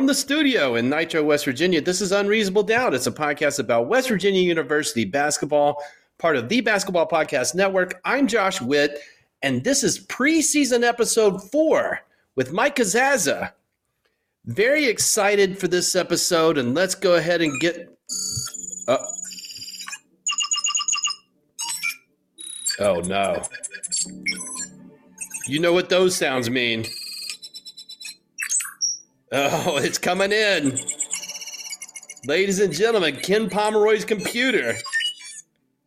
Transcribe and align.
From 0.00 0.06
the 0.06 0.14
studio 0.14 0.76
in 0.76 0.88
Nitro, 0.88 1.22
West 1.22 1.44
Virginia. 1.44 1.78
This 1.78 2.00
is 2.00 2.10
Unreasonable 2.10 2.62
Doubt. 2.62 2.94
It's 2.94 3.06
a 3.06 3.12
podcast 3.12 3.58
about 3.58 3.86
West 3.86 4.08
Virginia 4.08 4.40
University 4.40 5.04
basketball, 5.04 5.76
part 6.16 6.36
of 6.36 6.48
the 6.48 6.62
Basketball 6.62 7.06
Podcast 7.06 7.54
Network. 7.54 8.00
I'm 8.06 8.26
Josh 8.26 8.62
Witt, 8.62 8.98
and 9.42 9.62
this 9.62 9.84
is 9.84 10.06
preseason 10.06 10.84
episode 10.84 11.40
four 11.50 12.00
with 12.34 12.50
Mike 12.50 12.76
Casazza. 12.76 13.52
Very 14.46 14.86
excited 14.86 15.58
for 15.58 15.68
this 15.68 15.94
episode, 15.94 16.56
and 16.56 16.74
let's 16.74 16.94
go 16.94 17.16
ahead 17.16 17.42
and 17.42 17.60
get. 17.60 17.94
Uh, 18.88 18.96
oh 22.78 23.00
no. 23.00 23.42
You 25.46 25.58
know 25.58 25.74
what 25.74 25.90
those 25.90 26.16
sounds 26.16 26.48
mean. 26.48 26.86
Oh, 29.32 29.76
it's 29.76 29.98
coming 29.98 30.32
in. 30.32 30.78
Ladies 32.26 32.58
and 32.58 32.72
gentlemen, 32.72 33.16
Ken 33.16 33.48
Pomeroy's 33.48 34.04
computer. 34.04 34.74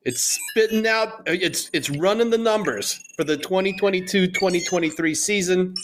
It's 0.06 0.22
spitting 0.22 0.88
out 0.88 1.24
it's 1.26 1.70
it's 1.74 1.90
running 1.90 2.30
the 2.30 2.38
numbers 2.38 3.04
for 3.16 3.24
the 3.24 3.38
2022-2023 3.38 5.16
season. 5.16 5.76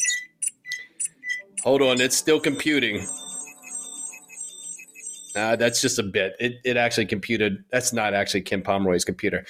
Hold 1.63 1.81
on, 1.81 1.99
it's 1.99 2.15
still 2.15 2.39
computing. 2.39 3.05
Uh, 5.35 5.55
that's 5.55 5.81
just 5.81 5.99
a 5.99 6.03
bit. 6.03 6.35
It, 6.39 6.59
it 6.63 6.77
actually 6.77 7.05
computed. 7.05 7.63
That's 7.71 7.93
not 7.93 8.13
actually 8.13 8.41
Ken 8.41 8.61
Pomeroy's 8.61 9.05
computer. 9.05 9.45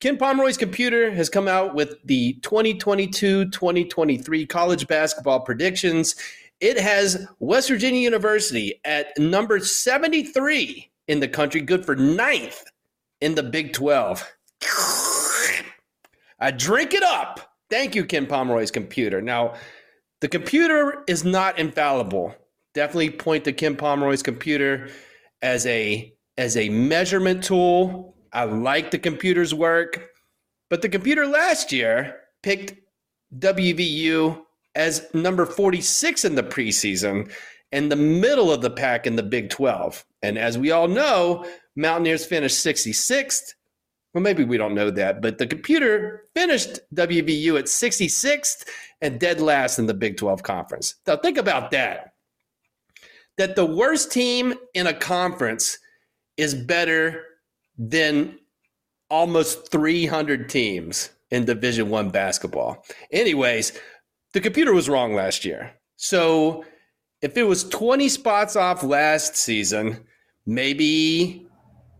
Ken 0.00 0.18
Pomeroy's 0.18 0.58
computer 0.58 1.10
has 1.10 1.30
come 1.30 1.48
out 1.48 1.74
with 1.74 1.96
the 2.04 2.34
2022 2.42 3.50
2023 3.50 4.46
college 4.46 4.86
basketball 4.86 5.40
predictions. 5.40 6.14
It 6.60 6.78
has 6.78 7.26
West 7.38 7.68
Virginia 7.68 8.00
University 8.00 8.80
at 8.84 9.16
number 9.18 9.60
73 9.60 10.90
in 11.08 11.20
the 11.20 11.28
country, 11.28 11.60
good 11.60 11.84
for 11.84 11.94
ninth 11.94 12.64
in 13.20 13.34
the 13.34 13.42
Big 13.42 13.72
12. 13.72 14.24
I 16.38 16.50
drink 16.50 16.94
it 16.94 17.02
up. 17.02 17.54
Thank 17.70 17.94
you, 17.94 18.04
Ken 18.04 18.26
Pomeroy's 18.26 18.70
computer. 18.70 19.20
Now, 19.20 19.54
the 20.20 20.28
computer 20.28 21.04
is 21.06 21.24
not 21.24 21.58
infallible. 21.58 22.34
Definitely 22.74 23.10
point 23.10 23.44
to 23.44 23.52
Ken 23.52 23.76
Pomeroy's 23.76 24.22
computer 24.22 24.88
as 25.42 25.66
a 25.66 26.12
as 26.38 26.56
a 26.56 26.68
measurement 26.68 27.42
tool. 27.42 28.16
I 28.32 28.44
like 28.44 28.90
the 28.90 28.98
computer's 28.98 29.54
work, 29.54 30.10
but 30.68 30.82
the 30.82 30.88
computer 30.88 31.26
last 31.26 31.72
year 31.72 32.20
picked 32.42 32.74
WVU 33.38 34.45
as 34.76 35.08
number 35.14 35.46
46 35.46 36.24
in 36.24 36.34
the 36.34 36.42
preseason 36.42 37.32
and 37.72 37.90
the 37.90 37.96
middle 37.96 38.52
of 38.52 38.62
the 38.62 38.70
pack 38.70 39.06
in 39.06 39.16
the 39.16 39.22
Big 39.22 39.50
12. 39.50 40.04
And 40.22 40.38
as 40.38 40.56
we 40.56 40.70
all 40.70 40.86
know, 40.86 41.44
Mountaineers 41.74 42.24
finished 42.24 42.64
66th. 42.64 43.54
Well, 44.14 44.22
maybe 44.22 44.44
we 44.44 44.56
don't 44.56 44.74
know 44.74 44.90
that, 44.90 45.20
but 45.20 45.38
the 45.38 45.46
computer 45.46 46.24
finished 46.34 46.78
WVU 46.94 47.58
at 47.58 47.66
66th 47.66 48.64
and 49.02 49.20
dead 49.20 49.40
last 49.40 49.78
in 49.78 49.86
the 49.86 49.94
Big 49.94 50.16
12 50.16 50.42
conference. 50.42 50.94
Now, 51.06 51.16
think 51.16 51.38
about 51.38 51.70
that. 51.72 52.12
That 53.36 53.56
the 53.56 53.66
worst 53.66 54.12
team 54.12 54.54
in 54.72 54.86
a 54.86 54.94
conference 54.94 55.78
is 56.36 56.54
better 56.54 57.24
than 57.76 58.38
almost 59.10 59.70
300 59.70 60.48
teams 60.48 61.10
in 61.30 61.44
Division 61.44 61.90
1 61.90 62.10
basketball. 62.10 62.84
Anyways, 63.10 63.78
the 64.36 64.40
computer 64.42 64.74
was 64.74 64.86
wrong 64.86 65.14
last 65.14 65.46
year. 65.46 65.72
So 65.96 66.62
if 67.22 67.38
it 67.38 67.44
was 67.44 67.66
20 67.70 68.06
spots 68.10 68.54
off 68.54 68.82
last 68.82 69.34
season, 69.34 70.04
maybe 70.44 71.46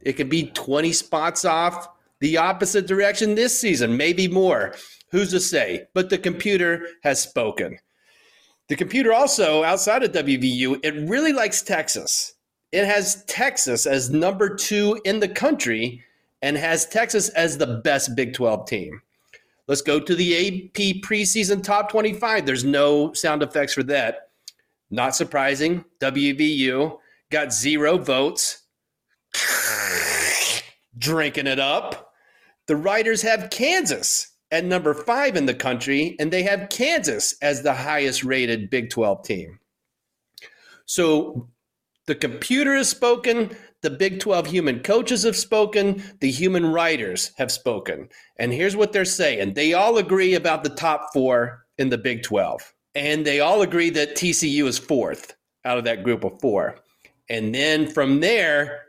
it 0.03 0.19
could 0.19 0.29
be 0.29 0.49
20 0.51 0.93
spots 0.93 1.47
off 1.47 1.89
the 2.21 2.37
opposite 2.37 2.87
direction 2.87 3.35
this 3.35 3.59
season, 3.59 3.97
maybe 3.97 4.29
more. 4.29 4.75
Who's 5.13 5.31
to 5.31 5.41
say? 5.41 5.85
But 5.95 6.11
the 6.11 6.19
computer 6.19 6.87
has 7.05 7.23
spoken. 7.23 7.79
The 8.69 8.77
computer 8.77 9.15
also, 9.15 9.65
outside 9.65 10.03
of 10.03 10.13
WVU, 10.13 10.81
it 10.83 11.09
really 11.09 11.33
likes 11.33 11.63
Texas. 11.63 12.35
It 12.71 12.85
has 12.85 13.25
Texas 13.25 13.87
as 13.87 14.11
number 14.11 14.55
two 14.55 15.01
in 15.07 15.21
the 15.21 15.29
country 15.29 16.05
and 16.43 16.59
has 16.59 16.85
Texas 16.85 17.31
as 17.31 17.57
the 17.57 17.81
best 17.83 18.15
Big 18.15 18.35
12 18.35 18.69
team. 18.69 19.01
Let's 19.69 19.83
go 19.83 19.99
to 19.99 20.15
the 20.15 20.37
AP 20.37 21.03
preseason 21.03 21.63
top 21.63 21.91
25. 21.91 22.47
There's 22.47 22.65
no 22.65 23.13
sound 23.13 23.43
effects 23.43 23.75
for 23.75 23.83
that. 23.85 24.31
Not 24.91 25.17
surprising. 25.17 25.85
WVU 26.01 26.99
got 27.31 27.53
zero 27.53 27.99
votes. 27.99 28.63
Drinking 30.99 31.49
it 31.49 31.59
up. 31.59 32.13
The 32.69 32.77
writers 32.77 33.23
have 33.23 33.51
Kansas 33.51 34.33
at 34.51 34.65
number 34.65 34.95
five 34.95 35.37
in 35.37 35.47
the 35.47 35.55
country, 35.55 36.17
and 36.21 36.33
they 36.33 36.45
have 36.45 36.69
Kansas 36.69 37.35
as 37.43 37.63
the 37.63 37.75
highest 37.75 38.25
rated 38.25 38.71
Big 38.71 38.91
12 38.91 39.25
team. 39.25 39.59
So 40.85 41.49
the 42.07 42.15
computer 42.15 42.77
has 42.77 42.89
spoken, 42.89 43.57
the 43.83 43.91
Big 43.91 44.21
12 44.21 44.47
human 44.47 44.81
coaches 44.81 45.23
have 45.23 45.37
spoken, 45.37 46.03
the 46.21 46.31
human 46.31 46.67
writers 46.67 47.33
have 47.37 47.53
spoken. 47.53 48.09
And 48.39 48.53
here's 48.53 48.77
what 48.77 48.93
they're 48.93 49.05
saying 49.05 49.55
they 49.55 49.75
all 49.75 49.99
agree 49.99 50.35
about 50.35 50.65
the 50.65 50.71
top 50.71 51.13
four 51.13 51.67
in 51.79 51.91
the 51.91 51.99
Big 51.99 52.23
12. 52.23 52.73
And 52.95 53.27
they 53.27 53.41
all 53.41 53.63
agree 53.63 53.91
that 53.91 54.17
TCU 54.17 54.67
is 54.67 54.79
fourth 54.79 55.37
out 55.65 55.79
of 55.79 55.85
that 55.85 56.03
group 56.03 56.25
of 56.25 56.41
four. 56.41 56.77
And 57.29 57.55
then 57.55 57.89
from 57.89 58.21
there, 58.21 58.83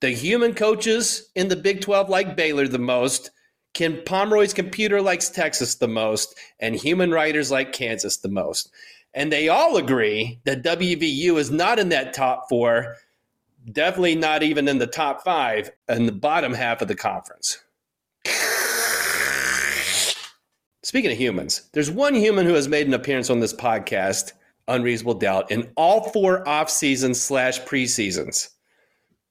the 0.00 0.10
human 0.10 0.54
coaches 0.54 1.30
in 1.34 1.48
the 1.48 1.56
Big 1.56 1.80
12 1.80 2.08
like 2.08 2.36
Baylor 2.36 2.68
the 2.68 2.78
most. 2.78 3.30
Ken 3.72 4.02
Pomeroy's 4.04 4.54
computer 4.54 5.00
likes 5.02 5.30
Texas 5.30 5.76
the 5.76 5.88
most, 5.88 6.36
and 6.60 6.76
human 6.76 7.10
writers 7.10 7.50
like 7.50 7.72
Kansas 7.72 8.18
the 8.18 8.28
most. 8.28 8.70
And 9.14 9.32
they 9.32 9.48
all 9.48 9.76
agree 9.76 10.40
that 10.44 10.62
WVU 10.62 11.38
is 11.38 11.50
not 11.50 11.78
in 11.78 11.88
that 11.88 12.12
top 12.12 12.48
four 12.48 12.96
definitely 13.72 14.14
not 14.14 14.42
even 14.42 14.68
in 14.68 14.78
the 14.78 14.86
top 14.86 15.22
five 15.24 15.70
in 15.88 16.06
the 16.06 16.12
bottom 16.12 16.52
half 16.52 16.82
of 16.82 16.88
the 16.88 16.94
conference. 16.94 17.58
Speaking 20.82 21.10
of 21.10 21.18
humans, 21.18 21.70
there's 21.72 21.90
one 21.90 22.14
human 22.14 22.46
who 22.46 22.54
has 22.54 22.68
made 22.68 22.86
an 22.86 22.94
appearance 22.94 23.30
on 23.30 23.40
this 23.40 23.54
podcast, 23.54 24.32
Unreasonable 24.68 25.14
Doubt, 25.14 25.50
in 25.50 25.72
all 25.76 26.10
four 26.10 26.46
off 26.46 26.68
seasons 26.68 27.20
slash 27.20 27.60
preseasons. 27.62 28.50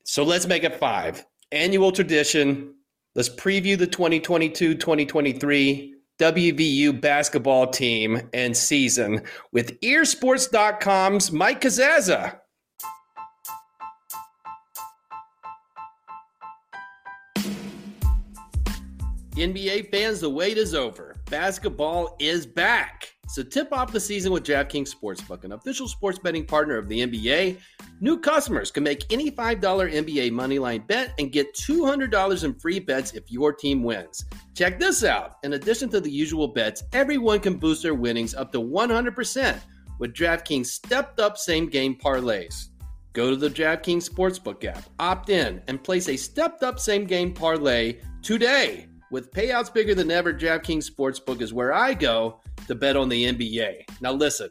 So 0.03 0.23
let's 0.23 0.47
make 0.47 0.63
it 0.63 0.75
five. 0.75 1.25
Annual 1.51 1.91
tradition. 1.91 2.73
Let's 3.15 3.29
preview 3.29 3.77
the 3.77 3.87
2022 3.87 4.75
2023 4.75 5.93
WVU 6.19 6.99
basketball 6.99 7.67
team 7.67 8.21
and 8.33 8.55
season 8.55 9.21
with 9.51 9.79
eersports.com's 9.81 11.31
Mike 11.31 11.61
Casazza. 11.61 12.39
NBA 19.35 19.89
fans, 19.89 20.19
the 20.19 20.29
wait 20.29 20.57
is 20.57 20.75
over. 20.75 21.15
Basketball 21.29 22.15
is 22.19 22.45
back. 22.45 23.13
So 23.29 23.41
tip 23.41 23.73
off 23.73 23.91
the 23.91 23.99
season 23.99 24.31
with 24.31 24.43
DraftKings 24.43 24.93
Sportsbook, 24.93 25.43
an 25.43 25.53
official 25.53 25.87
sports 25.87 26.19
betting 26.19 26.45
partner 26.45 26.77
of 26.77 26.87
the 26.87 26.99
NBA. 26.99 27.57
New 27.99 28.19
customers 28.19 28.69
can 28.69 28.83
make 28.83 29.11
any 29.11 29.31
$5 29.31 29.59
NBA 29.59 30.31
moneyline 30.31 30.85
bet 30.85 31.13
and 31.17 31.31
get 31.31 31.55
$200 31.55 32.43
in 32.43 32.53
free 32.59 32.79
bets 32.79 33.13
if 33.13 33.31
your 33.31 33.51
team 33.51 33.81
wins. 33.81 34.23
Check 34.53 34.77
this 34.77 35.03
out. 35.03 35.37
In 35.43 35.53
addition 35.53 35.89
to 35.89 35.99
the 35.99 36.11
usual 36.11 36.47
bets, 36.47 36.83
everyone 36.93 37.39
can 37.39 37.57
boost 37.57 37.81
their 37.81 37.95
winnings 37.95 38.35
up 38.35 38.51
to 38.51 38.59
100% 38.59 39.59
with 39.97 40.13
DraftKings 40.13 40.67
stepped 40.67 41.19
up 41.19 41.39
same 41.39 41.67
game 41.67 41.95
parlays. 41.95 42.67
Go 43.13 43.31
to 43.31 43.35
the 43.35 43.49
DraftKings 43.49 44.07
Sportsbook 44.07 44.63
app, 44.65 44.83
opt 44.99 45.29
in, 45.29 45.61
and 45.67 45.83
place 45.83 46.07
a 46.07 46.17
stepped 46.17 46.61
up 46.61 46.79
same 46.79 47.05
game 47.05 47.33
parlay 47.33 47.99
today. 48.21 48.87
With 49.13 49.29
payouts 49.29 49.71
bigger 49.71 49.93
than 49.93 50.09
ever, 50.09 50.33
DraftKings 50.33 50.89
Sportsbook 50.89 51.41
is 51.41 51.53
where 51.53 51.71
I 51.71 51.93
go 51.93 52.39
to 52.65 52.73
bet 52.73 52.97
on 52.97 53.09
the 53.09 53.25
NBA. 53.25 54.01
Now, 54.01 54.11
listen, 54.11 54.49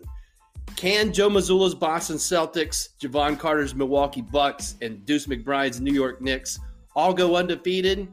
Can 0.77 1.13
Joe 1.13 1.29
Mazzulla's 1.29 1.75
Boston 1.75 2.15
Celtics, 2.15 2.91
Jevon 3.01 3.37
Carter's 3.37 3.75
Milwaukee 3.75 4.23
Bucks, 4.23 4.77
and 4.81 5.05
Deuce 5.05 5.27
McBride's 5.27 5.81
New 5.81 5.93
York 5.93 6.21
Knicks 6.21 6.61
all 6.95 7.13
go 7.13 7.35
undefeated? 7.35 8.07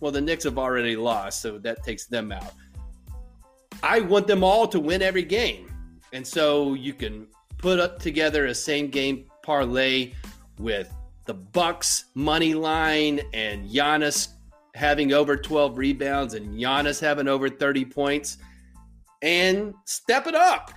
Well, 0.00 0.10
the 0.10 0.22
Knicks 0.22 0.44
have 0.44 0.56
already 0.56 0.96
lost, 0.96 1.42
so 1.42 1.58
that 1.58 1.82
takes 1.82 2.06
them 2.06 2.32
out. 2.32 2.54
I 3.82 4.00
want 4.00 4.26
them 4.26 4.42
all 4.42 4.66
to 4.68 4.80
win 4.80 5.02
every 5.02 5.24
game. 5.24 5.70
And 6.14 6.26
so 6.26 6.72
you 6.72 6.94
can 6.94 7.26
put 7.58 7.78
up 7.78 7.98
together 7.98 8.46
a 8.46 8.54
same 8.54 8.88
game 8.88 9.26
parlay 9.42 10.14
with 10.58 10.90
the 11.26 11.34
Bucks 11.34 12.06
money 12.14 12.54
line 12.54 13.20
and 13.34 13.68
Giannis 13.68 14.28
having 14.74 15.12
over 15.12 15.36
12 15.36 15.76
rebounds 15.76 16.34
and 16.34 16.58
Giannis 16.58 17.00
having 17.00 17.28
over 17.28 17.48
30 17.48 17.84
points 17.84 18.38
and 19.22 19.74
step 19.84 20.26
it 20.26 20.34
up. 20.34 20.72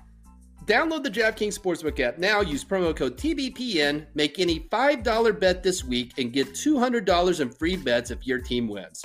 Download 0.66 1.04
the 1.04 1.12
DraftKings 1.12 1.60
Sportsbook 1.60 2.00
app 2.00 2.18
now. 2.18 2.42
Use 2.42 2.66
promo 2.66 2.96
code 2.96 3.18
TBPN. 3.18 4.08
Make 4.16 4.40
any 4.40 4.62
$5 4.62 5.40
bet 5.40 5.62
this 5.62 5.84
week 5.84 6.14
and 6.18 6.34
get 6.34 6.54
$200 6.54 7.40
in 7.40 7.50
free 7.50 7.76
bets 7.76 8.10
if 8.10 8.26
your 8.26 8.40
team 8.40 8.68
wins. 8.68 9.04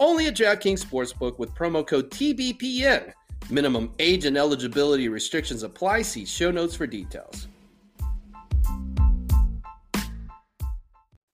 Only 0.00 0.26
at 0.26 0.36
DraftKings 0.36 0.84
Sportsbook 0.84 1.38
with 1.38 1.54
promo 1.54 1.86
code 1.86 2.10
TBPN. 2.10 3.12
Minimum 3.50 3.92
age 3.98 4.24
and 4.24 4.38
eligibility 4.38 5.08
restrictions 5.08 5.64
apply. 5.64 6.02
See 6.02 6.24
show 6.24 6.50
notes 6.50 6.74
for 6.74 6.86
details. 6.86 7.46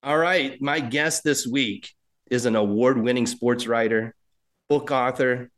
All 0.03 0.19
right, 0.19 0.61
my 0.61 0.81
guest 0.81 1.23
this 1.23 1.47
week 1.47 1.95
is 2.31 2.47
an 2.47 2.57
award 2.57 3.01
winning 3.01 3.27
sports 3.27 3.67
writer, 3.67 4.15
book 4.69 4.91
author, 4.91 5.51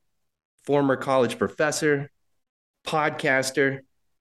former 0.64 0.96
college 0.96 1.38
professor, 1.38 2.10
podcaster, 2.86 3.80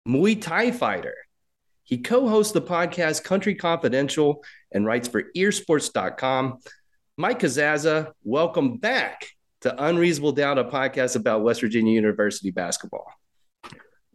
Muay 0.07 0.42
Thai 0.42 0.72
fighter. 0.72 1.16
He 1.84 1.98
co 1.98 2.28
hosts 2.28 2.54
the 2.54 2.62
podcast 2.62 3.24
Country 3.24 3.56
Confidential 3.56 4.44
and 4.72 4.86
writes 4.86 5.07
for 5.07 5.24
eersports.com. 5.36 6.60
Mike 7.18 7.40
Casazza, 7.40 8.12
welcome 8.24 8.78
back 8.78 9.28
to 9.62 9.86
Unreasonable 9.86 10.31
Doubt, 10.31 10.57
a 10.57 10.63
podcast 10.63 11.16
about 11.16 11.44
West 11.44 11.62
Virginia 11.62 11.94
University 11.94 12.51
basketball. 12.51 13.06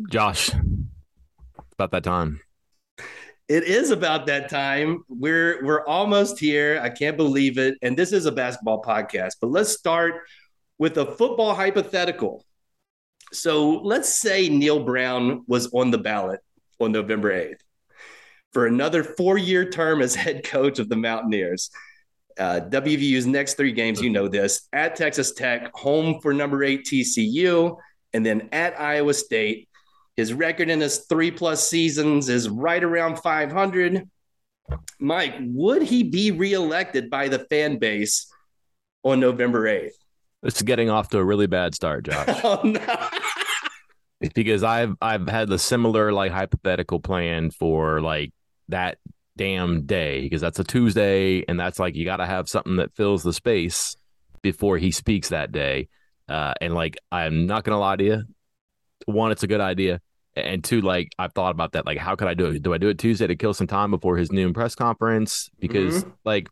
Josh, 0.09 0.51
about 1.73 1.91
that 1.93 2.05
time. 2.05 2.41
It 3.49 3.65
is 3.65 3.91
about 3.91 4.27
that 4.27 4.50
time. 4.50 5.05
We're 5.09 5.65
we're 5.65 5.87
almost 5.87 6.39
here. 6.39 6.81
I 6.83 6.91
can't 6.91 7.17
believe 7.17 7.56
it. 7.56 7.79
And 7.81 7.97
this 7.97 8.12
is 8.12 8.27
a 8.27 8.33
basketball 8.33 8.83
podcast, 8.83 9.37
but 9.41 9.50
let's 9.50 9.71
start 9.71 10.23
with 10.79 10.99
a 10.99 11.06
football 11.06 11.55
hypothetical. 11.55 12.45
So 13.33 13.71
let's 13.81 14.12
say 14.12 14.49
Neal 14.49 14.85
Brown 14.85 15.45
was 15.47 15.73
on 15.73 15.91
the 15.91 15.99
ballot 15.99 16.41
on 16.79 16.93
November 16.93 17.33
8th 17.33 17.61
for 18.53 18.67
another 18.67 19.03
four-year 19.05 19.71
term 19.71 20.01
as 20.01 20.15
head 20.15 20.44
coach 20.44 20.79
of 20.79 20.89
the 20.89 20.97
Mountaineers. 20.97 21.71
Uh, 22.39 22.61
WVU's 22.71 23.27
next 23.27 23.55
three 23.55 23.73
games, 23.73 24.01
you 24.01 24.11
know 24.11 24.29
this, 24.29 24.69
at 24.73 24.94
Texas 24.94 25.33
Tech, 25.33 25.75
home 25.75 26.21
for 26.21 26.33
number 26.33 26.62
eight 26.62 26.85
TCU, 26.85 27.77
and 28.12 28.25
then 28.25 28.49
at 28.53 28.81
Iowa 28.81 29.12
State. 29.12 29.68
His 30.19 30.35
record 30.35 30.69
in 30.69 30.81
his 30.81 31.06
three 31.09 31.31
plus 31.31 31.70
seasons 31.70 32.29
is 32.29 32.49
right 32.49 32.82
around 32.82 33.20
500. 33.20 34.11
Mike, 34.99 35.37
would 35.41 35.81
he 35.81 36.03
be 36.03 36.32
reelected 36.32 37.09
by 37.09 37.29
the 37.29 37.38
fan 37.38 37.79
base 37.79 38.29
on 39.05 39.20
November 39.20 39.67
8th? 39.67 39.93
It's 40.43 40.61
getting 40.61 40.91
off 40.91 41.09
to 41.11 41.19
a 41.19 41.25
really 41.25 41.47
bad 41.47 41.73
start, 41.73 42.05
Josh. 42.06 42.26
oh, 42.43 42.61
no. 42.65 44.29
because 44.35 44.65
I've 44.65 44.97
I've 45.00 45.29
had 45.29 45.49
the 45.49 45.59
similar 45.59 46.12
like 46.12 46.32
hypothetical 46.32 46.99
plan 46.99 47.53
for 47.53 48.00
like 48.00 48.32
that 48.70 48.99
damn 49.37 49.87
day 49.87 50.23
because 50.23 50.41
that's 50.41 50.59
a 50.59 50.65
Tuesday 50.65 51.44
and 51.47 51.61
that's 51.61 51.79
like 51.79 51.94
you 51.94 52.05
got 52.05 52.17
to 52.17 52.26
have 52.26 52.49
something 52.49 52.79
that 52.79 52.93
fills 52.97 53.23
the 53.23 53.32
space 53.32 53.94
before 54.43 54.79
he 54.79 54.91
speaks 54.91 55.29
that 55.29 55.53
day. 55.53 55.87
Uh, 56.29 56.55
and 56.61 56.75
like 56.75 56.99
I'm 57.12 57.47
not 57.47 57.62
gonna 57.62 57.79
lie 57.79 57.94
to 57.94 58.05
you, 58.05 58.23
one, 59.06 59.31
it's 59.31 59.44
a 59.44 59.47
good 59.47 59.61
idea, 59.61 60.00
and 60.44 60.62
two, 60.64 60.81
like 60.81 61.12
I've 61.19 61.32
thought 61.32 61.50
about 61.50 61.73
that. 61.73 61.87
Like, 61.87 61.99
how 61.99 62.17
could 62.17 62.29
I 62.29 62.35
do 62.35 62.46
it? 62.46 62.62
Do 62.62 62.75
I 62.75 62.79
do 62.79 62.88
it 62.88 62.99
Tuesday 62.99 63.26
to 63.26 63.37
kill 63.37 63.55
some 63.55 63.67
time 63.67 63.90
before 63.90 64.17
his 64.17 64.32
noon 64.32 64.55
press 64.55 64.75
conference? 64.75 65.50
Because 65.58 66.05
mm-hmm. 66.05 66.11
like, 66.25 66.49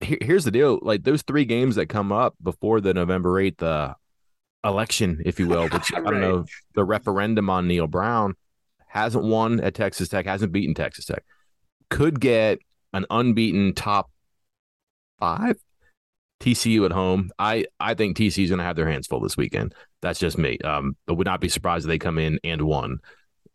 here, 0.00 0.18
here's 0.20 0.44
the 0.44 0.50
deal: 0.50 0.78
like 0.82 1.04
those 1.04 1.22
three 1.22 1.44
games 1.44 1.76
that 1.76 1.86
come 1.86 2.12
up 2.12 2.34
before 2.42 2.80
the 2.80 2.94
November 2.94 3.38
eighth 3.40 3.62
uh, 3.62 3.94
election, 4.64 5.22
if 5.24 5.38
you 5.38 5.48
will, 5.48 5.68
which 5.68 5.92
right. 5.92 6.02
I 6.06 6.10
don't 6.10 6.20
know, 6.20 6.44
the 6.74 6.84
referendum 6.84 7.50
on 7.50 7.68
Neal 7.68 7.86
Brown 7.86 8.34
hasn't 8.86 9.24
won 9.24 9.60
at 9.60 9.74
Texas 9.74 10.08
Tech, 10.08 10.26
hasn't 10.26 10.52
beaten 10.52 10.74
Texas 10.74 11.06
Tech 11.06 11.24
could 11.90 12.20
get 12.20 12.58
an 12.92 13.06
unbeaten 13.10 13.74
top 13.74 14.10
five. 15.18 15.56
TCU 16.40 16.84
at 16.84 16.92
home. 16.92 17.30
I 17.38 17.66
I 17.80 17.94
think 17.94 18.16
TCU 18.16 18.44
is 18.44 18.50
going 18.50 18.58
to 18.58 18.64
have 18.64 18.76
their 18.76 18.90
hands 18.90 19.06
full 19.06 19.20
this 19.20 19.36
weekend. 19.36 19.74
That's 20.04 20.18
just 20.18 20.36
me. 20.36 20.58
Um, 20.58 20.96
but 21.06 21.14
would 21.14 21.26
not 21.26 21.40
be 21.40 21.48
surprised 21.48 21.86
if 21.86 21.88
they 21.88 21.98
come 21.98 22.18
in 22.18 22.38
and 22.44 22.62
won 22.62 22.98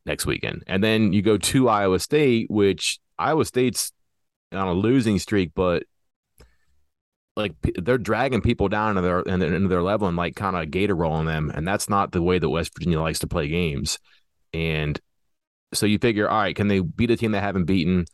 next 0.04 0.25
weekend. 0.25 0.63
And 0.66 0.84
then 0.84 1.13
you 1.13 1.22
go 1.22 1.38
to 1.38 1.69
Iowa 1.69 2.00
State, 2.00 2.50
which 2.50 3.00
Iowa 3.19 3.46
State's 3.46 3.92
on 4.51 4.68
a 4.68 4.74
losing 4.74 5.19
streak, 5.19 5.51
but 5.54 5.84
like 7.36 7.54
they're 7.78 8.00
dragging 8.00 8.42
people 8.42 8.68
down 8.68 8.90
into 8.90 9.01
their 9.04 9.19
and 9.19 9.44
into 9.44 9.69
their 9.69 9.84
level 9.84 10.07
and 10.07 10.18
like 10.18 10.36
kind 10.36 10.56
of 10.56 10.72
gator 10.72 10.96
rolling 10.96 11.28
them, 11.28 11.51
and 11.54 11.68
that's 11.68 11.88
not 11.88 12.12
the 12.12 12.22
way 12.22 12.40
that 12.40 12.50
West 12.50 12.74
Virginia 12.74 13.00
likes 13.00 13.19
to 13.19 13.28
play 13.28 13.48
games. 13.48 14.00
And 14.52 15.00
so 15.75 15.86
you 15.86 16.00
figure, 16.00 16.28
all 16.28 16.42
right, 16.42 16.56
can 16.56 16.68
they 16.68 16.80
beat 16.80 17.12
a 17.12 17.16
team 17.16 17.31
they 17.31 17.40
haven't 17.40 17.66
beaten? 17.66 18.06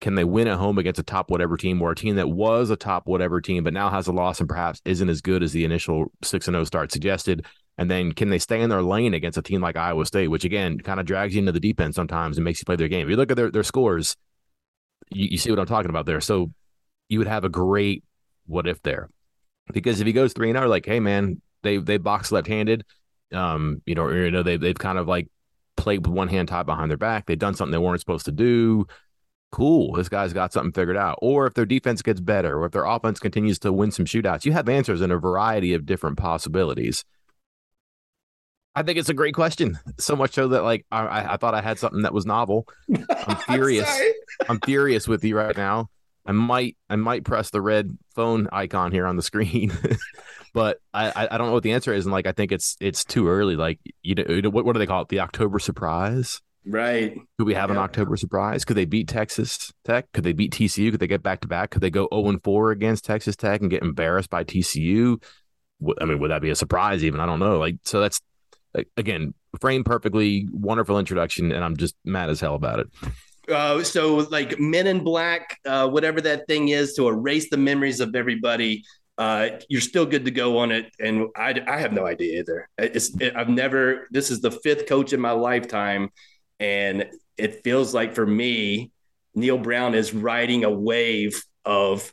Can 0.00 0.14
they 0.14 0.24
win 0.24 0.48
at 0.48 0.58
home 0.58 0.78
against 0.78 0.98
a 0.98 1.04
top 1.04 1.30
whatever 1.30 1.58
team 1.58 1.82
or 1.82 1.92
a 1.92 1.94
team 1.94 2.16
that 2.16 2.30
was 2.30 2.70
a 2.70 2.76
top 2.76 3.06
whatever 3.06 3.42
team, 3.42 3.62
but 3.62 3.74
now 3.74 3.90
has 3.90 4.06
a 4.06 4.12
loss 4.12 4.40
and 4.40 4.48
perhaps 4.48 4.80
isn't 4.86 5.10
as 5.10 5.20
good 5.20 5.42
as 5.42 5.52
the 5.52 5.64
initial 5.64 6.10
6 6.22 6.48
and 6.48 6.54
0 6.54 6.64
start 6.64 6.90
suggested? 6.90 7.44
And 7.82 7.90
then 7.90 8.12
can 8.12 8.30
they 8.30 8.38
stay 8.38 8.60
in 8.60 8.70
their 8.70 8.80
lane 8.80 9.12
against 9.12 9.36
a 9.36 9.42
team 9.42 9.60
like 9.60 9.76
Iowa 9.76 10.06
State, 10.06 10.28
which 10.28 10.44
again 10.44 10.78
kind 10.78 11.00
of 11.00 11.06
drags 11.06 11.34
you 11.34 11.40
into 11.40 11.50
the 11.50 11.58
deep 11.58 11.80
end 11.80 11.96
sometimes 11.96 12.38
and 12.38 12.44
makes 12.44 12.60
you 12.60 12.64
play 12.64 12.76
their 12.76 12.86
game? 12.86 13.08
If 13.08 13.10
you 13.10 13.16
look 13.16 13.32
at 13.32 13.36
their, 13.36 13.50
their 13.50 13.64
scores, 13.64 14.16
you, 15.10 15.30
you 15.32 15.36
see 15.36 15.50
what 15.50 15.58
I'm 15.58 15.66
talking 15.66 15.90
about 15.90 16.06
there. 16.06 16.20
So 16.20 16.52
you 17.08 17.18
would 17.18 17.26
have 17.26 17.42
a 17.42 17.48
great 17.48 18.04
what 18.46 18.68
if 18.68 18.80
there. 18.82 19.10
Because 19.72 20.00
if 20.00 20.06
he 20.06 20.12
goes 20.12 20.32
3 20.32 20.52
0, 20.52 20.68
like, 20.68 20.86
hey, 20.86 21.00
man, 21.00 21.42
they 21.64 21.78
they 21.78 21.96
box 21.96 22.30
left 22.30 22.46
handed. 22.46 22.84
Um, 23.32 23.82
you 23.84 23.96
know, 23.96 24.04
or, 24.04 24.16
you 24.16 24.30
know, 24.30 24.44
they 24.44 24.58
they've 24.58 24.78
kind 24.78 24.96
of 24.96 25.08
like 25.08 25.26
played 25.76 26.06
with 26.06 26.14
one 26.14 26.28
hand 26.28 26.46
tied 26.46 26.66
behind 26.66 26.88
their 26.88 26.96
back. 26.96 27.26
They've 27.26 27.36
done 27.36 27.54
something 27.54 27.72
they 27.72 27.78
weren't 27.78 27.98
supposed 27.98 28.26
to 28.26 28.32
do 28.32 28.86
cool, 29.52 29.92
this 29.92 30.08
guy's 30.08 30.32
got 30.32 30.52
something 30.52 30.72
figured 30.72 30.96
out. 30.96 31.18
Or 31.22 31.46
if 31.46 31.54
their 31.54 31.66
defense 31.66 32.02
gets 32.02 32.20
better, 32.20 32.58
or 32.58 32.66
if 32.66 32.72
their 32.72 32.86
offense 32.86 33.20
continues 33.20 33.58
to 33.60 33.72
win 33.72 33.90
some 33.90 34.06
shootouts, 34.06 34.44
you 34.44 34.52
have 34.52 34.68
answers 34.68 35.02
in 35.02 35.10
a 35.10 35.18
variety 35.18 35.74
of 35.74 35.86
different 35.86 36.16
possibilities. 36.16 37.04
I 38.74 38.82
think 38.82 38.98
it's 38.98 39.08
a 39.08 39.14
great 39.14 39.34
question. 39.34 39.78
So 39.98 40.16
much 40.16 40.34
so 40.34 40.48
that 40.48 40.62
like 40.62 40.86
I, 40.90 41.34
I 41.34 41.36
thought 41.36 41.54
I 41.54 41.60
had 41.60 41.78
something 41.78 42.02
that 42.02 42.14
was 42.14 42.24
novel. 42.24 42.66
I'm 43.26 43.36
furious. 43.36 44.00
I'm 44.48 44.60
furious 44.60 45.06
with 45.06 45.24
you 45.24 45.36
right 45.36 45.56
now. 45.56 45.88
I 46.24 46.32
might 46.32 46.76
I 46.88 46.96
might 46.96 47.24
press 47.24 47.50
the 47.50 47.60
red 47.60 47.96
phone 48.14 48.48
icon 48.52 48.92
here 48.92 49.06
on 49.06 49.16
the 49.16 49.22
screen, 49.22 49.72
but 50.54 50.78
I 50.94 51.28
I 51.30 51.38
don't 51.38 51.48
know 51.48 51.52
what 51.52 51.64
the 51.64 51.72
answer 51.72 51.92
is. 51.92 52.06
And 52.06 52.12
like 52.12 52.26
I 52.26 52.32
think 52.32 52.52
it's 52.52 52.76
it's 52.80 53.04
too 53.04 53.28
early. 53.28 53.56
Like 53.56 53.80
you 54.02 54.14
know 54.14 54.50
what 54.50 54.64
what 54.64 54.72
do 54.72 54.78
they 54.78 54.86
call 54.86 55.02
it? 55.02 55.08
The 55.08 55.20
October 55.20 55.58
surprise. 55.58 56.40
Right. 56.64 57.18
Could 57.38 57.46
we 57.46 57.54
have 57.54 57.70
yeah. 57.70 57.76
an 57.76 57.82
October 57.82 58.16
surprise? 58.16 58.64
Could 58.64 58.76
they 58.76 58.84
beat 58.84 59.08
Texas 59.08 59.72
Tech? 59.84 60.10
Could 60.12 60.24
they 60.24 60.32
beat 60.32 60.52
TCU? 60.52 60.92
Could 60.92 61.00
they 61.00 61.08
get 61.08 61.22
back 61.22 61.40
to 61.40 61.48
back? 61.48 61.70
Could 61.70 61.82
they 61.82 61.90
go 61.90 62.08
0 62.14 62.38
4 62.42 62.70
against 62.70 63.04
Texas 63.04 63.34
Tech 63.34 63.60
and 63.60 63.70
get 63.70 63.82
embarrassed 63.82 64.30
by 64.30 64.44
TCU? 64.44 65.20
I 66.00 66.04
mean, 66.04 66.20
would 66.20 66.30
that 66.30 66.40
be 66.40 66.50
a 66.50 66.54
surprise 66.54 67.02
even? 67.02 67.18
I 67.18 67.26
don't 67.26 67.40
know. 67.40 67.58
Like, 67.58 67.76
so 67.84 68.00
that's, 68.00 68.20
again, 68.96 69.34
framed 69.60 69.86
perfectly, 69.86 70.48
wonderful 70.52 70.98
introduction, 70.98 71.52
and 71.52 71.64
I'm 71.64 71.76
just 71.76 71.94
mad 72.04 72.30
as 72.30 72.40
hell 72.40 72.54
about 72.54 72.80
it. 72.80 72.88
Uh, 73.48 73.82
so, 73.82 74.16
like 74.30 74.58
Men 74.58 74.86
in 74.86 75.02
Black, 75.02 75.58
uh, 75.66 75.88
whatever 75.88 76.20
that 76.20 76.46
thing 76.46 76.68
is, 76.68 76.94
to 76.94 77.08
erase 77.08 77.50
the 77.50 77.56
memories 77.56 78.00
of 78.00 78.14
everybody. 78.14 78.84
Uh, 79.18 79.50
you're 79.68 79.80
still 79.80 80.06
good 80.06 80.24
to 80.24 80.30
go 80.30 80.58
on 80.58 80.72
it, 80.72 80.90
and 80.98 81.26
I, 81.36 81.60
I 81.66 81.78
have 81.78 81.92
no 81.92 82.06
idea 82.06 82.40
either. 82.40 82.68
It's 82.78 83.14
it, 83.20 83.36
I've 83.36 83.48
never. 83.48 84.08
This 84.10 84.30
is 84.30 84.40
the 84.40 84.50
fifth 84.50 84.86
coach 84.86 85.12
in 85.12 85.20
my 85.20 85.32
lifetime 85.32 86.10
and 86.62 87.10
it 87.36 87.64
feels 87.64 87.92
like 87.92 88.14
for 88.14 88.24
me, 88.24 88.92
Neal 89.34 89.58
Brown 89.58 89.94
is 89.94 90.14
riding 90.14 90.62
a 90.62 90.70
wave 90.70 91.42
of 91.64 92.12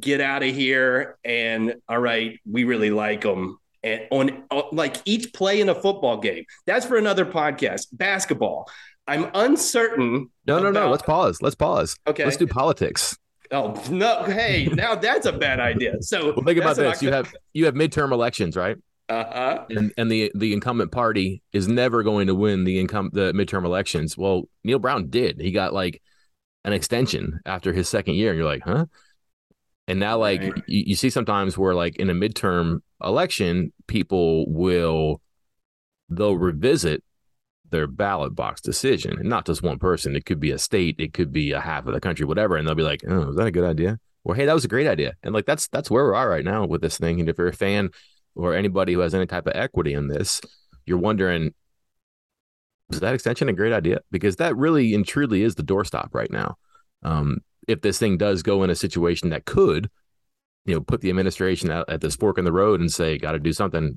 get 0.00 0.22
out 0.22 0.42
of 0.42 0.54
here 0.54 1.18
and 1.24 1.74
all 1.86 1.98
right, 1.98 2.40
we 2.50 2.64
really 2.64 2.90
like 2.90 3.20
them. 3.20 3.58
And 3.82 4.02
on, 4.10 4.44
on 4.50 4.64
like 4.72 4.96
each 5.04 5.32
play 5.32 5.60
in 5.60 5.68
a 5.68 5.74
football 5.74 6.18
game, 6.18 6.44
that's 6.66 6.86
for 6.86 6.96
another 6.96 7.24
podcast. 7.24 7.88
Basketball. 7.92 8.68
I'm 9.06 9.30
uncertain. 9.34 10.30
No, 10.46 10.58
no, 10.58 10.68
about... 10.68 10.84
no. 10.84 10.90
Let's 10.90 11.02
pause. 11.02 11.40
Let's 11.40 11.54
pause. 11.54 11.96
Okay. 12.06 12.24
Let's 12.24 12.36
do 12.36 12.46
politics. 12.46 13.16
Oh 13.52 13.80
no! 13.90 14.24
Hey, 14.24 14.66
now 14.72 14.96
that's 14.96 15.26
a 15.26 15.32
bad 15.32 15.60
idea. 15.60 16.02
So 16.02 16.32
well, 16.32 16.44
think 16.44 16.58
about 16.58 16.76
this: 16.76 17.02
you 17.02 17.12
have 17.12 17.32
you 17.52 17.64
have 17.66 17.74
midterm 17.74 18.12
elections, 18.12 18.56
right? 18.56 18.76
Uh-huh. 19.08 19.64
And 19.70 19.92
and 19.96 20.10
the 20.10 20.32
the 20.34 20.52
incumbent 20.52 20.90
party 20.90 21.42
is 21.52 21.68
never 21.68 22.02
going 22.02 22.26
to 22.26 22.34
win 22.34 22.64
the 22.64 22.80
income 22.80 23.10
the 23.12 23.32
midterm 23.32 23.64
elections. 23.64 24.18
Well, 24.18 24.48
Neal 24.64 24.80
Brown 24.80 25.10
did. 25.10 25.40
He 25.40 25.52
got 25.52 25.72
like 25.72 26.02
an 26.64 26.72
extension 26.72 27.40
after 27.46 27.72
his 27.72 27.88
second 27.88 28.14
year, 28.14 28.30
and 28.30 28.38
you're 28.38 28.48
like, 28.48 28.62
huh? 28.64 28.86
And 29.86 30.00
now, 30.00 30.18
like 30.18 30.40
right. 30.40 30.62
you, 30.66 30.84
you 30.88 30.96
see 30.96 31.10
sometimes 31.10 31.56
where 31.56 31.74
like 31.74 31.96
in 31.96 32.10
a 32.10 32.14
midterm 32.14 32.80
election, 33.02 33.72
people 33.86 34.50
will 34.50 35.20
they'll 36.08 36.36
revisit 36.36 37.02
their 37.70 37.86
ballot 37.86 38.34
box 38.34 38.60
decision, 38.60 39.18
and 39.18 39.28
not 39.28 39.46
just 39.46 39.62
one 39.62 39.78
person. 39.78 40.14
It 40.14 40.24
could 40.24 40.40
be 40.40 40.52
a 40.52 40.58
state, 40.58 40.96
it 40.98 41.12
could 41.12 41.32
be 41.32 41.52
a 41.52 41.60
half 41.60 41.86
of 41.86 41.94
the 41.94 42.00
country, 42.00 42.24
whatever, 42.24 42.56
and 42.56 42.66
they'll 42.66 42.74
be 42.74 42.82
like, 42.82 43.02
"Oh, 43.08 43.30
is 43.30 43.36
that 43.36 43.46
a 43.46 43.50
good 43.50 43.64
idea?" 43.64 43.98
Or, 44.24 44.34
"Hey, 44.34 44.46
that 44.46 44.54
was 44.54 44.64
a 44.64 44.68
great 44.68 44.86
idea." 44.86 45.14
And 45.22 45.34
like 45.34 45.46
that's 45.46 45.68
that's 45.68 45.90
where 45.90 46.04
we 46.04 46.16
are 46.16 46.28
right 46.28 46.44
now 46.44 46.66
with 46.66 46.80
this 46.80 46.98
thing. 46.98 47.20
And 47.20 47.28
if 47.28 47.38
you're 47.38 47.48
a 47.48 47.52
fan 47.52 47.90
or 48.34 48.54
anybody 48.54 48.92
who 48.92 49.00
has 49.00 49.14
any 49.14 49.26
type 49.26 49.46
of 49.46 49.54
equity 49.56 49.94
in 49.94 50.08
this, 50.08 50.40
you're 50.84 50.98
wondering, 50.98 51.54
is 52.90 53.00
that 53.00 53.14
extension 53.14 53.48
a 53.48 53.52
great 53.52 53.72
idea? 53.72 54.00
Because 54.10 54.36
that 54.36 54.56
really 54.56 54.94
and 54.94 55.06
truly 55.06 55.42
is 55.42 55.54
the 55.54 55.62
doorstop 55.62 56.10
right 56.12 56.30
now. 56.30 56.56
Um, 57.02 57.38
if 57.66 57.80
this 57.80 57.98
thing 57.98 58.16
does 58.16 58.42
go 58.42 58.62
in 58.62 58.70
a 58.70 58.76
situation 58.76 59.30
that 59.30 59.44
could, 59.44 59.90
you 60.66 60.74
know, 60.74 60.80
put 60.80 61.00
the 61.00 61.10
administration 61.10 61.70
at, 61.70 61.88
at 61.88 62.00
this 62.00 62.16
fork 62.16 62.38
in 62.38 62.44
the 62.44 62.52
road 62.52 62.80
and 62.80 62.90
say, 62.92 63.18
got 63.18 63.32
to 63.32 63.38
do 63.38 63.52
something, 63.52 63.96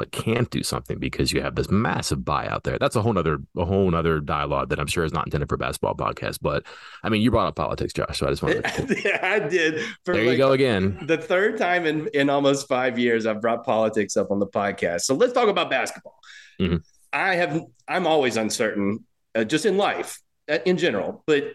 but 0.00 0.12
can't 0.12 0.48
do 0.48 0.62
something 0.62 0.98
because 0.98 1.30
you 1.30 1.42
have 1.42 1.54
this 1.54 1.70
massive 1.70 2.20
buyout 2.20 2.62
there. 2.62 2.78
That's 2.78 2.96
a 2.96 3.02
whole 3.02 3.18
other 3.18 3.38
a 3.54 3.66
whole 3.66 3.94
other 3.94 4.18
dialogue 4.18 4.70
that 4.70 4.80
I'm 4.80 4.86
sure 4.86 5.04
is 5.04 5.12
not 5.12 5.26
intended 5.26 5.48
for 5.48 5.58
basketball 5.58 5.94
podcast. 5.94 6.38
But 6.40 6.64
I 7.02 7.10
mean, 7.10 7.20
you 7.20 7.30
brought 7.30 7.48
up 7.48 7.56
politics, 7.56 7.92
Josh. 7.92 8.18
So 8.18 8.26
I 8.26 8.30
just 8.30 8.42
wanted 8.42 8.64
to 8.64 9.02
yeah, 9.04 9.20
I 9.22 9.38
did. 9.40 9.84
For 10.06 10.14
there 10.14 10.24
like 10.24 10.32
you 10.32 10.38
go 10.38 10.52
again. 10.52 10.98
The 11.06 11.18
third 11.18 11.58
time 11.58 11.84
in 11.84 12.08
in 12.14 12.30
almost 12.30 12.66
five 12.66 12.98
years 12.98 13.26
I've 13.26 13.42
brought 13.42 13.64
politics 13.64 14.16
up 14.16 14.30
on 14.30 14.38
the 14.38 14.46
podcast. 14.46 15.02
So 15.02 15.14
let's 15.14 15.34
talk 15.34 15.48
about 15.48 15.68
basketball. 15.68 16.18
Mm-hmm. 16.58 16.76
I 17.12 17.34
have 17.34 17.60
I'm 17.86 18.06
always 18.06 18.38
uncertain, 18.38 19.04
uh, 19.34 19.44
just 19.44 19.66
in 19.66 19.76
life 19.76 20.18
uh, 20.50 20.60
in 20.64 20.78
general, 20.78 21.22
but 21.26 21.52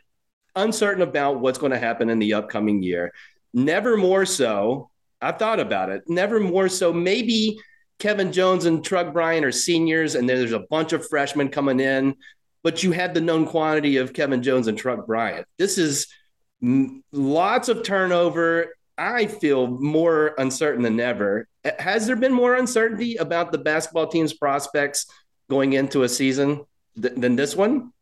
uncertain 0.55 1.01
about 1.01 1.39
what's 1.39 1.57
going 1.57 1.71
to 1.71 1.79
happen 1.79 2.09
in 2.09 2.19
the 2.19 2.35
upcoming 2.35 2.83
year. 2.83 3.11
Never 3.55 3.95
more 3.95 4.25
so. 4.25 4.89
I've 5.21 5.39
thought 5.39 5.61
about 5.61 5.89
it. 5.89 6.03
Never 6.07 6.41
more 6.41 6.67
so. 6.67 6.91
Maybe 6.91 7.57
Kevin 7.99 8.33
Jones 8.33 8.65
and 8.65 8.83
Truck 8.83 9.13
Bryant 9.13 9.45
are 9.45 9.51
seniors, 9.51 10.15
and 10.15 10.27
there's 10.27 10.51
a 10.51 10.65
bunch 10.69 10.91
of 10.91 11.07
freshmen 11.07 11.47
coming 11.47 11.79
in, 11.79 12.15
but 12.63 12.83
you 12.83 12.91
had 12.91 13.13
the 13.13 13.21
known 13.21 13.45
quantity 13.45 13.95
of 13.95 14.11
Kevin 14.11 14.43
Jones 14.43 14.67
and 14.67 14.77
Truck 14.77 15.07
Bryant. 15.07 15.47
This 15.57 15.77
is 15.77 16.07
lots 17.13 17.69
of 17.69 17.83
turnover. 17.83 18.75
I 18.97 19.27
feel 19.27 19.67
more 19.67 20.35
uncertain 20.37 20.83
than 20.83 20.99
ever. 20.99 21.47
Has 21.79 22.07
there 22.07 22.17
been 22.17 22.33
more 22.33 22.55
uncertainty 22.55 23.15
about 23.15 23.53
the 23.53 23.57
basketball 23.57 24.07
team's 24.07 24.33
prospects 24.33 25.05
going 25.49 25.73
into 25.73 26.03
a 26.03 26.09
season 26.09 26.65
th- 27.01 27.15
than 27.15 27.37
this 27.37 27.55
one? 27.55 27.93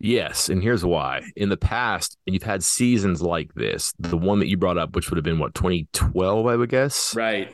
Yes, 0.00 0.48
and 0.48 0.62
here's 0.62 0.84
why. 0.84 1.22
In 1.36 1.48
the 1.48 1.56
past, 1.56 2.18
and 2.26 2.34
you've 2.34 2.42
had 2.42 2.62
seasons 2.62 3.22
like 3.22 3.54
this. 3.54 3.94
The 3.98 4.16
one 4.16 4.40
that 4.40 4.48
you 4.48 4.56
brought 4.56 4.76
up, 4.76 4.94
which 4.94 5.08
would 5.10 5.16
have 5.16 5.24
been 5.24 5.38
what 5.38 5.54
2012, 5.54 6.46
I 6.46 6.56
would 6.56 6.68
guess. 6.68 7.14
Right 7.14 7.50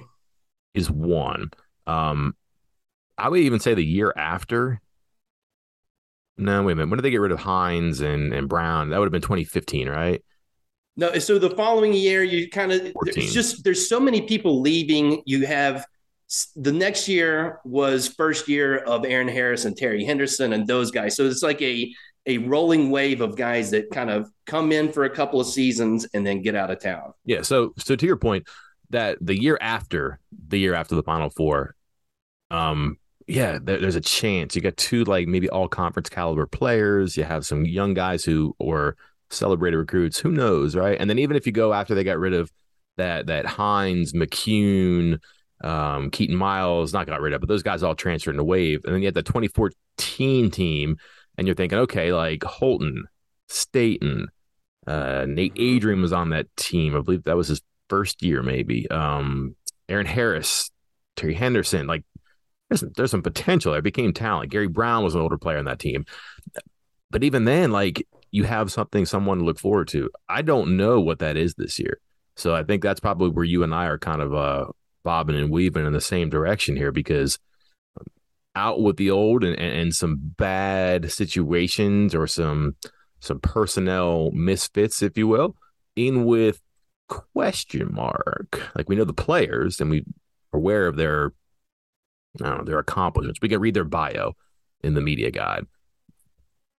is 0.75 0.91
one. 0.91 1.51
Um, 1.87 2.35
I 3.19 3.29
would 3.29 3.41
even 3.41 3.61
say 3.61 3.75
the 3.75 3.85
year 3.85 4.13
after. 4.17 4.81
No, 6.37 6.63
wait 6.63 6.73
a 6.73 6.77
minute. 6.77 6.91
When 6.91 6.97
did 6.99 7.03
they 7.03 7.11
get 7.11 7.21
rid 7.21 7.33
of 7.33 7.41
Hinds 7.41 8.01
and, 8.01 8.33
and 8.33 8.49
Brown? 8.49 8.91
That 8.91 8.99
would 8.99 9.07
have 9.07 9.13
been 9.13 9.21
2015, 9.21 9.89
right? 9.89 10.23
No, 10.97 11.19
so 11.19 11.39
the 11.39 11.51
following 11.51 11.93
year, 11.93 12.23
you 12.23 12.49
kind 12.51 12.73
of 12.73 12.93
it's 13.07 13.33
just 13.33 13.63
there's 13.65 13.89
so 13.89 14.01
many 14.01 14.23
people 14.23 14.61
leaving. 14.61 15.23
You 15.25 15.47
have 15.47 15.87
the 16.57 16.73
next 16.73 17.09
year 17.09 17.61
was 17.65 18.09
first 18.09 18.49
year 18.49 18.79
of 18.79 19.03
Eron 19.03 19.31
Harris 19.31 19.65
and 19.65 19.77
Terry 19.77 20.05
Henderson 20.05 20.53
and 20.53 20.67
those 20.67 20.91
guys. 20.91 21.17
So 21.17 21.25
it's 21.25 21.43
like 21.43 21.61
a 21.63 21.93
a 22.31 22.39
rolling 22.39 22.91
wave 22.91 23.21
of 23.21 23.37
guys 23.37 23.71
that 23.73 23.91
kind 23.91 24.11
of 24.11 24.31
come 24.47 24.73
in 24.73 24.93
for 24.93 25.05
a 25.05 25.11
couple 25.11 25.41
of 25.41 25.47
seasons 25.47 26.07
and 26.15 26.27
then 26.27 26.43
get 26.43 26.55
out 26.55 26.71
of 26.71 26.81
town. 26.81 27.13
Yeah. 27.25 27.43
So 27.43 27.75
so 27.77 27.97
to 27.97 28.07
your 28.07 28.17
point, 28.17 28.47
that 28.91 29.19
the 29.21 29.41
year 29.41 29.59
after 29.61 30.19
the 30.49 30.59
year 30.59 30.75
after 30.75 30.95
the 30.95 31.03
Final 31.03 31.31
Four, 31.31 31.75
um, 32.51 32.99
yeah, 33.27 33.59
there, 33.63 33.79
there's 33.79 33.97
a 33.97 34.01
chance 34.01 34.57
you 34.57 34.63
got 34.63 34.77
two 34.77 35.05
like 35.05 35.29
maybe 35.29 35.49
all 35.49 35.69
conference 35.69 36.09
caliber 36.09 36.47
players. 36.47 37.17
You 37.17 37.25
have 37.25 37.47
some 37.47 37.65
young 37.65 37.95
guys 37.95 38.25
who 38.25 38.55
or 38.59 38.97
celebrated 39.31 39.77
recruits. 39.77 40.19
Who 40.19 40.31
knows, 40.31 40.75
right? 40.75 40.97
And 40.99 41.09
then 41.09 41.19
even 41.19 41.37
if 41.37 41.47
you 41.47 41.53
go 41.53 41.73
after 41.73 41.95
they 41.95 42.05
got 42.05 42.19
rid 42.19 42.35
of 42.35 42.51
that 42.97 43.27
that 43.27 43.47
Hinds, 43.47 44.13
McCune, 44.13 45.21
um, 45.63 46.11
Keaton 46.11 46.37
Miles, 46.37 46.93
not 46.93 47.07
got 47.07 47.21
rid 47.21 47.33
of, 47.33 47.41
but 47.41 47.49
those 47.49 47.63
guys 47.63 47.83
all 47.83 47.95
transferred 47.95 48.35
in 48.35 48.41
a 48.41 48.45
wave. 48.45 48.85
And 48.85 48.95
then 48.95 49.03
you 49.03 49.07
had 49.07 49.15
the 49.15 49.23
2014 49.23 50.51
team, 50.51 50.97
and 51.41 51.49
you're 51.49 51.55
thinking, 51.55 51.79
okay, 51.79 52.13
like 52.13 52.45
Holton, 52.45 53.07
Staten, 53.49 54.29
uh, 54.87 55.25
Nate 55.27 55.55
Adrian 55.57 56.03
was 56.03 56.13
on 56.13 56.31
that 56.31 56.55
team. 56.55 56.95
I 56.95 57.01
believe 57.01 57.25
that 57.25 57.37
was 57.37 57.49
his 57.49 57.63
first 57.89 58.23
year, 58.23 58.43
maybe. 58.43 58.87
Um, 58.91 59.57
Eron 59.89 60.07
Harris, 60.07 60.71
Terry 61.17 61.33
Henderson, 61.33 61.87
like 61.87 62.05
there's 62.69 62.85
there's 62.95 63.11
some 63.11 63.23
potential. 63.23 63.73
There 63.73 63.81
became 63.81 64.13
talent. 64.13 64.51
Gary 64.51 64.69
Browne 64.69 65.03
was 65.03 65.15
an 65.15 65.23
older 65.23 65.39
player 65.39 65.57
on 65.57 65.65
that 65.65 65.79
team, 65.79 66.05
but 67.11 67.25
even 67.25 67.47
then, 67.47 67.71
like 67.73 68.07
you 68.31 68.45
have 68.45 68.71
something 68.71 69.07
someone 69.07 69.39
to 69.39 69.45
look 69.45 69.59
forward 69.59 69.89
to. 69.89 70.11
I 70.29 70.43
don't 70.43 70.77
know 70.77 71.01
what 71.01 71.21
that 71.21 71.39
is 71.39 71.55
this 71.55 71.79
year, 71.79 72.01
so 72.37 72.55
I 72.55 72.65
think 72.65 72.83
that's 72.83 73.01
probably 73.01 73.31
where 73.31 73.47
you 73.47 73.63
and 73.63 73.75
I 73.75 73.87
are 73.87 73.99
kind 73.99 74.21
of 74.21 74.35
uh, 74.35 74.67
bobbing 75.05 75.37
and 75.37 75.51
weaving 75.51 75.87
in 75.87 75.95
the 75.95 76.03
same 76.03 76.29
direction 76.29 76.77
here 76.77 76.93
because 76.93 77.39
out 78.55 78.81
with 78.81 78.97
the 78.97 79.11
old 79.11 79.45
and, 79.45 79.59
and 79.59 79.95
some 79.95 80.17
bad 80.21 81.11
situations 81.13 82.15
or 82.15 82.27
some 82.27 82.77
some 83.21 83.39
personnel 83.41 84.31
misfits, 84.33 85.03
if 85.03 85.17
you 85.19 85.29
will, 85.29 85.55
in 85.95 86.25
with 86.25 86.61
question 87.09 87.93
mark. 87.93 88.71
Like 88.75 88.89
we 88.89 88.97
know 88.97 89.05
the 89.05 89.13
players 89.13 89.81
and 89.81 89.91
we 89.91 90.01
are 90.53 90.59
aware 90.59 90.87
of 90.87 90.97
their, 90.97 91.33
I 92.41 92.49
don't 92.49 92.59
know, 92.59 92.65
their 92.65 92.79
accomplishments. 92.79 93.41
We 93.43 93.49
can 93.49 93.61
read 93.61 93.75
their 93.75 93.85
bio 93.85 94.33
in 94.83 94.95
the 94.95 95.03
media 95.03 95.31
guide. 95.31 95.67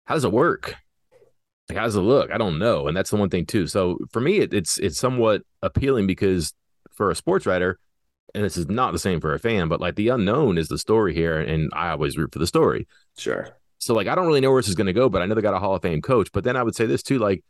How 0.06 0.16
does 0.16 0.26
it 0.26 0.32
work? 0.32 0.76
Like, 1.70 1.78
how 1.78 1.84
does 1.86 1.96
it 1.96 2.02
look? 2.02 2.32
I 2.32 2.38
don't 2.38 2.60
know, 2.60 2.88
and 2.88 2.98
that's 2.98 3.12
the 3.12 3.18
one 3.18 3.30
thing 3.30 3.46
too. 3.46 3.68
So 3.68 4.00
for 4.12 4.20
me, 4.20 4.40
it, 4.40 4.54
it's 4.54 4.78
it's 4.80 4.98
somewhat 4.98 5.44
appealing 5.62 6.08
because 6.08 6.54
for 6.92 7.12
a 7.12 7.16
sports 7.16 7.46
writer, 7.46 7.80
and 8.34 8.44
this 8.44 8.58
is 8.58 8.68
not 8.68 8.92
the 8.92 9.00
same 9.00 9.20
for 9.20 9.34
a 9.34 9.40
fan, 9.40 9.68
but 9.68 9.82
like 9.82 9.96
the 9.96 10.10
unknown 10.10 10.58
is 10.58 10.68
the 10.68 10.78
story 10.78 11.14
here, 11.14 11.40
and 11.40 11.70
I 11.74 11.90
always 11.90 12.18
root 12.18 12.32
for 12.32 12.40
the 12.40 12.48
story. 12.48 12.88
Sure. 13.18 13.58
So 13.80 13.94
like 13.94 14.08
I 14.08 14.16
don't 14.16 14.28
really 14.28 14.42
know 14.42 14.52
where 14.52 14.62
this 14.62 14.70
is 14.70 14.76
going 14.76 14.88
to 14.88 14.94
go, 14.94 15.10
but 15.10 15.22
I 15.22 15.26
know 15.26 15.36
they 15.36 15.42
got 15.42 15.54
a 15.54 15.60
Hall 15.60 15.76
of 15.76 15.82
Fame 15.82 16.02
coach. 16.02 16.30
But 16.32 16.44
then 16.44 16.56
I 16.56 16.64
would 16.64 16.76
say 16.76 16.86
this 16.86 17.04
too, 17.04 17.20
like 17.20 17.44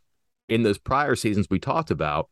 in 0.48 0.62
those 0.62 0.78
prior 0.78 1.14
seasons 1.14 1.46
we 1.50 1.58
talked 1.58 1.90
about, 1.90 2.28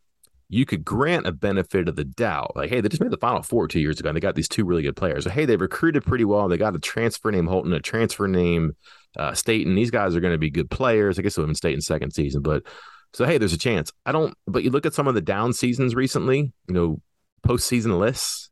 you 0.49 0.67
could 0.67 0.85
grant 0.85 1.27
a 1.27 1.33
benefit 1.33 1.89
of 1.89 1.95
the 1.95 2.05
doubt. 2.05 2.57
Like, 2.57 2.71
hey, 2.71 2.81
they 2.81 2.89
just 2.89 3.01
made 3.01 3.13
the 3.13 3.19
final 3.19 3.43
four 3.43 3.69
two 3.69 3.79
years 3.79 4.01
ago 4.01 4.09
and 4.09 4.17
they 4.17 4.21
got 4.21 4.35
these 4.35 4.49
two 4.49 4.65
really 4.65 4.83
good 4.83 4.97
players. 4.97 5.25
So, 5.25 5.31
hey, 5.31 5.45
they 5.45 5.57
recruited 5.57 6.05
pretty 6.05 6.25
well. 6.25 6.49
They 6.49 6.57
got 6.57 6.75
a 6.75 6.81
transfer 6.81 7.31
name 7.31 7.47
Holton, 7.47 7.73
a 7.73 7.81
transfer 7.81 8.27
name 8.27 8.73
uh, 9.17 9.33
Staten. 9.33 9.77
These 9.77 9.93
guys 9.93 10.17
are 10.17 10.21
going 10.21 10.35
to 10.35 10.39
be 10.39 10.51
good 10.51 10.69
players. 10.69 11.19
I 11.19 11.23
guess 11.23 11.37
have 11.37 11.47
been 11.47 11.55
Staten 11.55 11.81
second 11.81 12.13
season, 12.13 12.43
but 12.43 12.65
so 13.13 13.25
hey, 13.25 13.39
there's 13.39 13.53
a 13.53 13.59
chance. 13.59 13.93
I 14.07 14.13
don't, 14.13 14.35
but 14.47 14.65
you 14.65 14.71
look 14.71 14.87
at 14.87 14.95
some 14.95 15.07
of 15.07 15.15
the 15.15 15.21
down 15.21 15.53
seasons 15.53 15.95
recently, 15.95 16.53
you 16.69 16.75
know, 16.75 17.01
postseason 17.47 17.99
lists. 17.99 18.51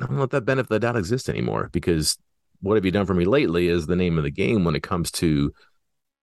I 0.00 0.06
don't 0.06 0.18
let 0.18 0.30
that 0.30 0.44
benefit 0.44 0.66
of 0.66 0.80
the 0.80 0.86
doubt 0.86 0.96
exist 0.96 1.28
anymore 1.28 1.70
because 1.72 2.16
what 2.60 2.76
have 2.76 2.84
you 2.84 2.90
done 2.90 3.06
for 3.06 3.14
me 3.14 3.24
lately 3.24 3.68
is 3.68 3.86
the 3.86 3.96
name 3.96 4.18
of 4.18 4.24
the 4.24 4.30
game 4.30 4.64
when 4.64 4.74
it 4.74 4.82
comes 4.82 5.10
to 5.12 5.52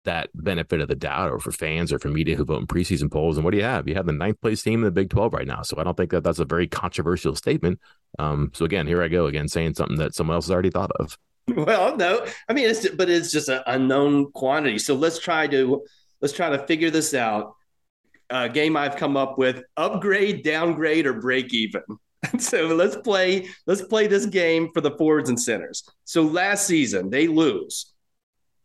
that 0.05 0.29
benefit 0.35 0.81
of 0.81 0.89
the 0.89 0.95
doubt 0.95 1.31
or 1.31 1.39
for 1.39 1.51
fans 1.51 1.93
or 1.93 1.99
for 1.99 2.09
media 2.09 2.37
who 2.37 2.45
vote 2.45 2.61
in 2.61 2.67
preseason 2.67 3.11
polls. 3.11 3.37
And 3.37 3.45
what 3.45 3.53
do 3.53 3.57
you 3.57 3.65
have? 3.65 3.89
You 3.89 3.95
have 3.95 4.07
the 4.07 4.13
ninth 4.13 4.41
place 4.41 4.63
team 4.63 4.81
in 4.81 4.85
the 4.85 4.91
Big 4.91 5.11
12 5.11 5.33
right 5.33 5.47
now. 5.47 5.63
So 5.63 5.79
I 5.79 5.85
don't 5.85 5.97
think 5.97 6.11
that 6.11 6.23
that's 6.23 6.39
a 6.39 6.45
very 6.45 6.67
controversial 6.67 7.35
statement. 7.35 7.81
Um, 8.19 8.51
so 8.55 8.65
again, 8.65 8.87
here 8.87 9.03
I 9.03 9.09
go 9.09 9.27
again 9.27 9.49
saying 9.49 9.75
something 9.75 9.97
that 9.99 10.15
someone 10.15 10.35
else 10.35 10.47
has 10.47 10.53
already 10.53 10.71
thought 10.71 10.93
of. 11.01 11.19
Well, 11.47 11.95
no, 11.99 12.25
I 12.49 12.55
mean, 12.55 12.71
it's, 12.71 12.89
but 12.89 13.11
it's 13.11 13.31
just 13.31 13.51
an 13.51 13.61
unknown 13.67 14.33
quantity. 14.33 14.79
So 14.79 14.95
let's 14.95 15.19
try 15.19 15.47
to, 15.49 15.85
let's 16.23 16.33
try 16.33 16.49
to 16.49 16.67
figure 16.67 16.91
this 16.91 17.13
out. 17.13 17.55
Uh, 18.35 18.49
game 18.49 18.77
I've 18.77 18.97
come 18.97 19.17
up 19.17 19.39
with 19.39 19.63
upgrade, 19.77 20.43
downgrade, 20.43 21.07
or 21.07 21.13
break 21.21 21.55
even. 21.55 21.83
so 22.41 22.67
let's 22.67 22.97
play, 22.97 23.47
let's 23.65 23.83
play 23.83 24.09
this 24.09 24.27
game 24.27 24.71
for 24.75 24.81
the 24.81 24.91
forwards 24.91 25.29
and 25.29 25.41
centers. 25.41 25.89
So 26.03 26.23
last 26.23 26.67
season 26.67 27.11
they 27.11 27.29
lose 27.29 27.95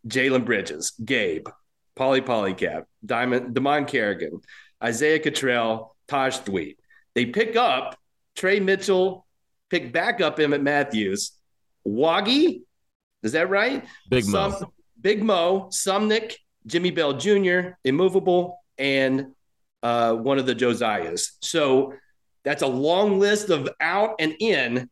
Jalen 0.07 0.43
Bridges, 0.43 0.93
Gabe, 1.05 1.47
Pauly 1.95 2.21
Paulicap, 2.21 2.85
Diamond, 3.05 3.55
Dimon 3.55 3.87
Carrigan, 3.87 4.41
Isaiah 4.83 5.19
Cottrell, 5.19 5.95
Taj 6.07 6.37
Thweatt. 6.39 6.77
They 7.13 7.27
pick 7.27 7.55
up 7.55 7.95
Trey 8.35 8.59
Mitchell, 8.59 9.27
pick 9.69 9.93
back 9.93 10.19
up 10.19 10.39
Emmett 10.39 10.63
Matthews, 10.63 11.33
Waggy, 11.87 12.63
is 13.21 13.33
that 13.33 13.51
right? 13.51 13.85
Big 14.09 14.25
Mo. 14.25 14.49
Some, 14.49 14.71
Big 14.99 15.21
Mo, 15.21 15.67
Sumnick, 15.71 16.37
Jimmy 16.65 16.89
Bell 16.89 17.13
Jr., 17.13 17.75
Immovable, 17.83 18.57
and 18.79 19.35
uh, 19.83 20.13
one 20.13 20.39
of 20.39 20.45
the 20.45 20.55
Josiahs. 20.55 21.31
So 21.41 21.93
That's 22.43 22.61
a 22.61 22.67
long 22.67 23.19
list 23.19 23.49
of 23.49 23.69
out 23.81 24.15
and 24.19 24.35
in. 24.39 24.89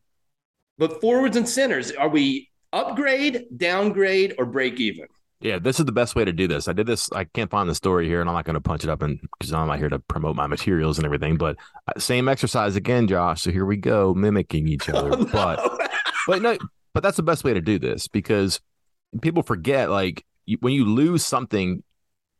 But 0.76 1.00
forwards 1.00 1.36
and 1.36 1.48
centers, 1.48 1.90
are 1.92 2.08
we 2.08 2.50
upgrade, 2.72 3.46
downgrade, 3.56 4.34
or 4.38 4.46
break 4.46 4.78
even? 4.78 5.06
Yeah, 5.40 5.58
this 5.58 5.78
is 5.78 5.86
the 5.86 5.92
best 5.92 6.14
way 6.16 6.24
to 6.24 6.32
do 6.32 6.48
this. 6.48 6.68
I 6.68 6.72
did 6.72 6.86
this. 6.86 7.10
I 7.12 7.24
can't 7.24 7.50
find 7.50 7.68
the 7.68 7.74
story 7.74 8.06
here, 8.06 8.20
and 8.20 8.28
I'm 8.28 8.34
not 8.34 8.44
going 8.44 8.54
to 8.54 8.60
punch 8.60 8.84
it 8.84 8.90
up, 8.90 9.02
and 9.02 9.20
because 9.38 9.52
I'm 9.52 9.68
not 9.68 9.78
here 9.78 9.88
to 9.88 9.98
promote 10.00 10.36
my 10.36 10.46
materials 10.46 10.98
and 10.98 11.04
everything. 11.04 11.36
But 11.36 11.56
uh, 11.86 11.98
same 11.98 12.28
exercise 12.28 12.76
again, 12.76 13.06
Josh. 13.06 13.42
So 13.42 13.50
here 13.50 13.64
we 13.64 13.76
go, 13.76 14.14
mimicking 14.14 14.68
each 14.68 14.88
other. 14.94 15.12
Oh, 15.12 15.16
no. 15.16 15.24
But 15.26 15.78
but 16.26 16.42
no, 16.42 16.58
but 16.92 17.02
that's 17.02 17.16
the 17.16 17.22
best 17.22 17.44
way 17.44 17.54
to 17.54 17.60
do 17.60 17.78
this 17.78 18.08
because 18.08 18.60
people 19.22 19.42
forget 19.42 19.90
like 19.90 20.24
you, 20.46 20.58
when 20.60 20.72
you 20.74 20.84
lose 20.84 21.24
something, 21.24 21.82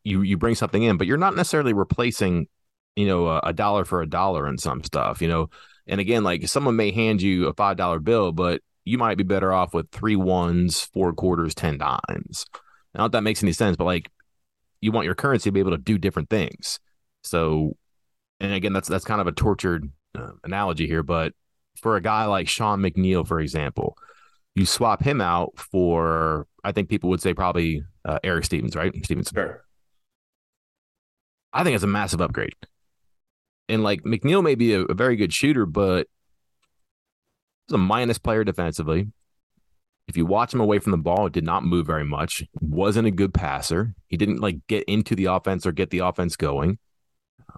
you 0.09 0.23
you 0.23 0.37
bring 0.37 0.55
something 0.55 0.83
in, 0.83 0.97
but 0.97 1.07
you're 1.07 1.17
not 1.17 1.37
necessarily 1.37 1.73
replacing, 1.73 2.49
you 2.97 3.07
know, 3.07 3.27
a, 3.29 3.41
a 3.45 3.53
dollar 3.53 3.85
for 3.85 4.03
a 4.03 4.09
dollar 4.09 4.49
in 4.49 4.59
some 4.59 4.83
stuff. 4.83 5.21
You 5.23 5.29
know, 5.29 5.51
and 5.87 6.01
again, 6.01 6.25
like 6.25 6.49
someone 6.49 6.77
may 6.77 6.91
hand 6.91 7.23
you 7.23 7.47
a 7.49 7.55
five 7.55 7.77
dollar 7.77 7.99
bill, 8.01 8.33
but 8.33 8.63
you 8.85 8.99
might 8.99 9.19
be 9.19 9.25
better 9.25 9.53
off 9.53 9.75
with 9.75 9.91
three 9.91 10.17
ones, 10.17 10.81
four 10.81 11.13
quarters, 11.13 11.55
ten 11.55 11.79
dimes 11.79 12.47
I 12.95 12.99
don't 12.99 13.13
that 13.13 13.23
makes 13.23 13.43
any 13.43 13.53
sense, 13.53 13.77
but 13.77 13.85
like 13.85 14.11
you 14.81 14.93
want 14.93 15.05
your 15.05 15.15
currency 15.15 15.51
to 15.51 15.53
be 15.53 15.61
able 15.61 15.73
to 15.73 15.79
do 15.79 15.99
different 15.99 16.31
things. 16.31 16.79
So, 17.23 17.77
and 18.41 18.53
again, 18.53 18.73
that's 18.73 18.89
that's 18.89 19.05
kind 19.05 19.21
of 19.21 19.27
a 19.27 19.33
tortured 19.33 19.91
uh, 20.17 20.33
analogy 20.45 20.87
here, 20.87 21.03
but 21.03 21.33
for 21.77 21.97
a 21.97 22.01
guy 22.01 22.25
like 22.25 22.49
Sean 22.49 22.81
McNeil, 22.81 23.27
for 23.27 23.41
example, 23.41 23.97
you 24.55 24.67
swap 24.67 25.03
him 25.03 25.21
out 25.21 25.53
for 25.57 26.47
I 26.65 26.73
think 26.73 26.89
people 26.89 27.11
would 27.11 27.23
say 27.23 27.35
probably 27.35 27.83
uh, 28.05 28.19
Eric 28.25 28.45
Stevens, 28.45 28.75
right? 28.75 28.93
Stevens. 29.05 29.31
Sure. 29.33 29.65
I 31.53 31.65
think 31.65 31.75
it's 31.75 31.85
a 31.85 31.89
massive 31.89 32.21
upgrade. 32.21 32.55
And 33.69 33.83
like 33.83 34.03
McNeil 34.03 34.43
may 34.43 34.55
be 34.55 34.75
a, 34.75 34.83
a 34.83 34.95
very 34.95 35.17
good 35.17 35.33
shooter, 35.33 35.67
but 35.67 36.07
he's 37.67 37.75
a 37.75 37.79
minus 37.79 38.19
player 38.19 38.45
defensively. 38.45 39.09
If 40.07 40.17
you 40.17 40.25
watch 40.25 40.55
him 40.55 40.61
away 40.61 40.79
from 40.79 40.93
the 40.93 40.99
ball, 40.99 41.27
it 41.27 41.35
did 41.35 41.45
not 41.45 41.65
move 41.65 41.87
very 41.87 42.05
much. 42.05 42.43
Wasn't 42.61 43.07
a 43.07 43.11
good 43.11 43.35
passer. 43.35 43.95
He 44.07 44.17
didn't 44.17 44.41
like 44.41 44.67
get 44.67 44.85
into 44.85 45.15
the 45.15 45.27
offense 45.27 45.67
or 45.67 45.73
get 45.73 45.91
the 45.91 45.99
offense 45.99 46.35
going. 46.35 46.79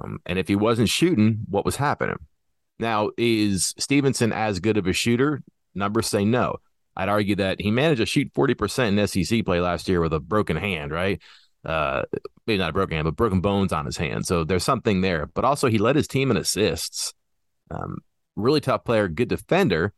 Um, 0.01 0.19
and 0.27 0.39
if 0.39 0.49
he 0.49 0.57
wasn't 0.57 0.89
shooting, 0.89 1.45
what 1.49 1.65
was 1.65 1.77
happening? 1.77 2.17
Now, 2.81 3.11
is 3.17 3.75
Stevenson 3.79 4.33
as 4.33 4.59
good 4.59 4.79
of 4.79 4.87
a 4.87 4.93
shooter? 4.93 5.43
Numbers 5.75 6.09
say 6.09 6.25
no. 6.25 6.57
I'd 6.97 7.09
argue 7.09 7.37
that 7.37 7.61
he 7.61 7.71
managed 7.71 8.01
to 8.01 8.07
shoot 8.07 8.33
40% 8.35 8.99
in 8.99 9.07
SEC 9.07 9.45
play 9.45 9.61
last 9.61 9.89
year 9.89 10.01
with 10.01 10.13
a 10.13 10.21
broken 10.21 10.57
hand, 10.57 10.91
right? 10.91 11.21
Uh, 11.65 12.03
maybe 12.47 12.59
not 12.59 12.71
a 12.71 12.73
broken 12.73 12.97
hand, 12.97 13.05
but 13.05 13.17
broken 13.17 13.41
bones 13.41 13.73
on 13.73 13.87
his 13.87 13.97
hand. 13.97 14.27
So 14.27 14.45
there's 14.45 14.65
something 14.65 15.01
there. 15.01 15.27
But 15.35 15.45
also, 15.45 15.69
he 15.69 15.79
led 15.79 15.97
his 15.97 16.09
team 16.09 16.31
in 16.31 16.37
assists. 16.37 17.13
Um, 17.71 17.99
really 18.37 18.61
tough 18.61 18.85
player, 18.85 19.09
good 19.09 19.29
defender. 19.29 19.93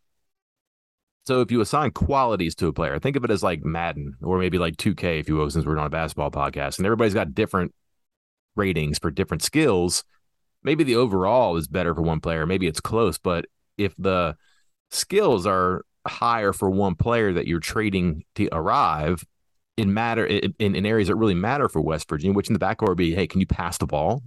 So 1.26 1.40
if 1.40 1.52
you 1.52 1.60
assign 1.60 1.92
qualities 1.92 2.56
to 2.56 2.66
a 2.66 2.72
player, 2.72 2.98
think 2.98 3.16
of 3.16 3.24
it 3.24 3.30
as 3.30 3.44
like 3.44 3.64
Madden 3.64 4.16
or 4.22 4.38
maybe 4.38 4.58
like 4.58 4.76
2K, 4.76 5.20
if 5.20 5.28
you 5.28 5.36
will, 5.36 5.48
since 5.50 5.64
we're 5.64 5.78
on 5.78 5.86
a 5.86 5.90
basketball 5.90 6.32
podcast, 6.32 6.78
and 6.78 6.86
everybody's 6.86 7.14
got 7.14 7.34
different 7.34 7.72
ratings 8.56 8.98
for 8.98 9.10
different 9.10 9.42
skills. 9.42 10.02
Maybe 10.64 10.82
the 10.84 10.96
overall 10.96 11.56
is 11.56 11.68
better 11.68 11.94
for 11.94 12.02
one 12.02 12.20
player. 12.20 12.44
Maybe 12.44 12.66
it's 12.66 12.80
close, 12.80 13.18
but 13.18 13.46
if 13.78 13.94
the 13.96 14.36
skills 14.90 15.46
are 15.46 15.84
higher 16.06 16.52
for 16.52 16.70
one 16.70 16.96
player 16.96 17.32
that 17.32 17.46
you're 17.46 17.60
trading 17.60 18.24
to 18.34 18.48
arrive 18.52 19.24
in 19.76 19.94
matter 19.94 20.26
in, 20.26 20.54
in 20.58 20.86
areas 20.86 21.08
that 21.08 21.16
really 21.16 21.34
matter 21.34 21.68
for 21.68 21.80
West 21.80 22.08
Virginia, 22.08 22.34
which 22.34 22.48
in 22.48 22.54
the 22.54 22.60
backcourt 22.60 22.88
would 22.88 22.98
be, 22.98 23.14
hey, 23.14 23.26
can 23.26 23.40
you 23.40 23.46
pass 23.46 23.78
the 23.78 23.86
ball 23.86 24.22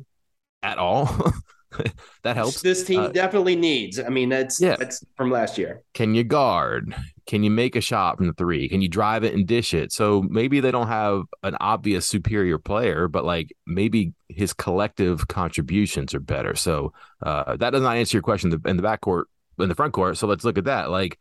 at 0.64 0.78
all? 0.78 1.06
that 2.24 2.36
helps. 2.36 2.62
This 2.62 2.84
team 2.84 3.02
uh, 3.02 3.08
definitely 3.10 3.56
needs. 3.56 4.00
I 4.00 4.10
mean, 4.10 4.30
that's 4.30 4.60
yeah. 4.60 4.76
that's 4.76 5.04
from 5.16 5.32
last 5.32 5.58
year. 5.58 5.84
Can 5.94 6.16
you 6.16 6.24
guard? 6.24 6.96
Can 7.28 7.44
you 7.44 7.52
make 7.52 7.76
a 7.76 7.82
shot 7.82 8.18
from 8.18 8.28
the 8.28 8.34
three? 8.34 8.70
Can 8.70 8.82
you 8.82 8.90
drive 8.90 9.24
it 9.24 9.34
and 9.34 9.48
dish 9.48 9.74
it? 9.74 9.92
So 9.92 10.24
maybe 10.24 10.60
they 10.60 10.72
don't 10.72 10.88
have 10.88 11.24
an 11.44 11.58
obvious 11.60 12.06
superior 12.06 12.58
player, 12.58 13.08
but 13.08 13.26
like 13.26 13.52
maybe 13.66 14.14
his 14.30 14.54
collective 14.54 15.28
contributions 15.28 16.14
are 16.14 16.20
better. 16.20 16.56
So 16.56 16.94
uh, 17.22 17.58
that 17.58 17.72
does 17.72 17.82
not 17.82 17.98
answer 17.98 18.18
your 18.18 18.24
question 18.24 18.52
in 18.66 18.78
the 18.78 18.84
backcourt, 18.84 19.24
in 19.60 19.70
the 19.70 19.76
front 19.76 19.94
court. 19.94 20.18
So 20.18 20.28
let's 20.28 20.44
look 20.44 20.58
at 20.58 20.66
that. 20.66 20.90
Like 20.90 21.20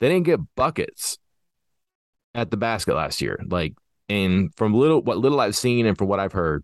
they 0.00 0.08
didn't 0.08 0.26
get 0.26 0.40
buckets 0.56 1.18
at 2.36 2.50
the 2.50 2.56
basket 2.56 2.94
last 2.94 3.20
year. 3.20 3.42
Like, 3.48 3.74
and 4.08 4.54
from 4.56 4.74
little 4.74 5.02
what 5.02 5.18
little 5.18 5.40
I've 5.40 5.56
seen 5.56 5.86
and 5.86 5.98
from 5.98 6.06
what 6.06 6.20
I've 6.20 6.32
heard, 6.32 6.62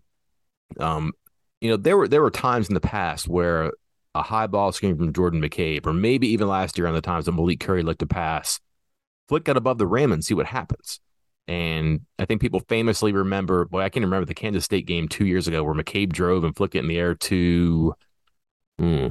um, 0.79 1.11
you 1.59 1.69
know, 1.69 1.77
there 1.77 1.97
were 1.97 2.07
there 2.07 2.21
were 2.21 2.31
times 2.31 2.69
in 2.69 2.75
the 2.75 2.79
past 2.79 3.27
where 3.27 3.73
a 4.15 4.21
high 4.21 4.47
ball 4.47 4.71
screen 4.71 4.95
from 4.95 5.11
Jordan 5.11 5.41
McCabe, 5.41 5.85
or 5.85 5.91
maybe 5.91 6.27
even 6.29 6.47
last 6.47 6.77
year 6.77 6.87
on 6.87 6.93
the 6.93 7.01
times 7.01 7.25
that 7.25 7.31
Malik 7.33 7.59
Curry 7.59 7.81
looked 7.81 7.99
to 7.99 8.05
pass, 8.05 8.59
flick 9.27 9.49
it 9.49 9.57
above 9.57 9.79
the 9.79 9.87
rim 9.87 10.11
and 10.11 10.23
see 10.23 10.35
what 10.35 10.45
happens. 10.45 10.99
And 11.47 12.01
I 12.19 12.25
think 12.25 12.39
people 12.39 12.61
famously 12.69 13.11
remember, 13.11 13.65
boy, 13.65 13.81
I 13.81 13.89
can 13.89 14.03
remember 14.03 14.25
the 14.25 14.35
Kansas 14.35 14.63
State 14.63 14.85
game 14.85 15.09
two 15.09 15.25
years 15.25 15.47
ago 15.47 15.63
where 15.63 15.73
McCabe 15.73 16.13
drove 16.13 16.43
and 16.43 16.55
flicked 16.55 16.75
it 16.75 16.79
in 16.79 16.87
the 16.87 16.97
air 16.97 17.15
to, 17.15 17.95
hmm, 18.77 19.07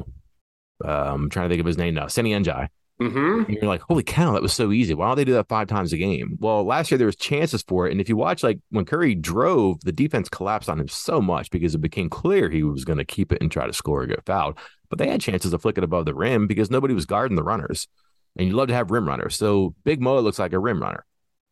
uh, 0.82 0.88
I'm 0.88 1.28
trying 1.28 1.48
to 1.48 1.52
think 1.52 1.60
of 1.60 1.66
his 1.66 1.76
name 1.76 1.94
now, 1.94 2.06
Seny 2.06 2.30
N'Diaye. 2.30 2.68
Mm-hmm. 3.00 3.50
you're 3.50 3.64
like, 3.64 3.80
holy 3.80 4.04
cow, 4.04 4.32
that 4.32 4.42
was 4.42 4.52
so 4.52 4.70
easy. 4.70 4.94
Why 4.94 5.08
don't 5.08 5.16
they 5.16 5.24
do 5.24 5.32
that 5.32 5.48
five 5.48 5.66
times 5.66 5.92
a 5.92 5.96
game? 5.96 6.36
Well, 6.38 6.64
last 6.64 6.90
year 6.90 6.98
there 6.98 7.06
was 7.06 7.16
chances 7.16 7.62
for 7.62 7.86
it, 7.86 7.92
and 7.92 8.00
if 8.00 8.08
you 8.08 8.16
watch, 8.16 8.42
like 8.42 8.60
when 8.70 8.84
Curry 8.84 9.14
drove, 9.14 9.80
the 9.80 9.92
defense 9.92 10.28
collapsed 10.28 10.68
on 10.68 10.78
him 10.78 10.88
so 10.88 11.20
much 11.20 11.50
because 11.50 11.74
it 11.74 11.80
became 11.80 12.08
clear 12.08 12.48
he 12.48 12.62
was 12.62 12.84
going 12.84 12.98
to 12.98 13.04
keep 13.04 13.32
it 13.32 13.38
and 13.40 13.50
try 13.50 13.66
to 13.66 13.72
score 13.72 14.02
or 14.02 14.06
get 14.06 14.24
fouled. 14.24 14.58
But 14.88 14.98
they 14.98 15.08
had 15.08 15.20
chances 15.20 15.50
to 15.50 15.58
flick 15.58 15.78
it 15.78 15.84
above 15.84 16.04
the 16.04 16.14
rim 16.14 16.46
because 16.46 16.70
nobody 16.70 16.94
was 16.94 17.06
guarding 17.06 17.36
the 17.36 17.42
runners, 17.42 17.88
and 18.36 18.46
you 18.46 18.54
love 18.54 18.68
to 18.68 18.74
have 18.74 18.90
rim 18.90 19.08
runners. 19.08 19.36
So 19.36 19.74
Big 19.84 20.00
Mo 20.00 20.20
looks 20.20 20.38
like 20.38 20.52
a 20.52 20.58
rim 20.58 20.80
runner. 20.80 21.04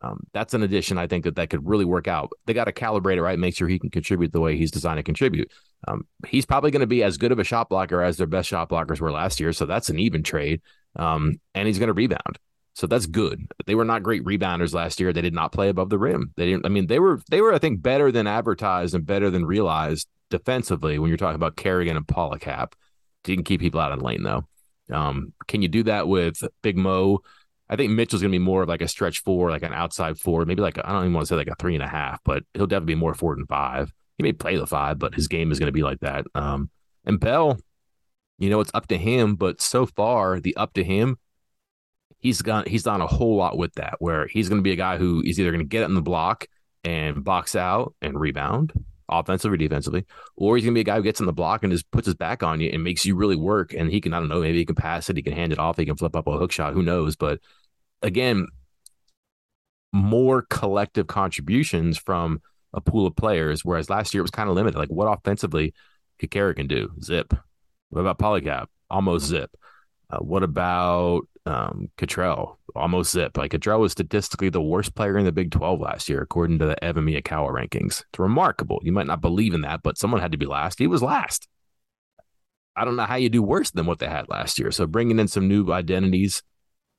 Um, 0.02 0.20
that's 0.32 0.54
an 0.54 0.62
addition 0.62 0.96
I 0.98 1.06
think 1.06 1.24
that 1.24 1.36
that 1.36 1.50
could 1.50 1.68
really 1.68 1.84
work 1.84 2.08
out. 2.08 2.30
They 2.46 2.54
got 2.54 2.64
to 2.64 2.72
calibrate 2.72 3.16
it 3.16 3.22
right, 3.22 3.38
make 3.38 3.54
sure 3.54 3.68
he 3.68 3.78
can 3.78 3.90
contribute 3.90 4.32
the 4.32 4.40
way 4.40 4.56
he's 4.56 4.70
designed 4.70 4.98
to 4.98 5.02
contribute. 5.02 5.50
Um, 5.86 6.06
he's 6.26 6.46
probably 6.46 6.70
going 6.70 6.80
to 6.80 6.86
be 6.86 7.02
as 7.02 7.18
good 7.18 7.32
of 7.32 7.38
a 7.38 7.44
shot 7.44 7.68
blocker 7.68 8.02
as 8.02 8.16
their 8.16 8.26
best 8.26 8.48
shot 8.48 8.70
blockers 8.70 9.00
were 9.00 9.12
last 9.12 9.40
year, 9.40 9.52
so 9.52 9.66
that's 9.66 9.90
an 9.90 9.98
even 9.98 10.22
trade 10.22 10.62
um, 10.96 11.40
and 11.54 11.66
he's 11.66 11.78
going 11.78 11.88
to 11.88 11.94
rebound. 11.94 12.38
So 12.74 12.86
that's 12.86 13.06
good. 13.06 13.46
They 13.66 13.74
were 13.74 13.84
not 13.84 14.02
great 14.02 14.24
rebounders 14.24 14.72
last 14.72 15.00
year. 15.00 15.12
They 15.12 15.22
did 15.22 15.34
not 15.34 15.52
play 15.52 15.68
above 15.68 15.90
the 15.90 15.98
rim. 15.98 16.32
They 16.36 16.46
didn't. 16.46 16.64
I 16.64 16.68
mean, 16.68 16.86
they 16.86 16.98
were 16.98 17.20
they 17.30 17.40
were 17.40 17.52
I 17.52 17.58
think 17.58 17.82
better 17.82 18.10
than 18.12 18.26
advertised 18.26 18.94
and 18.94 19.04
better 19.04 19.28
than 19.28 19.44
realized 19.44 20.08
defensively 20.30 20.98
when 20.98 21.08
you're 21.08 21.18
talking 21.18 21.34
about 21.34 21.56
Carrigan 21.56 21.96
and 21.96 22.06
Paulicap. 22.06 22.72
Didn't 23.24 23.44
keep 23.44 23.60
people 23.60 23.80
out 23.80 23.92
of 23.92 23.98
the 23.98 24.04
lane 24.04 24.22
though. 24.22 24.44
Um, 24.90 25.32
can 25.46 25.62
you 25.62 25.68
do 25.68 25.82
that 25.84 26.08
with 26.08 26.42
Big 26.62 26.76
Mo? 26.76 27.20
I 27.68 27.76
think 27.76 27.92
Mitchell's 27.92 28.22
going 28.22 28.32
to 28.32 28.38
be 28.38 28.44
more 28.44 28.62
of 28.62 28.68
like 28.68 28.82
a 28.82 28.88
stretch 28.88 29.20
four, 29.20 29.50
like 29.50 29.62
an 29.62 29.72
outside 29.72 30.18
four, 30.18 30.44
maybe 30.44 30.62
like 30.62 30.78
I 30.78 30.90
don't 30.90 31.02
even 31.02 31.12
want 31.12 31.26
to 31.26 31.34
say 31.34 31.36
like 31.36 31.48
a 31.48 31.54
three 31.56 31.74
and 31.74 31.84
a 31.84 31.88
half, 31.88 32.20
but 32.24 32.42
he'll 32.54 32.66
definitely 32.66 32.94
be 32.94 33.00
more 33.00 33.14
four 33.14 33.36
than 33.36 33.46
five. 33.46 33.92
He 34.16 34.22
may 34.22 34.32
play 34.32 34.56
the 34.56 34.66
five, 34.66 34.98
but 34.98 35.14
his 35.14 35.28
game 35.28 35.52
is 35.52 35.58
going 35.58 35.68
to 35.68 35.72
be 35.72 35.82
like 35.82 36.00
that. 36.00 36.26
Um, 36.34 36.70
and 37.04 37.20
Bell, 37.20 37.58
you 38.40 38.50
know, 38.50 38.58
it's 38.60 38.72
up 38.74 38.88
to 38.88 38.98
him. 38.98 39.36
But 39.36 39.60
so 39.60 39.86
far, 39.86 40.40
the 40.40 40.56
up 40.56 40.72
to 40.74 40.82
him, 40.82 41.18
he's 42.18 42.42
got 42.42 42.66
he's 42.66 42.82
done 42.82 43.00
a 43.00 43.06
whole 43.06 43.36
lot 43.36 43.56
with 43.56 43.74
that. 43.74 43.96
Where 44.00 44.26
he's 44.26 44.48
going 44.48 44.58
to 44.58 44.64
be 44.64 44.72
a 44.72 44.76
guy 44.76 44.98
who 44.98 45.22
is 45.24 45.38
either 45.38 45.52
going 45.52 45.64
to 45.64 45.68
get 45.68 45.82
it 45.82 45.90
in 45.90 45.94
the 45.94 46.02
block 46.02 46.46
and 46.82 47.22
box 47.22 47.54
out 47.54 47.94
and 48.00 48.18
rebound, 48.18 48.72
offensively 49.08 49.54
or 49.54 49.58
defensively, 49.58 50.06
or 50.36 50.56
he's 50.56 50.64
going 50.64 50.74
to 50.74 50.78
be 50.78 50.80
a 50.80 50.84
guy 50.84 50.96
who 50.96 51.02
gets 51.02 51.20
in 51.20 51.26
the 51.26 51.32
block 51.32 51.62
and 51.62 51.72
just 51.72 51.90
puts 51.90 52.06
his 52.06 52.14
back 52.14 52.42
on 52.42 52.60
you 52.60 52.70
and 52.72 52.82
makes 52.82 53.04
you 53.04 53.14
really 53.14 53.36
work. 53.36 53.74
And 53.74 53.90
he 53.90 54.00
can, 54.00 54.14
I 54.14 54.18
don't 54.18 54.28
know, 54.28 54.40
maybe 54.40 54.58
he 54.58 54.64
can 54.64 54.74
pass 54.74 55.10
it, 55.10 55.16
he 55.16 55.22
can 55.22 55.34
hand 55.34 55.52
it 55.52 55.58
off, 55.58 55.76
he 55.76 55.84
can 55.84 55.96
flip 55.96 56.16
up 56.16 56.26
a 56.26 56.38
hook 56.38 56.52
shot, 56.52 56.72
who 56.72 56.82
knows? 56.82 57.16
But 57.16 57.40
again, 58.02 58.46
more 59.92 60.42
collective 60.48 61.06
contributions 61.06 61.98
from 61.98 62.40
a 62.72 62.80
pool 62.80 63.06
of 63.06 63.16
players, 63.16 63.64
whereas 63.64 63.90
last 63.90 64.14
year 64.14 64.20
it 64.20 64.22
was 64.22 64.30
kind 64.30 64.48
of 64.48 64.54
limited. 64.54 64.78
Like 64.78 64.88
what 64.88 65.06
offensively 65.06 65.74
Kakara 66.20 66.56
can 66.56 66.66
do? 66.66 66.90
Zip. 67.02 67.34
What 67.90 68.00
about 68.00 68.18
Paulicap? 68.18 68.66
Almost 68.88 69.26
zip. 69.26 69.50
Uh, 70.08 70.18
what 70.18 70.42
about 70.42 71.22
um, 71.46 71.90
Cottrell? 71.96 72.58
Almost 72.74 73.12
zip. 73.12 73.36
Like 73.36 73.50
Cottrell 73.50 73.80
was 73.80 73.92
statistically 73.92 74.48
the 74.48 74.62
worst 74.62 74.94
player 74.94 75.18
in 75.18 75.24
the 75.24 75.32
Big 75.32 75.50
12 75.50 75.80
last 75.80 76.08
year, 76.08 76.20
according 76.22 76.58
to 76.60 76.66
the 76.66 76.82
Evan 76.82 77.04
Miyakawa 77.04 77.50
rankings. 77.50 78.04
It's 78.10 78.18
remarkable. 78.18 78.80
You 78.82 78.92
might 78.92 79.06
not 79.06 79.20
believe 79.20 79.54
in 79.54 79.62
that, 79.62 79.82
but 79.82 79.98
someone 79.98 80.20
had 80.20 80.32
to 80.32 80.38
be 80.38 80.46
last. 80.46 80.78
He 80.78 80.86
was 80.86 81.02
last. 81.02 81.48
I 82.76 82.84
don't 82.84 82.96
know 82.96 83.04
how 83.04 83.16
you 83.16 83.28
do 83.28 83.42
worse 83.42 83.70
than 83.70 83.86
what 83.86 83.98
they 83.98 84.06
had 84.06 84.28
last 84.28 84.58
year. 84.58 84.70
So 84.70 84.86
bringing 84.86 85.18
in 85.18 85.28
some 85.28 85.48
new 85.48 85.70
identities 85.72 86.42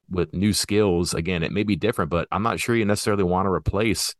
with 0.09 0.33
new 0.33 0.53
skills, 0.53 1.13
again, 1.13 1.43
it 1.43 1.53
may 1.53 1.63
be 1.63 1.75
different, 1.75 2.11
but 2.11 2.27
I'm 2.31 2.43
not 2.43 2.59
sure 2.59 2.75
you 2.75 2.85
necessarily 2.85 3.23
want 3.23 3.45
to 3.45 3.51
replace 3.51 4.13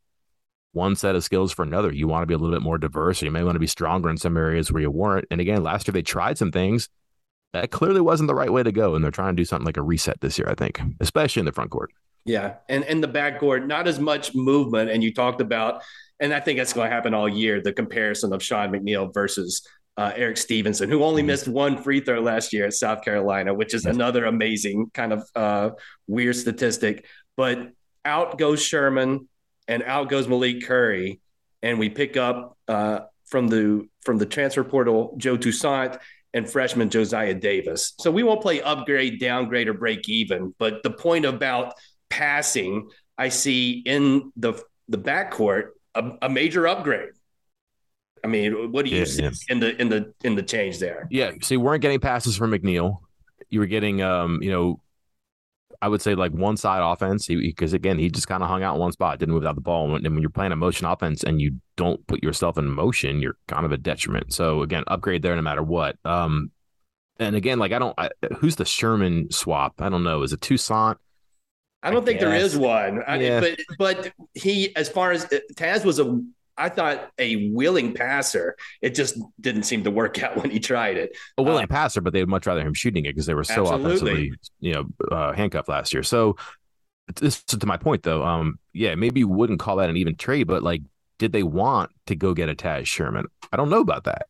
one 0.74 0.96
set 0.96 1.16
of 1.16 1.24
skills 1.24 1.52
for 1.52 1.64
another. 1.64 1.92
You 1.92 2.08
want 2.08 2.24
to 2.24 2.28
be 2.28 2.34
a 2.34 2.38
little 2.38 2.56
bit 2.56 2.64
more 2.64 2.78
diverse. 2.78 3.22
Or 3.22 3.26
you 3.26 3.32
may 3.32 3.44
want 3.44 3.56
to 3.56 3.60
be 3.60 3.68
stronger 3.68 4.10
in 4.10 4.18
some 4.18 4.38
areas 4.38 4.72
where 4.72 4.82
you 4.82 4.92
weren't. 4.92 5.26
And 5.32 5.42
again, 5.42 5.64
last 5.64 5.88
year 5.88 5.94
they 5.94 6.02
tried 6.02 6.38
some 6.38 6.52
things 6.52 6.90
that 7.54 7.72
clearly 7.72 8.02
wasn't 8.02 8.28
the 8.28 8.36
right 8.36 8.52
way 8.52 8.64
to 8.64 8.72
go. 8.72 8.96
And 8.96 9.04
they're 9.04 9.12
trying 9.12 9.36
to 9.36 9.42
do 9.42 9.46
something 9.46 9.66
like 9.66 9.78
a 9.78 9.82
reset 9.82 10.22
this 10.22 10.38
year, 10.38 10.48
I 10.50 10.56
think, 10.56 10.82
especially 11.00 11.42
in 11.42 11.46
the 11.46 11.52
front 11.52 11.72
court. 11.72 11.92
Yeah. 12.24 12.56
And 12.70 12.84
in 12.86 13.02
the 13.02 13.08
backcourt, 13.08 13.66
not 13.66 13.88
as 13.88 14.00
much 14.00 14.34
movement. 14.36 14.90
And 14.90 15.04
you 15.04 15.14
talked 15.14 15.42
about, 15.42 15.82
and 16.20 16.34
I 16.34 16.40
think 16.40 16.60
that's 16.60 16.74
going 16.74 16.90
to 16.90 16.96
happen 16.96 17.14
all 17.14 17.28
year, 17.28 17.62
the 17.62 17.74
comparison 17.74 18.32
of 18.32 18.44
Sean 18.44 18.72
McNeil 18.72 19.14
versus 19.14 19.68
uh, 19.98 20.14
Erik 20.16 20.38
Stevenson, 20.38 20.90
who 20.90 21.04
only 21.04 21.22
mm-hmm. 21.22 21.28
missed 21.28 21.48
one 21.48 21.82
free 21.82 22.00
throw 22.00 22.22
last 22.22 22.54
year 22.54 22.66
at 22.66 22.74
South 22.74 23.04
Carolina, 23.04 23.54
which 23.54 23.74
is 23.74 23.86
another 23.86 24.26
amazing 24.26 24.90
kind 24.94 25.12
of 25.14 25.30
uh, 25.36 25.72
weird 26.08 26.36
statistic. 26.36 27.06
But 27.36 27.72
out 28.06 28.38
goes 28.38 28.62
Sherman 28.62 29.28
and 29.72 29.84
out 29.84 30.10
goes 30.10 30.28
Malik 30.28 30.66
Curry, 30.66 31.22
and 31.64 31.80
we 31.80 31.90
pick 31.90 32.18
up 32.18 32.58
uh, 32.68 33.00
from 33.26 33.48
the 33.48 33.88
from 34.02 34.18
the 34.18 34.26
transfer 34.26 34.66
portal 34.66 35.16
Joe 35.18 35.38
Toussaint 35.38 35.98
and 36.34 36.50
freshman 36.50 36.90
Josiah 36.90 37.34
Davis. 37.34 37.94
So 38.00 38.12
we 38.12 38.24
won't 38.24 38.42
play 38.42 38.62
upgrade, 38.62 39.20
downgrade, 39.20 39.70
or 39.70 39.74
break 39.74 40.10
even. 40.10 40.54
But 40.58 40.84
the 40.84 40.92
point 40.92 41.26
about 41.26 41.76
passing, 42.10 42.90
I 43.18 43.30
see 43.30 43.82
in 43.86 44.34
the 44.36 44.62
the 44.90 44.98
backcourt 44.98 45.70
a, 45.96 46.12
a 46.24 46.30
major 46.30 46.68
upgrade. 46.68 47.12
I 48.24 48.28
mean, 48.28 48.72
what 48.74 48.86
do 48.86 48.92
you 48.92 49.00
yeah, 49.00 49.06
see 49.06 49.24
yeah. 49.24 49.32
in 49.48 49.60
the 49.62 49.82
in 49.82 49.88
the 49.88 50.14
in 50.26 50.36
the 50.36 50.44
change 50.44 50.80
there? 50.80 51.08
Yeah, 51.10 51.32
so 51.42 51.54
you 51.54 51.62
weren't 51.62 51.82
getting 51.82 52.02
passes 52.02 52.36
from 52.36 52.52
McNeil. 52.52 52.98
You 53.50 53.62
were 53.62 53.68
getting, 53.68 54.02
um, 54.02 54.40
you 54.42 54.52
know, 54.52 54.82
I 55.82 55.88
would 55.88 56.02
say 56.02 56.14
like 56.14 56.32
one 56.32 56.58
side 56.58 56.82
offense 56.82 57.28
because 57.28 57.74
again 57.74 57.98
he 57.98 58.10
just 58.10 58.28
kind 58.28 58.44
of 58.44 58.50
hung 58.50 58.62
out 58.64 58.76
in 58.76 58.82
one 58.82 58.92
spot, 58.92 59.18
didn't 59.20 59.34
move 59.34 59.46
out 59.46 59.56
the 59.56 59.62
ball. 59.62 59.96
And 59.96 60.04
when 60.04 60.22
you're 60.22 60.30
playing 60.30 60.52
a 60.52 60.56
motion 60.56 60.86
offense 60.86 61.24
and 61.24 61.42
you 61.42 61.56
don't 61.76 62.06
put 62.08 62.24
yourself 62.24 62.58
in 62.58 62.68
motion, 62.70 63.20
you're 63.20 63.38
kind 63.48 63.66
of 63.66 63.72
a 63.72 63.78
detriment. 63.78 64.34
So 64.34 64.62
again, 64.62 64.84
upgrade 64.88 65.24
there 65.24 65.36
no 65.36 65.42
matter 65.42 65.64
what. 65.64 65.98
Um, 66.06 66.52
and 67.20 67.36
again, 67.36 67.60
like 67.60 67.72
I 67.72 67.80
don't, 67.80 67.94
I, 67.98 68.10
who's 68.38 68.56
the 68.56 68.66
Sherman 68.66 69.32
swap? 69.32 69.76
I 69.80 69.90
don't 69.90 70.04
know. 70.04 70.22
Is 70.24 70.34
it 70.34 70.42
Toussaint? 70.42 70.98
I 71.84 71.90
don't 71.90 72.04
I 72.04 72.06
think 72.06 72.20
guess. 72.20 72.30
there 72.30 72.38
is 72.38 72.58
one. 72.58 73.04
I, 73.08 73.16
yeah. 73.18 73.40
but 73.40 73.60
but 73.80 74.12
he, 74.36 74.76
as 74.76 74.88
far 74.88 75.12
as 75.12 75.26
Taz 75.56 75.84
was 75.84 76.00
a 76.00 76.22
I 76.58 76.70
thought 76.70 77.12
a 77.18 77.52
willing 77.52 77.94
passer. 77.94 78.56
It 78.82 78.96
just 78.96 79.18
didn't 79.40 79.64
seem 79.64 79.84
to 79.84 79.92
work 79.92 80.22
out 80.22 80.38
when 80.42 80.52
he 80.52 80.60
tried 80.60 80.98
it. 80.98 81.18
A 81.38 81.44
willing 81.44 81.66
uh, 81.66 81.68
passer, 81.68 82.02
but 82.02 82.14
they 82.14 82.22
would 82.22 82.30
much 82.30 82.48
rather 82.48 82.62
him 82.62 82.74
shooting 82.74 83.06
it 83.06 83.10
because 83.10 83.26
they 83.26 83.34
were 83.34 83.44
so 83.44 83.62
absolutely. 83.62 83.90
offensively, 83.92 84.32
you 84.60 84.74
know, 84.74 84.86
uh, 85.12 85.34
handcuffed 85.34 85.70
last 85.70 85.94
year. 85.94 86.04
So 86.04 86.36
this 87.20 87.44
to 87.44 87.66
my 87.66 87.78
point 87.78 88.04
though. 88.04 88.24
Um, 88.24 88.60
yeah, 88.74 88.96
maybe 88.96 89.22
you 89.22 89.28
wouldn't 89.28 89.60
call 89.60 89.78
that 89.78 89.90
an 89.90 89.98
even 89.98 90.16
trade, 90.16 90.48
but 90.48 90.64
like, 90.64 90.82
did 91.20 91.32
they 91.32 91.44
want 91.44 91.92
to 92.08 92.16
go 92.16 92.34
get 92.34 92.50
a 92.50 92.56
Taz 92.56 92.86
Sherman? 92.86 93.26
I 93.52 93.58
don't 93.58 93.70
know 93.70 93.82
about 93.82 94.06
that. 94.06 94.28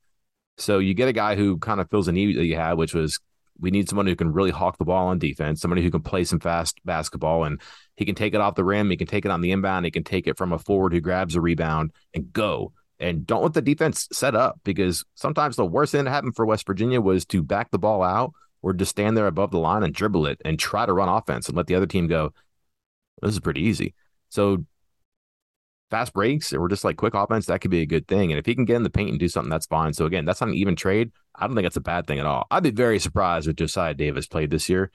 So 0.57 0.79
you 0.79 0.93
get 0.93 1.07
a 1.07 1.13
guy 1.13 1.35
who 1.35 1.57
kind 1.57 1.79
of 1.79 1.89
fills 1.89 2.07
a 2.07 2.11
need 2.11 2.37
that 2.37 2.45
you 2.45 2.55
had, 2.55 2.73
which 2.73 2.93
was 2.93 3.19
we 3.61 3.71
need 3.71 3.87
someone 3.87 4.07
who 4.07 4.15
can 4.15 4.33
really 4.33 4.51
hawk 4.51 4.77
the 4.77 4.85
ball 4.85 5.07
on 5.07 5.19
defense, 5.19 5.61
somebody 5.61 5.83
who 5.83 5.91
can 5.91 6.01
play 6.01 6.23
some 6.23 6.39
fast 6.39 6.79
basketball 6.83 7.43
and 7.43 7.61
he 7.95 8.05
can 8.05 8.15
take 8.15 8.33
it 8.33 8.41
off 8.41 8.55
the 8.55 8.63
rim, 8.63 8.89
he 8.89 8.97
can 8.97 9.07
take 9.07 9.23
it 9.23 9.31
on 9.31 9.41
the 9.41 9.51
inbound, 9.51 9.85
he 9.85 9.91
can 9.91 10.03
take 10.03 10.27
it 10.27 10.37
from 10.37 10.51
a 10.51 10.59
forward 10.59 10.93
who 10.93 10.99
grabs 10.99 11.35
a 11.35 11.41
rebound 11.41 11.91
and 12.13 12.33
go. 12.33 12.73
And 12.99 13.25
don't 13.25 13.43
let 13.43 13.53
the 13.53 13.61
defense 13.61 14.07
set 14.11 14.35
up 14.35 14.59
because 14.63 15.05
sometimes 15.15 15.55
the 15.55 15.65
worst 15.65 15.91
thing 15.91 16.03
that 16.03 16.11
happened 16.11 16.35
for 16.35 16.45
West 16.45 16.67
Virginia 16.67 16.99
was 16.99 17.25
to 17.27 17.41
back 17.41 17.71
the 17.71 17.79
ball 17.79 18.03
out 18.03 18.33
or 18.61 18.73
just 18.73 18.91
stand 18.91 19.15
there 19.15 19.27
above 19.27 19.51
the 19.51 19.59
line 19.59 19.83
and 19.83 19.93
dribble 19.93 20.27
it 20.27 20.39
and 20.43 20.59
try 20.59 20.85
to 20.85 20.93
run 20.93 21.09
offense 21.09 21.47
and 21.47 21.57
let 21.57 21.67
the 21.67 21.75
other 21.75 21.87
team 21.87 22.07
go. 22.07 22.33
This 23.21 23.31
is 23.31 23.39
pretty 23.39 23.61
easy. 23.61 23.95
So 24.29 24.65
fast 25.91 26.13
breaks 26.13 26.53
or 26.53 26.67
just 26.67 26.83
like 26.83 26.97
quick 26.97 27.13
offense, 27.13 27.45
that 27.45 27.61
could 27.61 27.69
be 27.69 27.81
a 27.81 27.85
good 27.85 28.07
thing. 28.07 28.31
And 28.31 28.39
if 28.39 28.45
he 28.45 28.55
can 28.55 28.65
get 28.65 28.77
in 28.77 28.83
the 28.83 28.89
paint 28.89 29.11
and 29.11 29.19
do 29.19 29.27
something, 29.27 29.49
that's 29.49 29.67
fine. 29.67 29.93
So 29.93 30.05
again, 30.05 30.25
that's 30.25 30.41
not 30.41 30.49
an 30.49 30.55
even 30.55 30.75
trade. 30.75 31.11
I 31.35 31.45
don't 31.45 31.55
think 31.55 31.65
that's 31.65 31.75
a 31.75 31.81
bad 31.81 32.07
thing 32.07 32.19
at 32.19 32.25
all. 32.25 32.47
I'd 32.49 32.63
be 32.63 32.71
very 32.71 32.97
surprised 32.97 33.47
if 33.47 33.57
Josiah 33.57 33.93
Davis 33.93 34.25
played 34.25 34.49
this 34.49 34.69
year. 34.69 34.89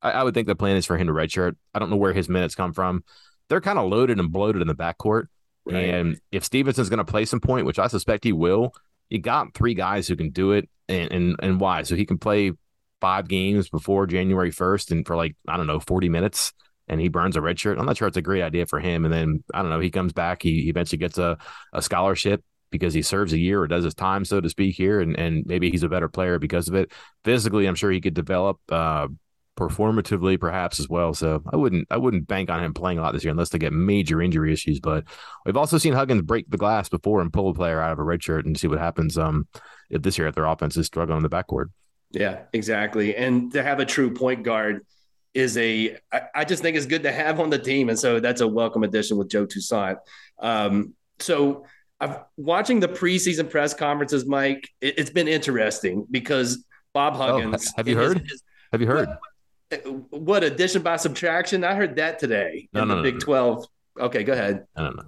I, 0.00 0.12
I 0.12 0.22
would 0.22 0.32
think 0.32 0.46
the 0.46 0.54
plan 0.54 0.76
is 0.76 0.86
for 0.86 0.96
him 0.96 1.08
to 1.08 1.12
redshirt. 1.12 1.56
I 1.74 1.78
don't 1.78 1.90
know 1.90 1.96
where 1.96 2.12
his 2.12 2.28
minutes 2.28 2.54
come 2.54 2.72
from. 2.72 3.04
They're 3.48 3.60
kind 3.60 3.78
of 3.78 3.90
loaded 3.90 4.18
and 4.18 4.32
bloated 4.32 4.62
in 4.62 4.68
the 4.68 4.74
backcourt. 4.74 5.26
Right. 5.66 5.90
And 5.90 6.20
if 6.30 6.44
Stevenson's 6.44 6.88
going 6.88 6.98
to 6.98 7.04
play 7.04 7.24
some 7.24 7.40
point, 7.40 7.66
which 7.66 7.78
I 7.78 7.88
suspect 7.88 8.24
he 8.24 8.32
will, 8.32 8.72
you 9.10 9.18
got 9.18 9.54
three 9.54 9.74
guys 9.74 10.06
who 10.06 10.16
can 10.16 10.30
do 10.30 10.52
it. 10.52 10.68
And, 10.88 11.12
and, 11.12 11.36
and 11.42 11.60
why? 11.60 11.82
So 11.82 11.96
he 11.96 12.06
can 12.06 12.18
play 12.18 12.52
five 13.00 13.26
games 13.28 13.68
before 13.68 14.06
January 14.06 14.52
1st 14.52 14.92
and 14.92 15.06
for 15.06 15.16
like, 15.16 15.34
I 15.48 15.56
don't 15.56 15.66
know, 15.66 15.80
40 15.80 16.08
minutes 16.08 16.52
and 16.88 17.00
he 17.00 17.08
burns 17.08 17.36
a 17.36 17.40
red 17.40 17.58
shirt. 17.58 17.78
I'm 17.78 17.86
not 17.86 17.96
sure 17.96 18.08
it's 18.08 18.16
a 18.16 18.22
great 18.22 18.42
idea 18.42 18.66
for 18.66 18.80
him. 18.80 19.04
And 19.04 19.12
then 19.12 19.44
I 19.52 19.62
don't 19.62 19.70
know, 19.70 19.80
he 19.80 19.90
comes 19.90 20.12
back, 20.12 20.42
he, 20.42 20.68
eventually 20.68 20.98
gets 20.98 21.18
a, 21.18 21.38
a 21.72 21.82
scholarship 21.82 22.42
because 22.70 22.94
he 22.94 23.02
serves 23.02 23.32
a 23.32 23.38
year 23.38 23.60
or 23.60 23.66
does 23.66 23.84
his 23.84 23.94
time, 23.94 24.24
so 24.24 24.40
to 24.40 24.48
speak, 24.48 24.76
here, 24.76 25.00
and, 25.00 25.18
and 25.18 25.44
maybe 25.46 25.70
he's 25.70 25.82
a 25.82 25.88
better 25.88 26.08
player 26.08 26.38
because 26.38 26.68
of 26.68 26.74
it. 26.74 26.92
Physically, 27.24 27.66
I'm 27.66 27.74
sure 27.74 27.90
he 27.90 28.00
could 28.00 28.14
develop 28.14 28.58
uh, 28.70 29.08
performatively 29.56 30.38
perhaps 30.38 30.78
as 30.78 30.88
well. 30.88 31.14
So 31.14 31.42
I 31.50 31.56
wouldn't 31.56 31.88
I 31.90 31.96
wouldn't 31.96 32.28
bank 32.28 32.50
on 32.50 32.62
him 32.62 32.74
playing 32.74 32.98
a 32.98 33.02
lot 33.02 33.12
this 33.12 33.24
year 33.24 33.30
unless 33.30 33.48
they 33.48 33.58
get 33.58 33.72
major 33.72 34.20
injury 34.20 34.52
issues. 34.52 34.80
But 34.80 35.04
we've 35.44 35.56
also 35.56 35.78
seen 35.78 35.94
Huggins 35.94 36.22
break 36.22 36.50
the 36.50 36.58
glass 36.58 36.88
before 36.88 37.20
and 37.20 37.32
pull 37.32 37.48
a 37.48 37.54
player 37.54 37.80
out 37.80 37.92
of 37.92 37.98
a 37.98 38.04
red 38.04 38.22
shirt 38.22 38.46
and 38.46 38.58
see 38.58 38.68
what 38.68 38.78
happens 38.78 39.16
um 39.16 39.48
if 39.88 40.02
this 40.02 40.18
year 40.18 40.28
if 40.28 40.34
their 40.34 40.44
offense 40.44 40.76
is 40.76 40.86
struggling 40.86 41.18
in 41.18 41.22
the 41.22 41.30
backcourt. 41.30 41.70
Yeah, 42.10 42.42
exactly. 42.52 43.16
And 43.16 43.52
to 43.52 43.62
have 43.62 43.80
a 43.80 43.84
true 43.84 44.12
point 44.12 44.42
guard 44.42 44.84
is 45.36 45.58
a 45.58 45.98
I, 46.10 46.22
I 46.34 46.44
just 46.44 46.62
think 46.62 46.76
it's 46.76 46.86
good 46.86 47.02
to 47.02 47.12
have 47.12 47.38
on 47.38 47.50
the 47.50 47.58
team, 47.58 47.90
and 47.90 47.98
so 47.98 48.18
that's 48.18 48.40
a 48.40 48.48
welcome 48.48 48.82
addition 48.82 49.18
with 49.18 49.28
Joe 49.28 49.44
Toussaint. 49.44 49.98
Um, 50.38 50.94
so 51.18 51.66
I've 52.00 52.20
watching 52.36 52.80
the 52.80 52.88
preseason 52.88 53.50
press 53.50 53.74
conferences, 53.74 54.26
Mike. 54.26 54.68
It, 54.80 54.98
has 54.98 55.10
been 55.10 55.28
interesting 55.28 56.06
because 56.10 56.64
Bob 56.94 57.14
oh, 57.14 57.18
Huggins. 57.18 57.68
Oh, 57.68 57.72
have 57.76 57.86
you 57.86 57.96
heard? 57.96 58.26
His, 58.26 58.42
have 58.72 58.80
you 58.80 58.86
heard? 58.86 59.08
What, 59.68 60.10
what, 60.10 60.44
addition 60.44 60.82
by 60.82 60.96
subtraction? 60.96 61.64
I 61.64 61.74
heard 61.74 61.96
that 61.96 62.18
today 62.18 62.68
no, 62.72 62.82
in 62.82 62.88
no, 62.88 62.96
the 62.96 63.02
no, 63.02 63.10
Big 63.10 63.20
Twelve. 63.20 63.66
Okay, 64.00 64.24
go 64.24 64.32
ahead. 64.32 64.66
I 64.74 64.82
don't 64.84 64.96
know. 64.96 65.04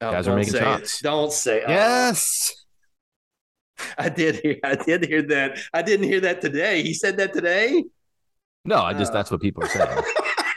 Oh, 0.00 0.12
guys 0.12 0.26
are 0.26 0.36
making 0.36 0.54
shots. 0.54 1.00
It. 1.00 1.04
Don't 1.04 1.32
say. 1.32 1.62
Oh. 1.66 1.70
Yes. 1.70 2.59
I 3.98 4.08
did 4.08 4.36
hear. 4.36 4.56
I 4.64 4.74
did 4.74 5.04
hear 5.04 5.22
that. 5.22 5.58
I 5.72 5.82
didn't 5.82 6.06
hear 6.06 6.20
that 6.20 6.40
today. 6.40 6.82
He 6.82 6.94
said 6.94 7.16
that 7.18 7.32
today. 7.32 7.84
No, 8.64 8.78
I 8.78 8.92
just 8.92 9.12
uh, 9.12 9.14
that's 9.14 9.30
what 9.30 9.40
people 9.40 9.64
are 9.64 9.68
saying. 9.68 10.02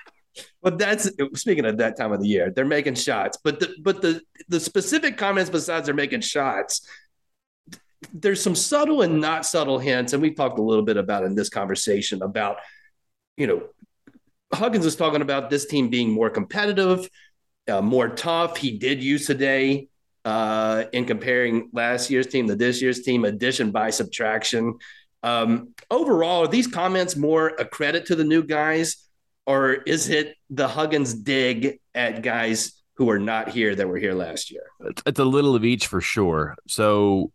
but 0.62 0.78
that's 0.78 1.10
speaking 1.36 1.66
of 1.66 1.78
that 1.78 1.98
time 1.98 2.12
of 2.12 2.22
the 2.22 2.28
year, 2.28 2.52
they're 2.52 2.66
making 2.66 2.96
shots. 2.96 3.38
But 3.44 3.60
the 3.60 3.76
but 3.82 4.02
the 4.02 4.22
the 4.50 4.60
specific 4.60 5.18
comments 5.18 5.50
besides 5.50 5.86
they're 5.86 5.96
making 5.96 6.22
shots, 6.22 6.88
there's 8.14 8.42
some 8.42 8.56
subtle 8.56 9.02
and 9.02 9.22
not 9.22 9.46
subtle 9.46 9.80
hints, 9.80 10.14
and 10.14 10.22
we've 10.22 10.36
talked 10.36 10.60
a 10.60 10.64
little 10.64 10.84
bit 10.84 10.98
about 10.98 11.24
in 11.24 11.36
this 11.36 11.50
conversation 11.50 12.22
about, 12.22 12.58
you 13.38 13.48
know, 13.48 13.64
Huggins 14.54 14.86
is 14.86 14.96
talking 14.96 15.22
about 15.22 15.50
this 15.50 15.66
team 15.66 15.90
being 15.90 16.12
more 16.12 16.30
competitive, 16.30 17.08
uh, 17.68 17.82
more 17.82 18.10
tough. 18.10 18.58
He 18.58 18.78
did 18.78 19.04
use 19.04 19.26
today 19.26 19.88
uh, 20.26 20.86
in 20.94 21.06
comparing 21.06 21.70
last 21.74 22.10
year's 22.10 22.28
team 22.28 22.48
to 22.48 22.56
this 22.56 22.82
year's 22.82 23.02
team, 23.02 23.26
addition 23.26 23.72
by 23.72 23.90
subtraction. 23.90 24.78
Um, 25.22 25.74
overall, 25.90 26.44
are 26.44 26.48
these 26.48 26.68
comments 26.68 27.16
more 27.16 27.48
a 27.60 27.66
credit 27.66 28.06
to 28.08 28.16
the 28.16 28.24
new 28.24 28.44
guys, 28.44 29.08
or 29.46 29.74
is 29.74 30.10
it 30.10 30.36
the 30.50 30.68
Huggins 30.68 31.14
dig 31.14 31.80
at 31.94 32.22
guys 32.22 32.82
who 32.96 33.10
are 33.10 33.20
not 33.20 33.50
here 33.50 33.76
that 33.76 33.88
were 33.88 33.98
here 33.98 34.14
last 34.14 34.52
year? 34.52 34.64
It's 35.06 35.20
a 35.20 35.26
little 35.26 35.56
of 35.56 35.66
each 35.66 35.88
for 35.88 36.02
sure. 36.02 36.56
So 36.68 37.32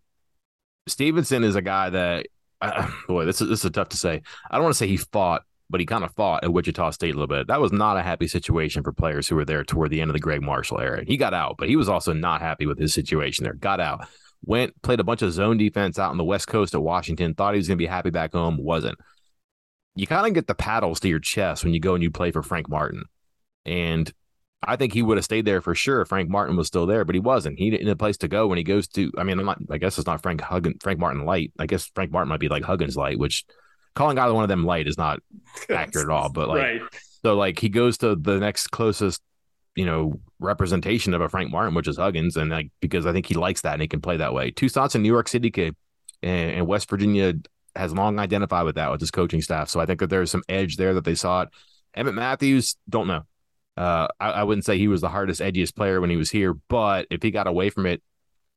Stevenson 0.87 1.45
is 1.45 1.57
a 1.57 1.63
guy 1.63 1.91
that, 1.91 2.27
uh, 2.61 2.91
boy, 3.09 3.25
this 3.25 3.41
is 3.41 3.49
this 3.49 3.65
is 3.65 3.71
tough 3.71 3.91
to 3.91 3.97
say. 3.97 4.23
I 4.51 4.57
don't 4.57 4.65
want 4.65 4.75
to 4.75 4.79
say 4.79 4.89
he 4.89 4.97
fought 4.97 5.43
but 5.71 5.81
he 5.81 5.87
kind 5.87 6.05
of 6.05 6.15
fought 6.15 6.45
at 6.45 6.53
Wichita 6.53 6.91
State 6.91 7.15
a 7.15 7.19
little 7.19 7.27
bit. 7.27 7.47
That 7.49 7.61
was 7.61 7.73
not 7.73 7.97
a 7.97 8.03
happy 8.03 8.27
situation 8.27 8.83
for 8.83 8.93
players 8.93 9.29
who 9.29 9.37
were 9.37 9.45
there 9.45 9.65
toward 9.65 9.91
the 9.91 10.01
end 10.01 10.11
of 10.11 10.15
the 10.15 10.21
Gregg 10.21 10.43
Marshall 10.43 10.81
era. 10.81 11.05
He 11.07 11.17
got 11.17 11.35
out, 11.35 11.57
but 11.59 11.69
he 11.69 11.77
was 11.77 11.89
also 11.89 12.13
not 12.13 12.41
happy 12.41 12.67
with 12.67 12.79
his 12.79 12.95
situation 12.95 13.45
there. 13.45 13.55
Got 13.55 13.81
out, 13.81 14.07
went, 14.45 14.81
played 14.83 15.01
a 15.01 15.05
bunch 15.05 15.23
of 15.23 15.33
zone 15.33 15.59
defense 15.59 15.99
out 15.99 16.11
on 16.11 16.17
the 16.17 16.25
West 16.25 16.49
Coast 16.49 16.75
at 16.75 16.83
Washington, 16.83 17.35
thought 17.35 17.55
he 17.55 17.59
was 17.59 17.69
going 17.69 17.79
to 17.79 17.83
be 17.83 17.87
happy 17.87 18.11
back 18.11 18.33
home, 18.33 18.57
wasn't. 18.59 18.99
You 19.95 20.07
kind 20.07 20.27
of 20.27 20.35
get 20.35 20.47
the 20.47 20.55
paddles 20.55 21.01
to 21.01 21.09
your 21.09 21.19
chest 21.19 21.65
when 21.65 21.75
you 21.75 21.81
go 21.81 21.95
and 21.95 22.03
you 22.03 22.11
play 22.11 22.31
for 22.31 22.43
Frank 22.43 22.69
Martin. 22.69 23.05
And 23.67 24.11
I 24.63 24.77
think 24.77 24.93
he 24.93 25.03
would 25.03 25.19
have 25.19 25.25
stayed 25.25 25.45
there 25.45 25.61
for 25.61 25.75
sure 25.75 26.01
if 26.01 26.09
Frank 26.09 26.29
Martin 26.29 26.57
was 26.57 26.67
still 26.67 26.87
there, 26.87 27.05
but 27.05 27.15
he 27.15 27.21
wasn't. 27.21 27.59
He 27.59 27.71
didn't 27.71 27.87
have 27.87 27.95
a 27.95 27.99
place 27.99 28.17
to 28.19 28.29
go 28.29 28.47
when 28.47 28.59
he 28.59 28.65
goes 28.65 28.89
to. 28.89 29.13
I 29.17 29.23
mean, 29.23 29.39
I'm 29.39 29.47
not. 29.47 29.59
I 29.71 29.79
guess 29.79 29.99
it's 29.99 30.07
not 30.07 30.23
Frank 30.23 30.41
Huggins, 30.41 30.79
Frank 30.83 30.99
Martin 30.99 31.25
light. 31.25 31.53
I 31.59 31.67
guess 31.67 31.91
Frank 31.95 32.11
Martin 32.11 32.29
might 32.29 32.41
be 32.41 32.49
like 32.49 32.65
Huggins 32.65 32.97
light, 32.97 33.19
which 33.19 33.45
calling 33.95 34.19
either 34.19 34.35
one 34.35 34.45
of 34.45 34.49
them 34.49 34.65
light 34.65 34.87
is 34.87 34.99
not 34.99 35.21
accurate 35.71 36.07
at 36.07 36.11
all. 36.11 36.29
But 36.29 36.49
like, 36.49 36.63
right. 36.63 36.83
so 37.23 37.35
like 37.37 37.59
he 37.59 37.69
goes 37.69 37.99
to 37.99 38.17
the 38.17 38.39
next 38.39 38.69
closest, 38.69 39.23
you 39.75 39.87
know, 39.87 40.21
representation 40.41 41.15
of 41.15 41.21
a 41.21 41.29
Frank 41.29 41.51
Martin, 41.51 41.75
which 41.75 41.89
is 41.89 41.97
Huggins, 41.97 42.37
and 42.37 42.51
like 42.51 42.71
because 42.81 43.07
I 43.07 43.13
think 43.13 43.27
he 43.27 43.35
likes 43.35 43.63
that 43.63 43.75
and 43.75 43.83
he 43.83 43.89
can 43.89 44.01
play 44.01 44.17
that 44.17 44.35
way. 44.35 44.51
Two 44.51 44.67
Toussaint's 44.67 44.95
in 44.95 45.03
New 45.03 45.13
York 45.13 45.29
City 45.29 45.51
kid, 45.51 45.77
and, 46.23 46.51
and 46.51 46.67
West 46.67 46.89
Virginia 46.91 47.35
has 47.77 47.93
long 47.93 48.19
identified 48.19 48.65
with 48.65 48.75
that 48.75 48.91
with 48.91 49.01
his 49.01 49.11
coaching 49.11 49.41
staff. 49.41 49.69
So 49.69 49.81
I 49.81 49.87
think 49.87 50.01
that 50.01 50.11
there's 50.11 50.31
some 50.31 50.43
edge 50.49 50.77
there 50.77 50.95
that 50.95 51.05
they 51.05 51.15
saw 51.15 51.43
it. 51.43 51.49
Emmett 51.95 52.15
Matthews, 52.15 52.77
don't 52.89 53.07
know. 53.07 53.23
Uh, 53.77 54.09
I, 54.19 54.31
I, 54.31 54.43
wouldn't 54.43 54.65
say 54.65 54.77
he 54.77 54.89
was 54.89 55.01
the 55.01 55.09
hardest, 55.09 55.41
edgiest 55.41 55.77
player 55.77 56.01
when 56.01 56.11
he 56.11 56.17
was 56.17 56.31
here, 56.31 56.53
but 56.69 57.07
if 57.11 57.23
he 57.23 57.31
got 57.31 57.47
away 57.47 57.71
from 57.71 57.87
it, 57.87 58.03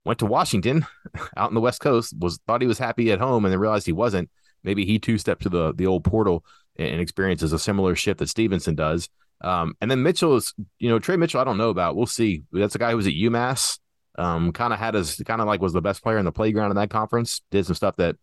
went 0.04 0.18
to 0.20 0.26
Washington 0.26 0.86
out 1.38 1.52
in 1.52 1.56
the 1.56 1.62
West 1.62 1.80
Coast, 1.80 2.16
was 2.18 2.40
thought 2.48 2.62
he 2.62 2.68
was 2.68 2.80
happy 2.80 3.12
at 3.12 3.20
home, 3.20 3.46
and 3.46 3.52
then 3.52 3.60
realized 3.60 3.86
he 3.86 3.92
wasn't 3.92 4.32
maybe 4.64 4.86
he 4.86 5.00
two 5.00 5.18
steps 5.18 5.44
to 5.44 5.50
the 5.50 5.74
the 5.74 5.88
old 5.88 6.04
portal 6.04 6.44
and 6.78 7.02
experiences 7.02 7.54
a 7.54 7.60
similar 7.60 7.96
shift 7.96 8.20
that 8.20 8.30
Stevenson 8.30 8.76
does. 8.76 9.10
Um, 9.42 9.74
and 9.82 9.90
then 9.90 10.04
Mitchell 10.04 10.36
is, 10.36 10.54
you 10.80 10.90
know, 10.90 11.00
Trey 11.00 11.18
Mitchell, 11.18 11.42
I 11.42 11.44
don't 11.44 11.58
know 11.58 11.70
about. 11.70 11.96
We'll 11.96 12.06
see. 12.06 12.44
That's 12.52 12.76
a 12.76 12.80
guy 12.80 12.92
who 12.92 12.98
was 12.98 13.08
at 13.08 13.14
UMass 13.14 13.80
Um, 14.18 14.52
kind 14.52 14.74
of 14.74 14.80
had 14.80 14.94
his 14.94 15.22
kind 15.26 15.42
of 15.42 15.48
like 15.48 15.62
was 15.62 15.74
the 15.74 15.82
best 15.82 16.04
player 16.04 16.18
in 16.18 16.26
the 16.26 16.32
playground 16.32 16.72
in 16.72 16.76
that 16.76 16.90
conference. 16.90 17.42
Did 17.50 17.66
some 17.66 17.76
stuff 17.76 17.96
that 17.98 18.18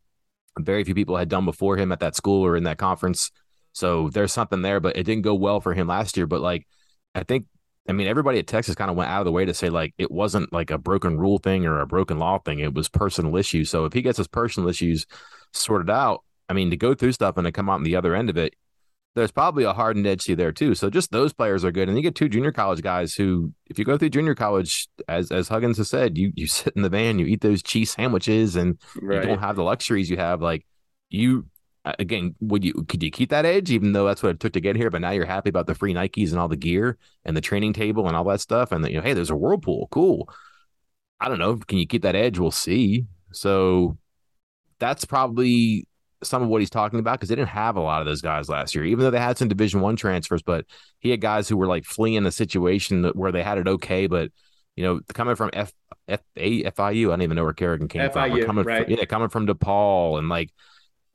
very 0.58 0.84
few 0.84 0.94
people 0.94 1.16
had 1.16 1.28
done 1.28 1.44
before 1.44 1.76
him 1.76 1.92
at 1.92 2.00
that 2.00 2.14
school 2.16 2.44
or 2.44 2.56
in 2.56 2.64
that 2.64 2.78
conference. 2.78 3.30
So 3.72 4.10
there's 4.10 4.32
something 4.32 4.62
there, 4.62 4.80
but 4.80 4.96
it 4.96 5.04
didn't 5.04 5.22
go 5.22 5.34
well 5.34 5.60
for 5.60 5.72
him 5.72 5.86
last 5.86 6.16
year. 6.16 6.26
But 6.26 6.40
like, 6.40 6.66
I 7.14 7.22
think, 7.22 7.46
I 7.88 7.92
mean, 7.92 8.06
everybody 8.06 8.38
at 8.38 8.46
Texas 8.46 8.74
kind 8.74 8.90
of 8.90 8.96
went 8.96 9.10
out 9.10 9.20
of 9.20 9.24
the 9.24 9.32
way 9.32 9.44
to 9.44 9.54
say 9.54 9.70
like 9.70 9.94
it 9.98 10.10
wasn't 10.10 10.52
like 10.52 10.70
a 10.70 10.78
broken 10.78 11.16
rule 11.16 11.38
thing 11.38 11.64
or 11.64 11.80
a 11.80 11.86
broken 11.86 12.18
law 12.18 12.38
thing. 12.38 12.58
It 12.58 12.74
was 12.74 12.88
personal 12.88 13.36
issues. 13.36 13.70
So 13.70 13.84
if 13.86 13.92
he 13.92 14.02
gets 14.02 14.18
his 14.18 14.28
personal 14.28 14.68
issues 14.68 15.06
sorted 15.52 15.90
out, 15.90 16.22
I 16.48 16.52
mean, 16.54 16.70
to 16.70 16.76
go 16.76 16.94
through 16.94 17.12
stuff 17.12 17.36
and 17.36 17.44
to 17.44 17.52
come 17.52 17.68
out 17.68 17.74
on 17.74 17.82
the 17.84 17.96
other 17.96 18.14
end 18.14 18.30
of 18.30 18.36
it, 18.36 18.54
there's 19.14 19.30
probably 19.32 19.64
a 19.64 19.72
hardened 19.72 20.06
edge 20.06 20.24
to 20.24 20.36
there 20.36 20.52
too. 20.52 20.74
So 20.74 20.90
just 20.90 21.10
those 21.10 21.32
players 21.32 21.64
are 21.64 21.72
good. 21.72 21.88
And 21.88 21.96
you 21.96 22.02
get 22.02 22.14
two 22.14 22.28
junior 22.28 22.52
college 22.52 22.82
guys 22.82 23.14
who, 23.14 23.52
if 23.66 23.78
you 23.78 23.84
go 23.84 23.98
through 23.98 24.10
junior 24.10 24.34
college, 24.34 24.88
as 25.08 25.32
as 25.32 25.48
Huggins 25.48 25.78
has 25.78 25.90
said, 25.90 26.16
you 26.16 26.32
you 26.34 26.46
sit 26.46 26.74
in 26.76 26.82
the 26.82 26.88
van, 26.88 27.18
you 27.18 27.26
eat 27.26 27.40
those 27.40 27.62
cheese 27.62 27.90
sandwiches, 27.90 28.54
and 28.54 28.78
right. 29.00 29.22
you 29.22 29.28
don't 29.28 29.40
have 29.40 29.56
the 29.56 29.64
luxuries 29.64 30.08
you 30.08 30.16
have. 30.18 30.40
Like 30.40 30.64
you 31.10 31.46
uh, 31.84 31.94
again, 31.98 32.34
would 32.40 32.64
you 32.64 32.74
could 32.88 33.02
you 33.02 33.10
keep 33.10 33.30
that 33.30 33.46
edge 33.46 33.70
even 33.70 33.92
though 33.92 34.06
that's 34.06 34.22
what 34.22 34.30
it 34.30 34.40
took 34.40 34.52
to 34.52 34.60
get 34.60 34.76
here? 34.76 34.90
But 34.90 35.00
now 35.00 35.10
you're 35.10 35.24
happy 35.24 35.48
about 35.48 35.66
the 35.66 35.74
free 35.74 35.94
Nikes 35.94 36.30
and 36.30 36.38
all 36.38 36.48
the 36.48 36.56
gear 36.56 36.98
and 37.24 37.36
the 37.36 37.40
training 37.40 37.72
table 37.72 38.06
and 38.06 38.16
all 38.16 38.24
that 38.24 38.40
stuff. 38.40 38.72
And 38.72 38.84
the, 38.84 38.90
you 38.90 38.98
know, 38.98 39.02
hey, 39.02 39.14
there's 39.14 39.30
a 39.30 39.36
whirlpool. 39.36 39.88
Cool. 39.90 40.28
I 41.18 41.28
don't 41.28 41.38
know. 41.38 41.56
Can 41.56 41.78
you 41.78 41.86
keep 41.86 42.02
that 42.02 42.14
edge? 42.14 42.38
We'll 42.38 42.50
see. 42.50 43.06
So 43.32 43.98
that's 44.78 45.04
probably 45.04 45.87
some 46.22 46.42
of 46.42 46.48
what 46.48 46.60
he's 46.60 46.70
talking 46.70 46.98
about 46.98 47.18
because 47.18 47.28
they 47.28 47.34
didn't 47.34 47.48
have 47.48 47.76
a 47.76 47.80
lot 47.80 48.00
of 48.00 48.06
those 48.06 48.20
guys 48.20 48.48
last 48.48 48.74
year, 48.74 48.84
even 48.84 49.04
though 49.04 49.10
they 49.10 49.20
had 49.20 49.38
some 49.38 49.48
Division 49.48 49.80
One 49.80 49.96
transfers. 49.96 50.42
But 50.42 50.64
he 50.98 51.10
had 51.10 51.20
guys 51.20 51.48
who 51.48 51.56
were 51.56 51.66
like 51.66 51.84
fleeing 51.84 52.26
a 52.26 52.32
situation 52.32 53.02
that, 53.02 53.16
where 53.16 53.32
they 53.32 53.42
had 53.42 53.58
it 53.58 53.68
okay, 53.68 54.06
but 54.06 54.30
you 54.76 54.84
know, 54.84 55.00
coming 55.12 55.34
from 55.34 55.50
F 55.52 55.72
F 56.06 56.20
A 56.36 56.64
F 56.64 56.78
I 56.78 56.92
U, 56.92 57.10
I 57.10 57.12
don't 57.12 57.22
even 57.22 57.36
know 57.36 57.44
where 57.44 57.52
Carrigan 57.52 57.88
came 57.88 58.02
FIU, 58.02 58.38
from. 58.38 58.46
coming 58.46 58.64
right. 58.64 58.86
from, 58.86 58.94
yeah, 58.94 59.04
coming 59.04 59.28
from 59.28 59.46
DePaul 59.46 60.18
and 60.18 60.28
like 60.28 60.50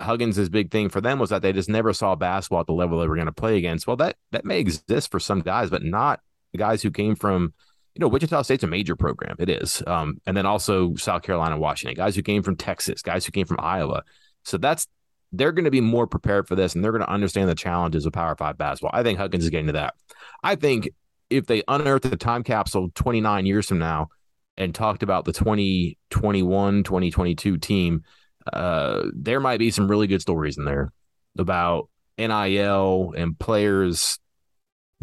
Huggins' 0.02 0.50
big 0.50 0.70
thing 0.72 0.90
for 0.90 1.02
them 1.02 1.20
was 1.20 1.30
that 1.30 1.42
they 1.42 1.54
just 1.54 1.70
never 1.70 1.94
saw 1.94 2.16
basketball 2.16 2.62
at 2.62 2.68
the 2.68 2.74
level 2.74 3.00
they 3.00 3.08
were 3.08 3.16
going 3.16 3.26
to 3.28 3.32
play 3.32 3.58
against. 3.58 3.88
Well, 3.88 3.96
that 3.98 4.18
that 4.32 4.44
may 4.44 4.60
exist 4.60 5.12
for 5.12 5.20
some 5.20 5.40
guys, 5.40 5.70
but 5.70 5.84
not 5.84 6.20
the 6.52 6.58
guys 6.58 6.82
who 6.82 6.92
came 6.92 7.16
from, 7.16 7.54
you 7.96 8.00
know, 8.00 8.08
Wichita 8.08 8.42
State's 8.42 8.64
a 8.64 8.68
major 8.68 8.96
program. 8.96 9.36
It 9.40 9.50
is, 9.50 9.82
um, 9.88 10.20
and 10.26 10.36
then 10.36 10.46
also 10.46 10.96
South 10.96 11.24
Carolina, 11.24 11.58
Washington, 11.58 11.96
guys 11.96 12.16
who 12.16 12.22
came 12.22 12.44
from 12.44 12.58
Texas, 12.58 13.02
guys 13.02 13.26
who 13.26 13.32
came 13.32 13.46
from 13.46 13.60
Iowa. 13.62 14.04
So 14.44 14.58
that's 14.58 14.88
they're 15.32 15.52
going 15.52 15.66
to 15.66 15.72
be 15.72 15.82
more 15.82 16.06
prepared 16.06 16.48
for 16.48 16.56
this, 16.56 16.76
and 16.76 16.84
they're 16.84 16.92
going 16.92 17.02
to 17.04 17.10
understand 17.10 17.50
the 17.50 17.56
challenges 17.56 18.06
of 18.06 18.14
Power 18.14 18.36
Five 18.36 18.58
basketball. 18.58 18.92
I 18.94 19.04
think 19.04 19.18
Huggins 19.18 19.44
is 19.44 19.50
getting 19.50 19.68
to 19.68 19.74
that. 19.74 19.96
I 20.44 20.56
think 20.56 20.90
if 21.30 21.48
they 21.48 21.64
unearth 21.68 22.04
the 22.04 22.18
time 22.18 22.44
capsule 22.44 22.90
29 22.94 23.46
years 23.46 23.68
from 23.68 23.80
now 23.80 24.10
and 24.58 24.76
talked 24.76 25.02
about 25.02 25.26
the 25.26 25.34
2021 25.34 26.84
2022 26.84 27.58
team 27.58 28.04
uh, 28.52 29.04
there 29.14 29.40
might 29.40 29.60
be 29.60 29.72
some 29.72 29.90
really 29.90 30.08
good 30.08 30.22
stories 30.22 30.58
in 30.58 30.66
there 30.66 30.92
about 31.38 31.90
NIL 32.18 33.14
and 33.16 33.38
players. 33.40 34.20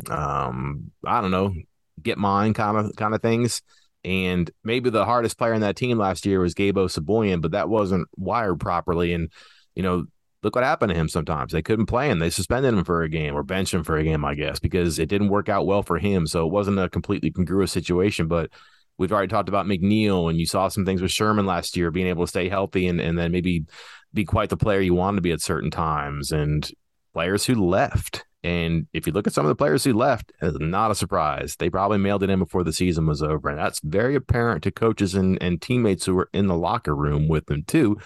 Um, 0.09 0.91
I 1.05 1.21
don't 1.21 1.31
know, 1.31 1.55
get 2.03 2.19
mine 2.19 2.55
kind 2.55 2.77
of 2.77 2.95
kind 2.97 3.15
of 3.15 3.23
things. 3.23 3.63
And 4.05 4.51
maybe 4.65 4.91
the 4.91 5.05
hardest 5.05 5.37
player 5.37 5.53
in 5.53 5.61
that 5.61 5.77
team 5.77 5.99
last 5.99 6.25
year 6.25 6.41
was 6.41 6.55
Gabo 6.55 6.87
Osabuohien, 6.87 7.41
but 7.43 7.51
that 7.53 7.69
wasn't 7.69 8.09
wired 8.17 8.59
properly. 8.59 9.13
And 9.13 9.31
you 9.75 9.83
know, 9.83 10.07
look 10.43 10.55
what 10.55 10.65
happened 10.65 10.91
to 10.91 10.99
him. 10.99 11.09
Sometimes 11.09 11.53
they 11.53 11.63
couldn't 11.63 11.87
play 11.87 12.11
him; 12.11 12.19
they 12.19 12.31
suspended 12.31 12.73
him 12.75 12.85
for 12.85 13.03
a 13.03 13.09
game 13.09 13.35
or 13.35 13.43
benched 13.43 13.75
him 13.75 13.85
for 13.85 13.97
a 13.97 14.05
game, 14.05 14.25
I 14.25 14.35
guess, 14.35 14.59
because 14.59 14.99
it 14.99 15.09
didn't 15.09 15.29
work 15.29 15.49
out 15.49 15.67
well 15.67 15.83
for 15.83 15.99
him. 15.99 16.27
So 16.27 16.47
it 16.47 16.53
wasn't 16.53 16.79
a 16.79 16.89
completely 16.89 17.31
congruous 17.31 17.73
situation, 17.73 18.27
but 18.27 18.51
We've 19.01 19.13
already 19.13 19.29
talked 19.29 19.49
about 19.49 19.65
McNeil, 19.65 20.29
and 20.29 20.39
you 20.39 20.45
saw 20.45 20.69
some 20.69 20.85
things 20.85 21.01
with 21.01 21.11
Sherman 21.11 21.47
last 21.47 21.75
year, 21.75 21.91
being 21.91 22.07
able 22.07 22.25
to 22.25 22.29
stay 22.29 22.51
healthy 22.51 22.87
and, 22.87 23.01
and 23.01 23.19
then 23.19 23.33
maybe 23.33 23.65
be 24.13 24.27
quite 24.27 24.51
the 24.51 24.59
player 24.59 24.81
you 24.81 24.93
wanted 24.93 25.17
to 25.17 25.23
be 25.23 25.33
at 25.33 25.41
certain 25.41 25.71
times, 25.71 26.33
and 26.33 26.71
players 27.15 27.47
who 27.47 27.55
left. 27.55 28.27
And 28.43 28.87
if 28.93 29.07
you 29.07 29.13
look 29.13 29.27
at 29.27 29.35
some 29.35 29.45
of 29.45 29.51
the 29.51 29.57
players 29.57 29.85
who 29.85 29.93
left, 29.93 30.33
not 30.41 30.91
a 30.91 30.95
surprise. 30.95 31.57
They 31.57 31.69
probably 31.69 31.99
mailed 31.99 32.23
it 32.23 32.31
in 32.31 32.39
before 32.39 32.65
the 32.65 32.73
season 32.73 33.07
was 33.07 33.23
over. 33.23 33.51
And 33.51 33.59
that's 33.59 33.81
very 33.81 34.15
apparent 34.15 34.63
to 34.63 34.71
coaches 34.71 35.15
and, 35.15 35.41
and 35.43 35.61
teammates 35.61 36.07
who 36.07 36.15
were 36.15 36.31
in 36.33 36.47
the 36.47 36.57
locker 36.57 36.95
room 36.95 37.29
with 37.29 37.47
them, 37.47 37.65
too. 37.65 37.99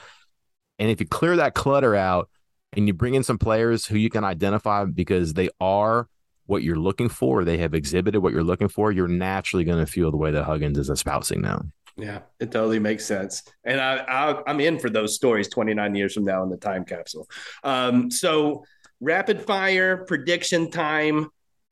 And 0.79 0.90
if 0.90 1.01
you 1.01 1.07
clear 1.07 1.37
that 1.37 1.55
clutter 1.55 1.94
out 1.94 2.29
and 2.73 2.88
you 2.88 2.94
bring 2.94 3.14
in 3.14 3.23
some 3.23 3.38
players 3.38 3.87
who 3.87 3.97
you 3.97 4.11
can 4.11 4.25
identify 4.25 4.85
because 4.85 5.35
they 5.35 5.51
are 5.61 6.09
what 6.47 6.62
you're 6.62 6.77
looking 6.77 7.09
for, 7.09 7.44
they 7.44 7.59
have 7.59 7.75
exhibited 7.75 8.20
what 8.20 8.33
you're 8.33 8.42
looking 8.42 8.68
for, 8.68 8.90
you're 8.90 9.09
naturally 9.09 9.64
going 9.64 9.85
to 9.85 9.90
feel 9.90 10.11
the 10.11 10.16
way 10.16 10.33
that 10.33 10.44
Huggins 10.44 10.79
is 10.79 10.90
espousing 10.90 11.40
now. 11.40 11.62
Yeah, 11.97 12.20
it 12.40 12.51
totally 12.51 12.81
makes 12.81 13.05
sense. 13.05 13.44
And 13.62 13.81
I, 13.81 13.99
I, 13.99 14.51
am 14.51 14.61
in 14.61 14.81
for 14.81 14.90
those 14.90 15.14
stories 15.14 15.49
29 15.49 15.94
years 15.94 16.14
from 16.14 16.25
now 16.25 16.42
in 16.42 16.51
the 16.51 16.57
time 16.57 16.85
capsule. 16.85 17.29
Um, 17.62 18.11
so, 18.11 18.64
rapid 19.00 19.42
fire 19.42 20.04
prediction 20.04 20.70
time. 20.70 21.28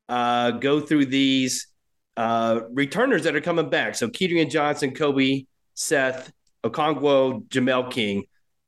Uh, 0.08 0.50
go 0.52 0.80
through 0.80 1.06
these 1.06 1.68
uh, 2.16 2.61
returners 2.70 3.24
that 3.24 3.35
are 3.35 3.40
coming 3.40 3.70
back. 3.70 3.94
So, 3.94 4.08
Kedrian 4.08 4.50
Johnson, 4.50 4.94
Kobe, 4.94 5.44
Seth, 5.74 6.32
Okonkwo, 6.64 7.46
Jamel 7.48 7.90
King. 7.90 8.24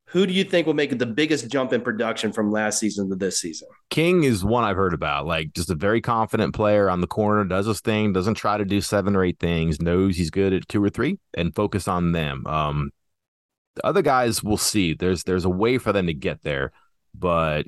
Who 0.09 0.27
do 0.27 0.33
you 0.33 0.45
think 0.45 0.67
will 0.67 0.75
make 0.75 0.97
the 0.97 1.07
biggest 1.07 1.49
jump 1.49 1.73
in 1.73 1.81
production 1.81 2.33
from 2.33 2.53
last 2.53 2.79
season 2.79 3.11
to 3.11 3.17
this 3.17 3.41
season? 3.41 3.67
King 3.91 4.23
is 4.23 4.45
one 4.45 4.63
I've 4.63 4.77
heard 4.77 4.95
about. 4.95 5.27
Like 5.27 5.53
just 5.55 5.71
a 5.71 5.75
very 5.75 6.01
confident 6.01 6.55
player 6.55 6.89
on 6.89 7.01
the 7.01 7.09
corner, 7.09 7.45
does 7.45 7.67
his 7.67 7.81
thing, 7.81 8.13
doesn't 8.13 8.35
try 8.35 8.57
to 8.57 8.65
do 8.65 8.81
seven 8.81 9.17
or 9.17 9.25
eight 9.25 9.41
things, 9.41 9.81
knows 9.81 10.17
he's 10.17 10.31
good 10.31 10.53
at 10.53 10.69
two 10.69 10.83
or 10.83 10.89
three, 10.89 11.19
and 11.37 11.55
focus 11.55 11.89
on 11.89 12.13
them. 12.13 12.47
Um, 12.47 12.93
the 13.75 13.87
other 13.87 14.03
guys 14.03 14.43
we'll 14.43 14.57
see. 14.57 14.95
There's 14.95 15.25
there's 15.25 15.45
a 15.45 15.51
way 15.51 15.79
for 15.79 15.93
them 15.93 16.07
to 16.07 16.15
get 16.15 16.43
there, 16.43 16.71
but 17.13 17.67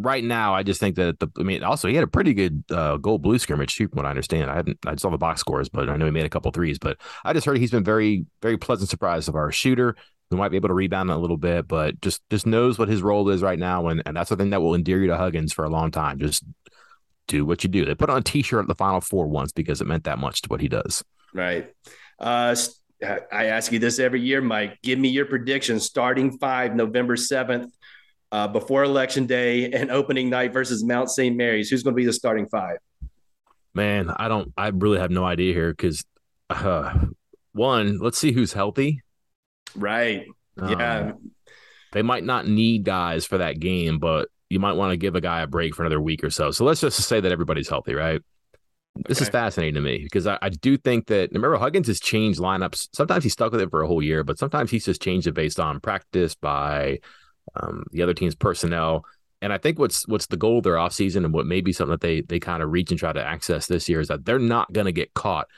right 0.00 0.24
now 0.24 0.54
I 0.54 0.62
just 0.62 0.80
think 0.80 0.96
that 0.96 1.18
the 1.18 1.28
I 1.38 1.42
mean 1.42 1.62
also 1.62 1.88
he 1.88 1.94
had 1.94 2.04
a 2.04 2.08
pretty 2.08 2.34
good 2.34 2.64
uh, 2.70 2.96
goal 2.96 3.18
blue 3.18 3.38
scrimmage 3.38 3.76
too, 3.76 3.88
from 3.88 3.98
what 3.98 4.06
I 4.06 4.10
understand. 4.10 4.50
I 4.50 4.56
hadn't 4.56 4.78
I 4.86 4.96
saw 4.96 5.10
the 5.10 5.18
box 5.18 5.40
scores, 5.40 5.68
but 5.68 5.88
I 5.88 5.96
know 5.96 6.06
he 6.06 6.10
made 6.10 6.26
a 6.26 6.30
couple 6.30 6.50
threes. 6.50 6.78
But 6.78 6.98
I 7.24 7.32
just 7.32 7.46
heard 7.46 7.58
he's 7.58 7.70
been 7.70 7.84
very 7.84 8.26
very 8.42 8.58
pleasant 8.58 8.90
surprise 8.90 9.28
of 9.28 9.34
our 9.34 9.52
shooter 9.52 9.96
who 10.30 10.36
might 10.36 10.50
be 10.50 10.56
able 10.56 10.68
to 10.68 10.74
rebound 10.74 11.10
a 11.10 11.16
little 11.16 11.36
bit, 11.36 11.66
but 11.66 12.00
just 12.00 12.22
just 12.30 12.46
knows 12.46 12.78
what 12.78 12.88
his 12.88 13.02
role 13.02 13.28
is 13.30 13.42
right 13.42 13.58
now, 13.58 13.88
and 13.88 14.02
and 14.06 14.16
that's 14.16 14.30
the 14.30 14.36
thing 14.36 14.50
that 14.50 14.62
will 14.62 14.74
endear 14.74 15.00
you 15.00 15.08
to 15.08 15.16
Huggins 15.16 15.52
for 15.52 15.64
a 15.64 15.70
long 15.70 15.90
time. 15.90 16.18
Just 16.18 16.44
do 17.26 17.44
what 17.44 17.62
you 17.64 17.70
do. 17.70 17.84
They 17.84 17.94
put 17.94 18.10
on 18.10 18.18
a 18.18 18.22
T-shirt 18.22 18.62
at 18.62 18.68
the 18.68 18.74
Final 18.74 19.00
Four 19.00 19.26
once 19.26 19.52
because 19.52 19.80
it 19.80 19.86
meant 19.86 20.04
that 20.04 20.18
much 20.18 20.42
to 20.42 20.48
what 20.48 20.60
he 20.60 20.68
does. 20.68 21.04
Right. 21.34 21.72
Uh, 22.18 22.54
I 23.02 23.46
ask 23.46 23.72
you 23.72 23.78
this 23.78 23.98
every 23.98 24.20
year, 24.20 24.40
Mike. 24.40 24.78
Give 24.82 24.98
me 24.98 25.08
your 25.08 25.24
prediction. 25.24 25.80
Starting 25.80 26.38
five, 26.38 26.76
November 26.76 27.16
seventh, 27.16 27.72
uh, 28.32 28.48
before 28.48 28.84
Election 28.84 29.26
Day 29.26 29.70
and 29.72 29.90
opening 29.90 30.30
night 30.30 30.52
versus 30.52 30.84
Mount 30.84 31.10
St. 31.10 31.36
Mary's. 31.36 31.68
Who's 31.68 31.82
going 31.82 31.94
to 31.94 31.96
be 31.96 32.06
the 32.06 32.12
starting 32.12 32.46
five? 32.46 32.78
Man, 33.74 34.10
I 34.10 34.28
don't. 34.28 34.52
I 34.56 34.68
really 34.68 34.98
have 34.98 35.10
no 35.10 35.24
idea 35.24 35.54
here 35.54 35.70
because 35.70 36.04
uh, 36.48 37.06
one, 37.52 37.98
let's 37.98 38.18
see 38.18 38.32
who's 38.32 38.52
healthy. 38.52 39.02
Right. 39.74 40.26
Yeah. 40.56 40.98
Um, 40.98 41.30
they 41.92 42.02
might 42.02 42.24
not 42.24 42.46
need 42.46 42.84
guys 42.84 43.26
for 43.26 43.38
that 43.38 43.58
game, 43.58 43.98
but 43.98 44.28
you 44.48 44.60
might 44.60 44.72
want 44.72 44.92
to 44.92 44.96
give 44.96 45.14
a 45.14 45.20
guy 45.20 45.40
a 45.40 45.46
break 45.46 45.74
for 45.74 45.82
another 45.82 46.00
week 46.00 46.22
or 46.24 46.30
so. 46.30 46.50
So 46.50 46.64
let's 46.64 46.80
just 46.80 47.00
say 47.00 47.20
that 47.20 47.32
everybody's 47.32 47.68
healthy, 47.68 47.94
right? 47.94 48.20
This 49.06 49.18
okay. 49.18 49.24
is 49.24 49.28
fascinating 49.28 49.74
to 49.74 49.80
me 49.80 50.00
because 50.02 50.26
I, 50.26 50.36
I, 50.42 50.48
do 50.48 50.76
think 50.76 51.06
that 51.06 51.30
remember 51.30 51.56
Huggins 51.56 51.86
has 51.86 52.00
changed 52.00 52.40
lineups. 52.40 52.88
Sometimes 52.92 53.22
he's 53.22 53.32
stuck 53.32 53.52
with 53.52 53.60
it 53.60 53.70
for 53.70 53.82
a 53.82 53.86
whole 53.86 54.02
year, 54.02 54.24
but 54.24 54.36
sometimes 54.36 54.70
he's 54.70 54.84
just 54.84 55.00
changed 55.00 55.28
it 55.28 55.32
based 55.32 55.60
on 55.60 55.78
practice 55.78 56.34
by 56.34 56.98
um, 57.56 57.84
the 57.92 58.02
other 58.02 58.14
team's 58.14 58.34
personnel. 58.34 59.04
And 59.42 59.52
I 59.52 59.58
think 59.58 59.78
what's 59.78 60.06
what's 60.06 60.26
the 60.26 60.36
goal 60.36 60.58
of 60.58 60.64
their 60.64 60.74
offseason 60.74 61.24
and 61.24 61.32
what 61.32 61.46
may 61.46 61.60
be 61.60 61.72
something 61.72 61.92
that 61.92 62.00
they 62.00 62.20
they 62.22 62.38
kind 62.38 62.62
of 62.62 62.70
reach 62.70 62.90
and 62.90 62.98
try 62.98 63.12
to 63.12 63.24
access 63.24 63.66
this 63.66 63.88
year 63.88 64.00
is 64.00 64.08
that 64.08 64.24
they're 64.24 64.38
not 64.38 64.72
going 64.72 64.84
to 64.84 64.92
get 64.92 65.14
caught 65.14 65.48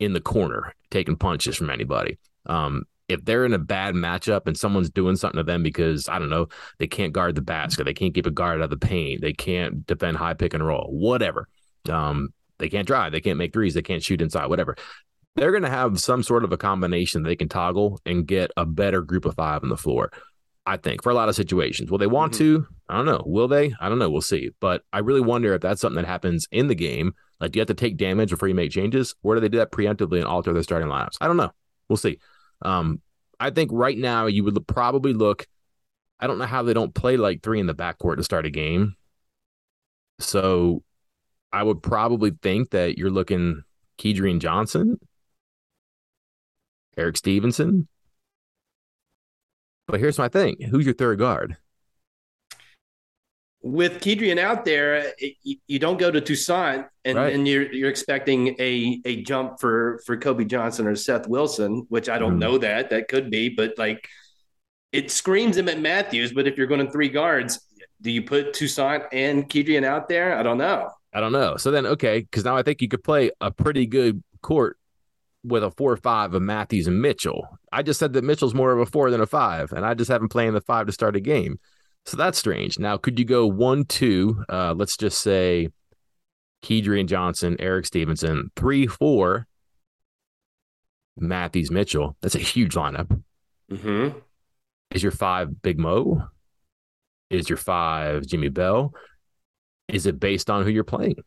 in 0.00 0.12
the 0.12 0.20
corner 0.20 0.74
taking 0.90 1.16
punches 1.16 1.56
from 1.56 1.70
anybody. 1.70 2.18
Um, 2.46 2.84
if 3.08 3.24
they're 3.24 3.44
in 3.44 3.52
a 3.52 3.58
bad 3.58 3.94
matchup 3.94 4.46
and 4.46 4.56
someone's 4.56 4.90
doing 4.90 5.16
something 5.16 5.38
to 5.38 5.44
them 5.44 5.62
because 5.62 6.08
I 6.08 6.18
don't 6.18 6.30
know 6.30 6.48
they 6.78 6.86
can't 6.86 7.12
guard 7.12 7.34
the 7.34 7.42
basket, 7.42 7.84
they 7.84 7.94
can't 7.94 8.14
keep 8.14 8.26
a 8.26 8.30
guard 8.30 8.60
out 8.60 8.64
of 8.64 8.70
the 8.70 8.76
paint, 8.76 9.20
they 9.20 9.32
can't 9.32 9.86
defend 9.86 10.16
high 10.16 10.34
pick 10.34 10.54
and 10.54 10.64
roll, 10.64 10.88
whatever. 10.90 11.48
Um, 11.88 12.32
they 12.58 12.68
can't 12.68 12.86
drive, 12.86 13.12
they 13.12 13.20
can't 13.20 13.38
make 13.38 13.52
threes, 13.52 13.74
they 13.74 13.82
can't 13.82 14.02
shoot 14.02 14.22
inside, 14.22 14.46
whatever. 14.46 14.76
They're 15.34 15.50
going 15.50 15.62
to 15.62 15.70
have 15.70 15.98
some 15.98 16.22
sort 16.22 16.44
of 16.44 16.52
a 16.52 16.58
combination 16.58 17.22
they 17.22 17.36
can 17.36 17.48
toggle 17.48 18.00
and 18.04 18.26
get 18.26 18.50
a 18.56 18.66
better 18.66 19.00
group 19.00 19.24
of 19.24 19.34
five 19.34 19.62
on 19.62 19.70
the 19.70 19.76
floor. 19.76 20.12
I 20.64 20.76
think 20.76 21.02
for 21.02 21.10
a 21.10 21.14
lot 21.14 21.28
of 21.28 21.34
situations. 21.34 21.90
Will 21.90 21.98
they 21.98 22.06
want 22.06 22.34
mm-hmm. 22.34 22.62
to? 22.62 22.66
I 22.88 22.96
don't 22.96 23.06
know. 23.06 23.22
Will 23.26 23.48
they? 23.48 23.74
I 23.80 23.88
don't 23.88 23.98
know. 23.98 24.10
We'll 24.10 24.20
see. 24.20 24.50
But 24.60 24.82
I 24.92 24.98
really 24.98 25.20
wonder 25.20 25.54
if 25.54 25.60
that's 25.60 25.80
something 25.80 26.00
that 26.00 26.08
happens 26.08 26.46
in 26.52 26.68
the 26.68 26.74
game. 26.74 27.14
Like, 27.40 27.52
do 27.52 27.58
you 27.58 27.60
have 27.60 27.68
to 27.68 27.74
take 27.74 27.96
damage 27.96 28.30
before 28.30 28.48
you 28.48 28.54
make 28.54 28.70
changes, 28.70 29.16
or 29.22 29.34
do 29.34 29.40
they 29.40 29.48
do 29.48 29.58
that 29.58 29.72
preemptively 29.72 30.18
and 30.18 30.26
alter 30.26 30.52
their 30.52 30.62
starting 30.62 30.88
lineups? 30.88 31.16
I 31.20 31.26
don't 31.26 31.36
know. 31.36 31.50
We'll 31.88 31.96
see. 31.96 32.18
Um, 32.62 33.00
I 33.40 33.50
think 33.50 33.70
right 33.72 33.98
now 33.98 34.26
you 34.26 34.44
would 34.44 34.66
probably 34.68 35.12
look. 35.12 35.46
I 36.20 36.28
don't 36.28 36.38
know 36.38 36.46
how 36.46 36.62
they 36.62 36.74
don't 36.74 36.94
play 36.94 37.16
like 37.16 37.42
three 37.42 37.58
in 37.58 37.66
the 37.66 37.74
backcourt 37.74 38.18
to 38.18 38.24
start 38.24 38.46
a 38.46 38.50
game. 38.50 38.94
So 40.20 40.84
I 41.52 41.64
would 41.64 41.82
probably 41.82 42.30
think 42.42 42.70
that 42.70 42.96
you're 42.96 43.10
looking 43.10 43.62
Kedrian 43.98 44.38
Johnson 44.38 45.00
Erik 46.96 47.16
Stevenson. 47.16 47.88
But 49.92 50.00
here's 50.00 50.16
my 50.16 50.28
thing: 50.28 50.56
who's 50.70 50.86
your 50.86 50.94
third 50.94 51.18
guard? 51.18 51.58
With 53.60 54.00
Kedrian 54.00 54.38
out 54.38 54.64
there, 54.64 55.12
it, 55.18 55.36
you 55.68 55.78
don't 55.78 55.98
go 55.98 56.10
to 56.10 56.18
Toussaint, 56.18 56.86
and, 57.04 57.18
right. 57.18 57.34
and 57.34 57.46
you're 57.46 57.70
you're 57.70 57.90
expecting 57.90 58.56
a 58.58 59.02
a 59.04 59.22
jump 59.22 59.60
for 59.60 60.00
for 60.06 60.16
Kobe 60.16 60.46
Johnson 60.46 60.86
or 60.86 60.96
Seth 60.96 61.28
Wilson, 61.28 61.84
which 61.90 62.08
I 62.08 62.18
don't 62.18 62.36
mm. 62.36 62.38
know 62.38 62.58
that 62.58 62.88
that 62.88 63.08
could 63.08 63.30
be, 63.30 63.50
but 63.50 63.74
like 63.76 64.08
it 64.92 65.10
screams 65.10 65.58
Emmett 65.58 65.78
Matthews. 65.78 66.32
But 66.32 66.46
if 66.46 66.56
you're 66.56 66.66
going 66.66 66.84
to 66.86 66.90
three 66.90 67.10
guards, 67.10 67.60
do 68.00 68.10
you 68.10 68.22
put 68.22 68.54
Toussaint 68.54 69.04
and 69.12 69.46
Kedrian 69.46 69.84
out 69.84 70.08
there? 70.08 70.38
I 70.38 70.42
don't 70.42 70.58
know. 70.58 70.88
I 71.12 71.20
don't 71.20 71.32
know. 71.32 71.58
So 71.58 71.70
then, 71.70 71.84
okay, 71.84 72.20
because 72.20 72.46
now 72.46 72.56
I 72.56 72.62
think 72.62 72.80
you 72.80 72.88
could 72.88 73.04
play 73.04 73.30
a 73.42 73.50
pretty 73.50 73.86
good 73.86 74.24
court 74.40 74.78
with 75.44 75.62
a 75.62 75.70
four 75.70 75.92
or 75.92 75.98
five 75.98 76.32
of 76.32 76.40
Matthews 76.40 76.86
and 76.86 77.02
Mitchell. 77.02 77.58
I 77.72 77.82
just 77.82 77.98
said 77.98 78.12
that 78.12 78.24
Mitchell's 78.24 78.54
more 78.54 78.72
of 78.72 78.78
a 78.78 78.86
four 78.86 79.10
than 79.10 79.20
a 79.20 79.26
five, 79.26 79.72
and 79.72 79.84
I 79.84 79.94
just 79.94 80.10
haven't 80.10 80.28
playing 80.28 80.52
the 80.52 80.60
five 80.60 80.86
to 80.86 80.92
start 80.92 81.16
a 81.16 81.20
game. 81.20 81.58
So 82.04 82.16
that's 82.16 82.38
strange. 82.38 82.78
Now, 82.78 82.96
could 82.96 83.18
you 83.18 83.24
go 83.24 83.46
one, 83.46 83.84
two? 83.84 84.44
Uh, 84.48 84.74
let's 84.76 84.96
just 84.96 85.22
say 85.22 85.68
Kedrian 86.62 87.06
Johnson, 87.06 87.56
Erik 87.58 87.86
Stevenson, 87.86 88.50
three, 88.56 88.86
four, 88.86 89.46
Matthews 91.16 91.70
Mitchell. 91.70 92.16
That's 92.20 92.34
a 92.34 92.40
huge 92.40 92.74
lineup. 92.74 93.22
Mm-hmm. 93.70 94.18
Is 94.90 95.02
your 95.02 95.12
five 95.12 95.62
Big 95.62 95.78
Mo? 95.78 96.28
Is 97.30 97.48
your 97.48 97.56
five 97.56 98.26
Jimmy 98.26 98.48
Bell? 98.48 98.92
Is 99.88 100.06
it 100.06 100.20
based 100.20 100.50
on 100.50 100.64
who 100.64 100.70
you're 100.70 100.84
playing? 100.84 101.22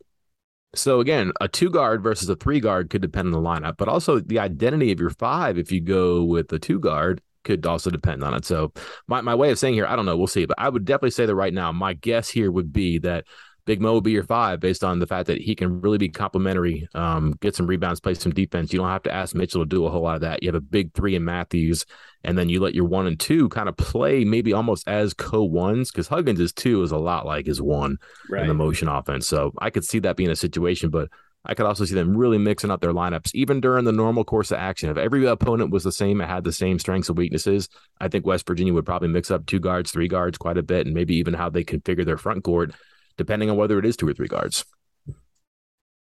So 0.75 0.99
again, 0.99 1.31
a 1.41 1.47
two 1.47 1.69
guard 1.69 2.03
versus 2.03 2.29
a 2.29 2.35
three 2.35 2.59
guard 2.59 2.89
could 2.89 3.01
depend 3.01 3.27
on 3.27 3.31
the 3.31 3.49
lineup, 3.49 3.77
but 3.77 3.88
also 3.88 4.19
the 4.19 4.39
identity 4.39 4.91
of 4.91 4.99
your 4.99 5.09
five, 5.09 5.57
if 5.57 5.71
you 5.71 5.81
go 5.81 6.23
with 6.23 6.49
the 6.49 6.59
two 6.59 6.79
guard, 6.79 7.21
could 7.43 7.65
also 7.65 7.89
depend 7.89 8.23
on 8.23 8.33
it. 8.33 8.43
So 8.43 8.73
my, 9.07 9.21
my 9.21 9.35
way 9.35 9.51
of 9.51 9.59
saying 9.59 9.75
here, 9.75 9.85
I 9.85 9.95
don't 9.95 10.05
know, 10.05 10.17
we'll 10.17 10.27
see. 10.27 10.45
But 10.45 10.59
I 10.59 10.67
would 10.67 10.85
definitely 10.85 11.11
say 11.11 11.25
that 11.25 11.35
right 11.35 11.53
now, 11.53 11.71
my 11.71 11.93
guess 11.93 12.29
here 12.29 12.51
would 12.51 12.73
be 12.73 12.99
that 12.99 13.25
Big 13.65 13.82
Mo 13.82 13.93
will 13.93 14.01
be 14.01 14.12
your 14.12 14.23
five 14.23 14.60
based 14.60 14.84
on 14.84 14.99
the 14.99 15.08
fact 15.08 15.25
that 15.28 15.41
he 15.41 15.56
can 15.56 15.82
really 15.82 15.97
be 15.97 16.10
complimentary, 16.10 16.88
um, 16.93 17.34
get 17.41 17.56
some 17.56 17.65
rebounds, 17.65 17.99
play 17.99 18.13
some 18.13 18.32
defense. 18.32 18.71
You 18.71 18.80
don't 18.80 18.89
have 18.89 19.04
to 19.04 19.13
ask 19.13 19.34
Mitchell 19.34 19.63
to 19.63 19.67
do 19.67 19.86
a 19.86 19.89
whole 19.89 20.04
lot 20.04 20.15
of 20.15 20.21
that. 20.21 20.43
You 20.43 20.49
have 20.49 20.56
a 20.56 20.62
big 20.62 20.93
three 20.93 21.15
in 21.15 21.25
Matthews, 21.25 21.86
and 22.23 22.38
then 22.38 22.47
you 22.47 22.60
let 22.60 22.75
your 22.75 22.86
one 22.86 23.08
and 23.08 23.19
two 23.19 23.49
kind 23.49 23.67
of 23.67 23.75
play 23.75 24.23
maybe 24.23 24.54
almost 24.54 24.88
as 24.88 25.15
co 25.15 25.43
ones 25.43 25.91
because 25.91 26.08
Huggins' 26.08 26.39
is 26.39 26.54
two 26.54 26.84
is 26.84 26.91
a 26.91 26.97
lot 26.97 27.25
like 27.25 27.47
his 27.47 27.60
one 27.60 27.97
right. 28.30 28.43
in 28.43 28.47
the 28.47 28.54
motion 28.54 28.88
offense. 28.88 29.28
So 29.28 29.51
I 29.58 29.71
could 29.71 29.84
see 29.84 29.99
that 29.99 30.15
being 30.15 30.30
a 30.30 30.36
situation, 30.36 30.91
but 30.91 31.10
I 31.43 31.56
could 31.56 31.65
also 31.65 31.86
see 31.86 31.95
them 31.95 32.15
really 32.15 32.38
mixing 32.38 32.69
up 32.69 32.82
their 32.82 32.93
lineups, 32.93 33.34
even 33.34 33.62
during 33.62 33.86
the 33.86 33.91
normal 33.91 34.23
course 34.23 34.51
of 34.51 34.58
action. 34.58 34.89
If 34.89 34.97
every 34.97 35.25
opponent 35.25 35.71
was 35.71 35.84
the 35.84 35.91
same, 35.91 36.21
it 36.21 36.28
had 36.28 36.43
the 36.43 36.51
same 36.51 36.78
strengths 36.78 37.10
and 37.10 37.17
weaknesses, 37.17 37.69
I 37.99 38.10
think 38.10 38.25
West 38.25 38.47
Virginia 38.47 38.73
would 38.73 38.86
probably 38.86 39.10
mix 39.10 39.30
up 39.32 39.45
two 39.45 39.60
guards, 39.60 39.91
three 39.91 40.08
guards 40.08 40.38
quite 40.38 40.58
a 40.58 40.63
bit, 40.63 40.86
and 40.86 40.95
maybe 40.95 41.15
even 41.15 41.34
how 41.34 41.49
they 41.49 41.63
configure 41.63 42.06
their 42.06 42.17
front 42.17 42.43
court 42.43 42.73
depending 43.17 43.49
on 43.49 43.58
whether 43.58 43.80
it 43.80 43.86
is 43.86 43.97
two 43.97 44.08
or 44.08 44.13
three 44.13 44.28
guards. 44.28 44.65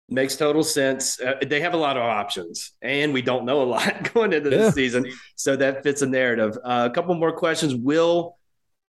Makes 0.09 0.37
total 0.37 0.63
sense. 0.63 1.21
Uh, 1.21 1.35
they 1.47 1.61
have 1.61 1.75
a 1.75 1.79
lot 1.79 1.97
of 1.97 2.03
options, 2.03 2.73
and 2.83 3.15
we 3.15 3.23
don't 3.23 3.45
know 3.45 3.63
a 3.63 3.65
lot 3.65 4.13
going 4.15 4.33
into 4.33 4.51
yeah. 4.51 4.71
season, 4.71 5.11
so 5.37 5.57
that 5.57 5.83
fits 5.83 6.03
a 6.03 6.07
narrative. 6.07 6.59
Uh, 6.63 6.89
a 6.91 6.95
couple 6.95 7.15
more 7.15 7.33
questions. 7.33 7.75
Will 7.75 8.37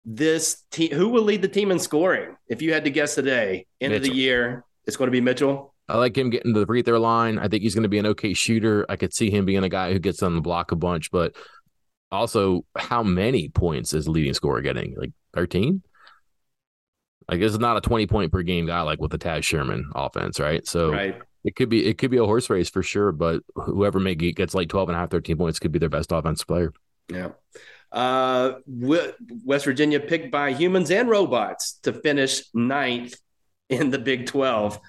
this 0.06 0.64
team? 0.70 0.92
Who 0.92 1.10
will 1.10 1.24
lead 1.24 1.42
the 1.42 1.48
team 1.48 1.72
in 1.72 1.80
scoring? 1.80 2.36
If 2.48 2.62
you 2.62 2.74
had 2.74 2.84
to 2.84 2.92
guess 2.92 3.16
today, 3.16 3.66
end 3.82 3.94
Mitchell. 3.94 4.06
of 4.06 4.12
the 4.12 4.16
year, 4.16 4.64
it's 4.86 4.96
going 4.96 5.08
to 5.08 5.12
be 5.12 5.22
Mitchell. 5.22 5.74
I 5.90 5.98
like 5.98 6.18
him 6.18 6.30
getting 6.30 6.54
to 6.54 6.60
the 6.60 6.66
free 6.66 6.82
throw 6.82 7.00
line. 7.00 7.40
I 7.40 7.48
think 7.48 7.64
he's 7.64 7.74
going 7.74 7.84
to 7.84 7.90
be 7.90 8.00
an 8.00 8.06
okay 8.08 8.34
shooter. 8.34 8.86
I 8.90 8.98
could 8.98 9.14
see 9.14 9.32
him 9.32 9.46
being 9.46 9.64
a 9.64 9.70
guy 9.70 9.94
who 9.94 10.00
gets 10.00 10.22
on 10.22 10.36
the 10.36 10.42
block 10.42 10.72
a 10.72 10.76
bunch, 10.76 11.12
but 11.12 11.34
also 12.12 12.66
how 12.78 13.04
many 13.04 13.50
points 13.50 13.94
is 13.94 14.08
leading 14.08 14.34
scorer 14.34 14.62
getting? 14.62 14.96
Like 14.98 15.12
13? 15.34 15.82
Like 17.30 17.40
this 17.40 17.52
is 17.52 17.60
not 17.60 17.78
a 17.78 17.82
20 17.82 18.08
point 18.08 18.32
per 18.32 18.42
game 18.42 18.66
guy 18.66 18.82
like 18.82 19.02
with 19.02 19.12
the 19.12 19.18
Taz 19.18 19.44
Sherman 19.44 19.92
offense, 19.96 20.40
right? 20.40 20.66
So 20.66 20.92
right. 20.92 21.20
it 21.44 21.56
could 21.56 21.70
be 21.70 21.86
it 21.86 21.98
could 21.98 22.12
be 22.12 22.18
a 22.18 22.26
horse 22.26 22.50
race 22.50 22.70
for 22.70 22.82
sure, 22.82 23.12
but 23.12 23.44
whoever 23.56 24.00
may 24.00 24.16
get, 24.16 24.36
gets 24.36 24.54
like 24.54 24.70
12 24.70 24.90
and 24.90 24.96
a 24.96 25.00
half, 25.00 25.10
13 25.10 25.38
points 25.38 25.60
could 25.60 25.72
be 25.72 25.80
their 25.80 25.90
best 25.90 26.12
offensive 26.12 26.48
player. 26.48 26.74
Yeah. 27.10 27.30
Uh, 27.92 28.54
West 28.66 29.66
Virginia 29.66 30.00
picked 30.00 30.32
by 30.32 30.54
humans 30.54 30.92
and 30.92 31.10
robots 31.10 31.74
to 31.84 31.94
finish 31.94 32.44
ninth 32.54 33.16
in 33.70 33.90
the 33.90 34.00
Big 34.00 34.26
12. 34.26 34.80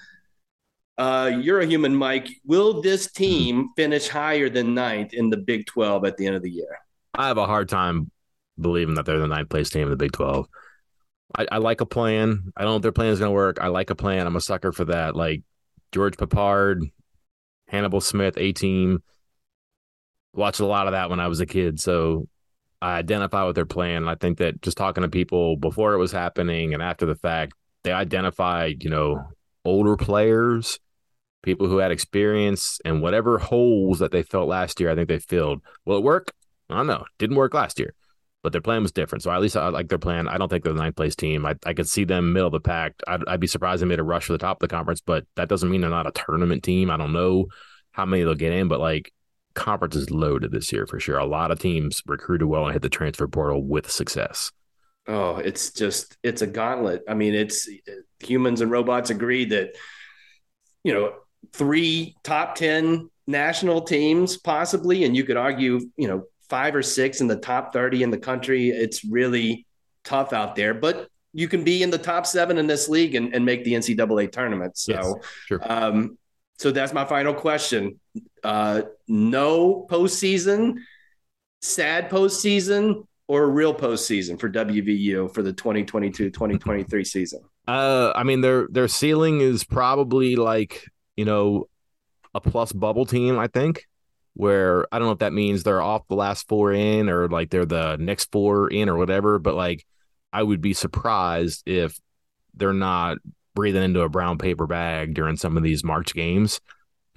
Uh, 0.97 1.31
you're 1.41 1.61
a 1.61 1.65
human, 1.65 1.95
Mike. 1.95 2.27
Will 2.45 2.81
this 2.81 3.09
team 3.11 3.69
finish 3.77 4.09
higher 4.09 4.49
than 4.49 4.73
ninth 4.73 5.13
in 5.13 5.29
the 5.29 5.37
Big 5.37 5.65
12 5.65 6.03
at 6.05 6.17
the 6.17 6.27
end 6.27 6.35
of 6.35 6.41
the 6.41 6.51
year? 6.51 6.77
I 7.13 7.27
have 7.27 7.37
a 7.37 7.45
hard 7.45 7.69
time 7.69 8.11
believing 8.59 8.95
that 8.95 9.05
they're 9.05 9.19
the 9.19 9.27
ninth 9.27 9.49
place 9.49 9.69
team 9.69 9.83
in 9.83 9.89
the 9.89 9.95
Big 9.95 10.11
12. 10.11 10.47
I, 11.35 11.47
I 11.51 11.57
like 11.57 11.81
a 11.81 11.85
plan. 11.85 12.51
I 12.57 12.63
don't 12.63 12.71
know 12.71 12.75
if 12.77 12.81
their 12.81 12.91
plan 12.91 13.09
is 13.09 13.19
going 13.19 13.29
to 13.29 13.35
work. 13.35 13.59
I 13.61 13.67
like 13.67 13.89
a 13.89 13.95
plan. 13.95 14.25
I'm 14.25 14.35
a 14.35 14.41
sucker 14.41 14.71
for 14.71 14.85
that. 14.85 15.15
Like 15.15 15.43
George 15.91 16.17
Peppard, 16.17 16.91
Hannibal 17.67 18.01
Smith, 18.01 18.35
A 18.37 18.51
team. 18.51 19.03
Watched 20.33 20.59
a 20.59 20.65
lot 20.65 20.87
of 20.87 20.93
that 20.93 21.09
when 21.09 21.19
I 21.19 21.27
was 21.27 21.39
a 21.39 21.45
kid. 21.45 21.79
So 21.79 22.27
I 22.81 22.97
identify 22.97 23.43
with 23.45 23.55
their 23.55 23.65
plan. 23.65 24.07
I 24.07 24.15
think 24.15 24.37
that 24.39 24.61
just 24.61 24.77
talking 24.77 25.01
to 25.01 25.09
people 25.09 25.57
before 25.57 25.93
it 25.93 25.97
was 25.97 26.11
happening 26.11 26.73
and 26.73 26.81
after 26.81 27.05
the 27.05 27.15
fact, 27.15 27.53
they 27.83 27.91
identified, 27.91 28.83
you 28.83 28.89
know, 28.89 29.23
older 29.65 29.95
players, 29.95 30.79
people 31.43 31.67
who 31.67 31.77
had 31.77 31.91
experience, 31.91 32.79
and 32.83 33.01
whatever 33.01 33.37
holes 33.37 33.99
that 33.99 34.11
they 34.11 34.23
felt 34.23 34.49
last 34.49 34.79
year, 34.79 34.91
I 34.91 34.95
think 34.95 35.07
they 35.07 35.19
filled. 35.19 35.61
Will 35.85 35.97
it 35.97 36.03
work? 36.03 36.33
I 36.69 36.77
don't 36.77 36.87
know. 36.87 37.05
Didn't 37.17 37.37
work 37.37 37.53
last 37.53 37.79
year 37.79 37.93
but 38.41 38.51
their 38.51 38.61
plan 38.61 38.81
was 38.81 38.91
different. 38.91 39.23
So 39.23 39.31
at 39.31 39.41
least 39.41 39.57
I 39.57 39.69
like 39.69 39.89
their 39.89 39.97
plan. 39.97 40.27
I 40.27 40.37
don't 40.37 40.49
think 40.49 40.63
they're 40.63 40.73
the 40.73 40.79
ninth 40.79 40.95
place 40.95 41.15
team. 41.15 41.45
I, 41.45 41.55
I 41.65 41.73
could 41.73 41.89
see 41.89 42.05
them 42.05 42.33
middle 42.33 42.47
of 42.47 42.53
the 42.53 42.59
pack. 42.59 42.93
I'd, 43.07 43.27
I'd 43.27 43.39
be 43.39 43.47
surprised 43.47 43.81
they 43.81 43.85
made 43.87 43.99
a 43.99 44.03
rush 44.03 44.25
for 44.25 44.33
the 44.33 44.37
top 44.37 44.57
of 44.57 44.69
the 44.69 44.73
conference, 44.73 45.01
but 45.01 45.25
that 45.35 45.49
doesn't 45.49 45.69
mean 45.69 45.81
they're 45.81 45.89
not 45.89 46.07
a 46.07 46.11
tournament 46.11 46.63
team. 46.63 46.89
I 46.89 46.97
don't 46.97 47.13
know 47.13 47.47
how 47.91 48.05
many 48.05 48.23
they'll 48.23 48.35
get 48.35 48.53
in, 48.53 48.67
but 48.67 48.79
like 48.79 49.11
conference 49.55 49.95
is 49.95 50.09
loaded 50.09 50.51
this 50.51 50.71
year 50.71 50.87
for 50.87 50.99
sure. 50.99 51.17
A 51.17 51.25
lot 51.25 51.51
of 51.51 51.59
teams 51.59 52.01
recruited 52.05 52.47
well 52.47 52.65
and 52.65 52.73
hit 52.73 52.81
the 52.81 52.89
transfer 52.89 53.27
portal 53.27 53.63
with 53.63 53.91
success. 53.91 54.51
Oh, 55.07 55.37
it's 55.37 55.71
just 55.71 56.17
it's 56.23 56.41
a 56.41 56.47
gauntlet. 56.47 57.03
I 57.07 57.15
mean, 57.15 57.33
it's 57.33 57.67
humans 58.19 58.61
and 58.61 58.71
robots 58.71 59.09
agree 59.09 59.45
that 59.45 59.75
you 60.83 60.93
know 60.93 61.13
three 61.51 62.15
top 62.23 62.55
ten 62.55 63.09
national 63.27 63.81
teams 63.81 64.37
possibly, 64.37 65.03
and 65.03 65.17
you 65.17 65.23
could 65.23 65.37
argue 65.37 65.79
you 65.97 66.07
know 66.07 66.23
five 66.49 66.75
or 66.75 66.81
six 66.81 67.21
in 67.21 67.27
the 67.27 67.35
top 67.35 67.73
30 67.73 68.03
in 68.03 68.11
the 68.11 68.17
country. 68.17 68.69
It's 68.69 69.05
really 69.05 69.65
tough 70.03 70.33
out 70.33 70.55
there, 70.55 70.73
but 70.73 71.07
you 71.33 71.47
can 71.47 71.63
be 71.63 71.83
in 71.83 71.91
the 71.91 71.97
top 71.97 72.25
seven 72.25 72.57
in 72.57 72.67
this 72.67 72.89
league 72.89 73.15
and, 73.15 73.33
and 73.33 73.45
make 73.45 73.63
the 73.63 73.73
NCAA 73.73 74.31
tournament. 74.31 74.77
So, 74.77 74.93
yes, 74.93 75.13
sure. 75.45 75.59
um, 75.71 76.17
so 76.57 76.71
that's 76.71 76.91
my 76.91 77.05
final 77.05 77.33
question. 77.33 77.99
Uh, 78.43 78.81
no 79.07 79.85
postseason, 79.89 80.77
sad 81.61 82.09
postseason, 82.09 83.05
or 83.27 83.47
real 83.47 83.75
postseason 83.75 84.39
for 84.39 84.49
WVU 84.49 85.31
for 85.33 85.43
the 85.43 85.53
2022-2023 85.53 87.05
season? 87.07 87.41
Uh, 87.67 88.11
I 88.15 88.23
mean, 88.23 88.41
their 88.41 88.67
their 88.71 88.87
ceiling 88.87 89.41
is 89.41 89.63
probably 89.63 90.35
like 90.35 90.83
you 91.15 91.25
know 91.25 91.69
a 92.33 92.41
plus 92.41 92.73
bubble 92.73 93.05
team. 93.05 93.37
I 93.37 93.45
think 93.45 93.85
where 94.33 94.87
I 94.93 94.99
don't 94.99 95.07
know 95.07 95.13
if 95.13 95.19
that 95.19 95.33
means 95.33 95.63
they're 95.63 95.81
off 95.81 96.07
the 96.07 96.15
last 96.15 96.47
four 96.47 96.71
in 96.71 97.09
or 97.09 97.27
like 97.27 97.49
they're 97.49 97.65
the 97.65 97.97
next 97.97 98.31
four 98.31 98.69
in 98.69 98.89
or 98.89 98.97
whatever, 98.97 99.39
but 99.39 99.55
like 99.55 99.85
I 100.31 100.43
would 100.43 100.61
be 100.61 100.73
surprised 100.73 101.63
if 101.67 101.99
they're 102.53 102.73
not 102.73 103.17
breathing 103.55 103.83
into 103.83 104.01
a 104.01 104.09
brown 104.09 104.37
paper 104.37 104.67
bag 104.67 105.13
during 105.13 105.35
some 105.35 105.57
of 105.57 105.63
these 105.63 105.83
March 105.83 106.13
games, 106.13 106.61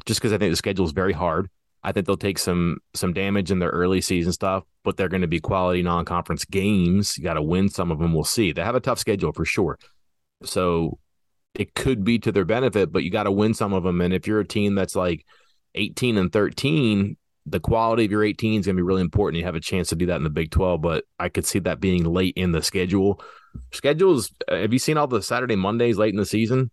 just 0.07 0.21
because 0.21 0.33
I 0.33 0.39
think 0.39 0.53
the 0.53 0.57
schedule 0.57 0.85
is 0.85 0.93
very 0.93 1.13
hard. 1.13 1.49
I 1.85 1.93
think 1.93 2.07
they'll 2.07 2.17
take 2.17 2.39
some 2.39 2.79
some 2.95 3.13
damage 3.13 3.51
in 3.51 3.59
their 3.59 3.71
early 3.71 4.01
season 4.01 4.33
stuff, 4.33 4.65
but 4.85 4.97
they're 4.97 5.09
going 5.09 5.23
to 5.23 5.29
be 5.29 5.41
quality 5.41 5.83
non 5.83 6.05
conference 6.05 6.45
games. 6.45 7.19
You 7.19 7.25
got 7.25 7.35
to 7.35 7.43
win 7.43 7.69
some 7.69 7.91
of 7.91 7.99
them. 7.99 8.15
We'll 8.15 8.25
see. 8.25 8.53
They 8.53 8.63
have 8.63 8.75
a 8.75 8.81
tough 8.81 8.99
schedule 8.99 9.33
for 9.33 9.45
sure, 9.45 9.79
so 10.45 10.99
it 11.55 11.75
could 11.75 12.05
be 12.05 12.19
to 12.21 12.33
their 12.33 12.45
benefit, 12.45 12.93
but 12.93 13.03
you 13.03 13.11
got 13.11 13.25
to 13.25 13.33
win 13.33 13.53
some 13.55 13.73
of 13.73 13.83
them. 13.83 14.01
And 14.01 14.15
if 14.15 14.27
you're 14.27 14.41
a 14.41 14.47
team 14.47 14.75
that's 14.75 14.97
like 14.97 15.27
18 15.75 16.17
and 16.17 16.33
13, 16.33 17.17
the 17.47 17.61
quality 17.61 18.05
of 18.05 18.11
your 18.11 18.25
18 18.25 18.61
is 18.61 18.67
going 18.67 18.77
to 18.77 18.79
be 18.79 18.87
really 18.87 19.01
important. 19.01 19.39
You 19.39 19.45
have 19.45 19.55
a 19.55 19.61
chance 19.61 19.89
to 19.89 19.97
do 19.97 20.07
that 20.07 20.17
in 20.17 20.25
the 20.25 20.31
Big 20.31 20.51
12, 20.51 20.81
but 20.81 21.05
I 21.19 21.29
could 21.29 21.47
see 21.47 21.59
that 21.61 21.81
being 21.81 22.05
late 22.05 22.35
in 22.37 22.53
the 22.53 22.63
schedule. 22.63 23.21
Schedules, 23.73 24.31
uh, 24.49 24.57
have 24.57 24.73
you 24.73 24.79
seen 24.79 24.97
all 24.97 25.07
the 25.07 25.23
Saturday 25.23 25.57
Mondays 25.57 25.99
late 25.99 26.13
in 26.13 26.19
the 26.19 26.27
season? 26.27 26.71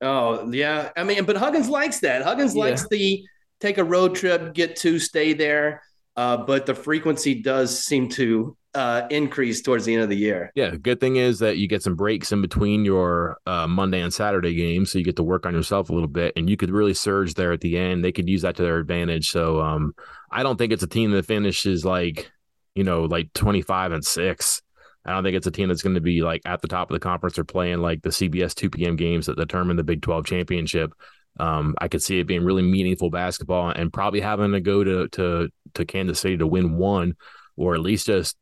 Oh, 0.00 0.50
yeah. 0.50 0.90
I 0.96 1.04
mean, 1.04 1.24
but 1.24 1.36
Huggins 1.36 1.68
likes 1.68 2.00
that. 2.00 2.22
Huggins 2.22 2.54
yeah. 2.54 2.60
likes 2.60 2.88
the 2.88 3.22
take 3.60 3.78
a 3.78 3.84
road 3.84 4.14
trip, 4.14 4.54
get 4.54 4.76
to 4.76 4.98
stay 4.98 5.32
there. 5.32 5.82
Uh, 6.16 6.38
but 6.38 6.66
the 6.66 6.74
frequency 6.74 7.42
does 7.42 7.78
seem 7.78 8.08
to 8.08 8.56
uh, 8.76 9.06
increase 9.10 9.62
towards 9.62 9.86
the 9.86 9.94
end 9.94 10.02
of 10.02 10.10
the 10.10 10.16
year. 10.16 10.52
Yeah, 10.54 10.76
good 10.76 11.00
thing 11.00 11.16
is 11.16 11.38
that 11.38 11.56
you 11.56 11.66
get 11.66 11.82
some 11.82 11.96
breaks 11.96 12.30
in 12.30 12.42
between 12.42 12.84
your 12.84 13.38
uh, 13.46 13.66
Monday 13.66 14.02
and 14.02 14.12
Saturday 14.12 14.54
games, 14.54 14.92
so 14.92 14.98
you 14.98 15.04
get 15.04 15.16
to 15.16 15.22
work 15.22 15.46
on 15.46 15.54
yourself 15.54 15.88
a 15.88 15.92
little 15.94 16.08
bit, 16.08 16.34
and 16.36 16.50
you 16.50 16.56
could 16.56 16.70
really 16.70 16.94
surge 16.94 17.34
there 17.34 17.52
at 17.52 17.62
the 17.62 17.78
end. 17.78 18.04
They 18.04 18.12
could 18.12 18.28
use 18.28 18.42
that 18.42 18.56
to 18.56 18.62
their 18.62 18.78
advantage. 18.78 19.30
So 19.30 19.60
um, 19.60 19.94
I 20.30 20.42
don't 20.42 20.58
think 20.58 20.72
it's 20.72 20.82
a 20.82 20.88
team 20.88 21.10
that 21.12 21.24
finishes 21.24 21.84
like 21.84 22.30
you 22.74 22.84
know 22.84 23.04
like 23.04 23.32
twenty 23.32 23.62
five 23.62 23.92
and 23.92 24.04
six. 24.04 24.60
I 25.06 25.12
don't 25.12 25.22
think 25.22 25.36
it's 25.36 25.46
a 25.46 25.52
team 25.52 25.68
that's 25.68 25.82
going 25.82 25.94
to 25.94 26.00
be 26.00 26.20
like 26.20 26.42
at 26.44 26.60
the 26.60 26.68
top 26.68 26.90
of 26.90 26.94
the 26.94 27.00
conference 27.00 27.38
or 27.38 27.44
playing 27.44 27.78
like 27.78 28.02
the 28.02 28.08
CBS 28.08 28.56
2 28.56 28.70
p.m. 28.70 28.96
games 28.96 29.26
that 29.26 29.36
determine 29.36 29.76
the 29.76 29.84
Big 29.84 30.02
12 30.02 30.26
championship. 30.26 30.92
Um, 31.38 31.76
I 31.78 31.86
could 31.86 32.02
see 32.02 32.18
it 32.18 32.26
being 32.26 32.44
really 32.44 32.62
meaningful 32.62 33.08
basketball 33.08 33.68
and 33.70 33.92
probably 33.92 34.20
having 34.20 34.50
to 34.50 34.60
go 34.60 34.82
to 34.82 35.08
to 35.08 35.48
to 35.74 35.84
Kansas 35.84 36.18
City 36.18 36.36
to 36.38 36.46
win 36.46 36.76
one, 36.76 37.14
or 37.56 37.74
at 37.74 37.80
least 37.80 38.06
just 38.06 38.36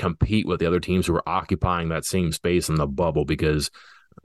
compete 0.00 0.46
with 0.46 0.60
the 0.60 0.66
other 0.66 0.80
teams 0.80 1.06
who 1.06 1.14
are 1.14 1.28
occupying 1.28 1.90
that 1.90 2.06
same 2.06 2.32
space 2.32 2.70
in 2.70 2.76
the 2.76 2.86
bubble 2.86 3.26
because 3.26 3.70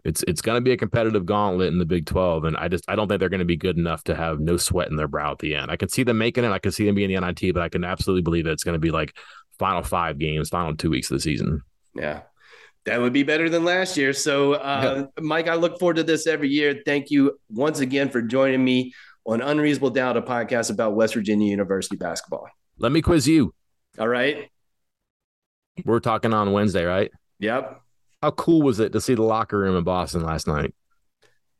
it's 0.05 0.23
it's 0.23 0.41
going 0.41 0.55
to 0.55 0.61
be 0.61 0.71
a 0.71 0.77
competitive 0.77 1.25
gauntlet 1.25 1.71
in 1.71 1.79
the 1.79 1.85
Big 1.85 2.05
12 2.05 2.45
and 2.45 2.55
I 2.55 2.69
just 2.69 2.85
I 2.87 2.95
don't 2.95 3.09
think 3.09 3.19
they're 3.19 3.29
going 3.29 3.39
to 3.39 3.45
be 3.45 3.57
good 3.57 3.77
enough 3.77 4.03
to 4.05 4.15
have 4.15 4.39
no 4.39 4.55
sweat 4.55 4.89
in 4.89 4.95
their 4.95 5.09
brow 5.09 5.33
at 5.33 5.39
the 5.39 5.53
end. 5.53 5.69
I 5.69 5.75
can 5.75 5.89
see 5.89 6.03
them 6.03 6.17
making 6.17 6.45
it, 6.45 6.51
I 6.51 6.59
can 6.59 6.71
see 6.71 6.85
them 6.85 6.95
being 6.95 7.13
the 7.13 7.19
NIT, 7.19 7.53
but 7.53 7.61
I 7.61 7.69
can 7.69 7.83
absolutely 7.83 8.21
believe 8.21 8.45
that 8.45 8.51
it's 8.51 8.63
going 8.63 8.73
to 8.75 8.79
be 8.79 8.91
like 8.91 9.13
final 9.59 9.83
5 9.83 10.17
games, 10.17 10.49
final 10.49 10.75
2 10.75 10.89
weeks 10.89 11.11
of 11.11 11.17
the 11.17 11.21
season. 11.21 11.61
Yeah. 11.93 12.21
That 12.85 13.01
would 13.01 13.13
be 13.13 13.23
better 13.23 13.49
than 13.49 13.65
last 13.65 13.97
year. 13.97 14.13
So, 14.13 14.53
uh, 14.53 15.07
yeah. 15.17 15.23
Mike, 15.23 15.47
I 15.47 15.55
look 15.55 15.79
forward 15.79 15.95
to 15.95 16.03
this 16.03 16.27
every 16.27 16.49
year. 16.49 16.81
Thank 16.85 17.09
you 17.09 17.39
once 17.49 17.79
again 17.79 18.09
for 18.09 18.21
joining 18.21 18.63
me 18.63 18.93
on 19.25 19.41
Unreasonable 19.41 19.89
Doubt, 19.89 20.17
a 20.17 20.21
podcast 20.21 20.69
about 20.69 20.95
West 20.95 21.15
Virginia 21.15 21.49
University 21.49 21.97
basketball. 21.97 22.47
Let 22.77 22.91
me 22.91 23.01
quiz 23.01 23.27
you. 23.27 23.53
All 23.97 24.07
right. 24.07 24.49
We're 25.83 25.99
talking 25.99 26.33
on 26.33 26.51
Wednesday, 26.51 26.85
right? 26.85 27.11
Yep. 27.39 27.81
How 28.21 28.31
cool 28.31 28.61
was 28.61 28.79
it 28.79 28.93
to 28.93 29.01
see 29.01 29.15
the 29.15 29.23
locker 29.23 29.57
room 29.57 29.75
in 29.75 29.83
Boston 29.83 30.23
last 30.23 30.47
night? 30.47 30.73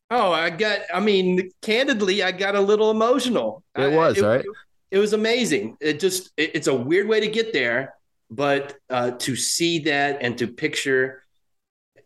Oh, 0.10 0.32
I 0.32 0.52
got, 0.52 0.80
I 0.94 1.00
mean, 1.00 1.50
candidly, 1.62 2.24
I 2.24 2.32
got 2.32 2.56
a 2.56 2.62
little 2.62 2.92
emotional. 2.92 3.64
It 3.76 3.92
was, 3.92 4.18
I, 4.18 4.20
it, 4.20 4.30
right? 4.30 4.40
It, 4.42 4.46
it 4.92 5.00
was 5.00 5.14
amazing. 5.14 5.78
It 5.82 6.00
just, 6.00 6.32
it, 6.38 6.52
it's 6.54 6.68
a 6.68 6.74
weird 6.74 7.08
way 7.08 7.20
to 7.20 7.28
get 7.28 7.52
there 7.54 7.96
but 8.30 8.76
uh, 8.90 9.12
to 9.12 9.36
see 9.36 9.80
that 9.80 10.20
and 10.22 10.38
to 10.38 10.48
picture 10.48 11.24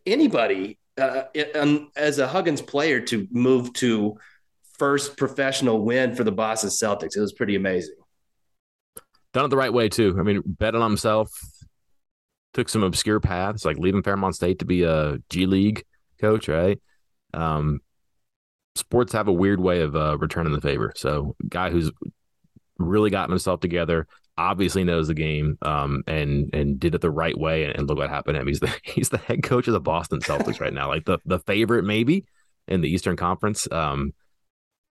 anybody 0.05 0.77
uh, 0.99 1.23
um, 1.55 1.91
as 1.95 2.19
a 2.19 2.27
Huggins 2.27 2.61
player 2.61 2.99
to 3.01 3.27
move 3.31 3.73
to 3.73 4.17
first 4.77 5.17
professional 5.17 5.81
win 5.81 6.15
for 6.15 6.23
the 6.23 6.31
Boston 6.31 6.69
Celtics, 6.69 7.15
it 7.15 7.21
was 7.21 7.33
pretty 7.33 7.55
amazing. 7.55 7.95
Done 9.33 9.45
it 9.45 9.49
the 9.49 9.57
right 9.57 9.71
way 9.73 9.89
too. 9.89 10.15
I 10.19 10.23
mean, 10.23 10.41
betting 10.45 10.81
on 10.81 10.89
himself, 10.89 11.31
took 12.53 12.69
some 12.69 12.83
obscure 12.83 13.19
paths, 13.19 13.65
like 13.65 13.77
leaving 13.77 14.03
Fairmont 14.03 14.35
State 14.35 14.59
to 14.59 14.65
be 14.65 14.83
a 14.83 15.17
G 15.29 15.45
League 15.45 15.83
coach, 16.19 16.47
right? 16.47 16.79
Um, 17.33 17.79
sports 18.75 19.13
have 19.13 19.27
a 19.27 19.33
weird 19.33 19.59
way 19.59 19.81
of 19.81 19.95
uh, 19.95 20.17
returning 20.17 20.53
the 20.53 20.61
favor. 20.61 20.93
So, 20.95 21.35
guy 21.47 21.69
who's 21.69 21.91
really 22.77 23.09
gotten 23.09 23.31
himself 23.31 23.59
together, 23.59 24.07
obviously 24.37 24.83
knows 24.83 25.07
the 25.07 25.13
game 25.13 25.57
um, 25.61 26.03
and 26.07 26.49
and 26.53 26.79
did 26.79 26.95
it 26.95 27.01
the 27.01 27.11
right 27.11 27.37
way. 27.37 27.65
And, 27.65 27.75
and, 27.75 27.87
look 27.87 27.97
what 27.97 28.09
happened 28.09 28.35
to 28.35 28.41
him. 28.41 28.47
He's 28.47 28.61
the 28.61 28.73
he's 28.83 29.09
the 29.09 29.17
head 29.17 29.43
coach 29.43 29.67
of 29.67 29.73
the 29.73 29.79
Boston 29.79 30.19
Celtics 30.19 30.59
right 30.59 30.73
now, 30.73 30.87
like 30.87 31.05
the 31.05 31.19
the 31.25 31.39
favorite 31.39 31.83
maybe 31.83 32.25
in 32.67 32.81
the 32.81 32.89
Eastern 32.89 33.15
Conference. 33.15 33.67
Um, 33.71 34.13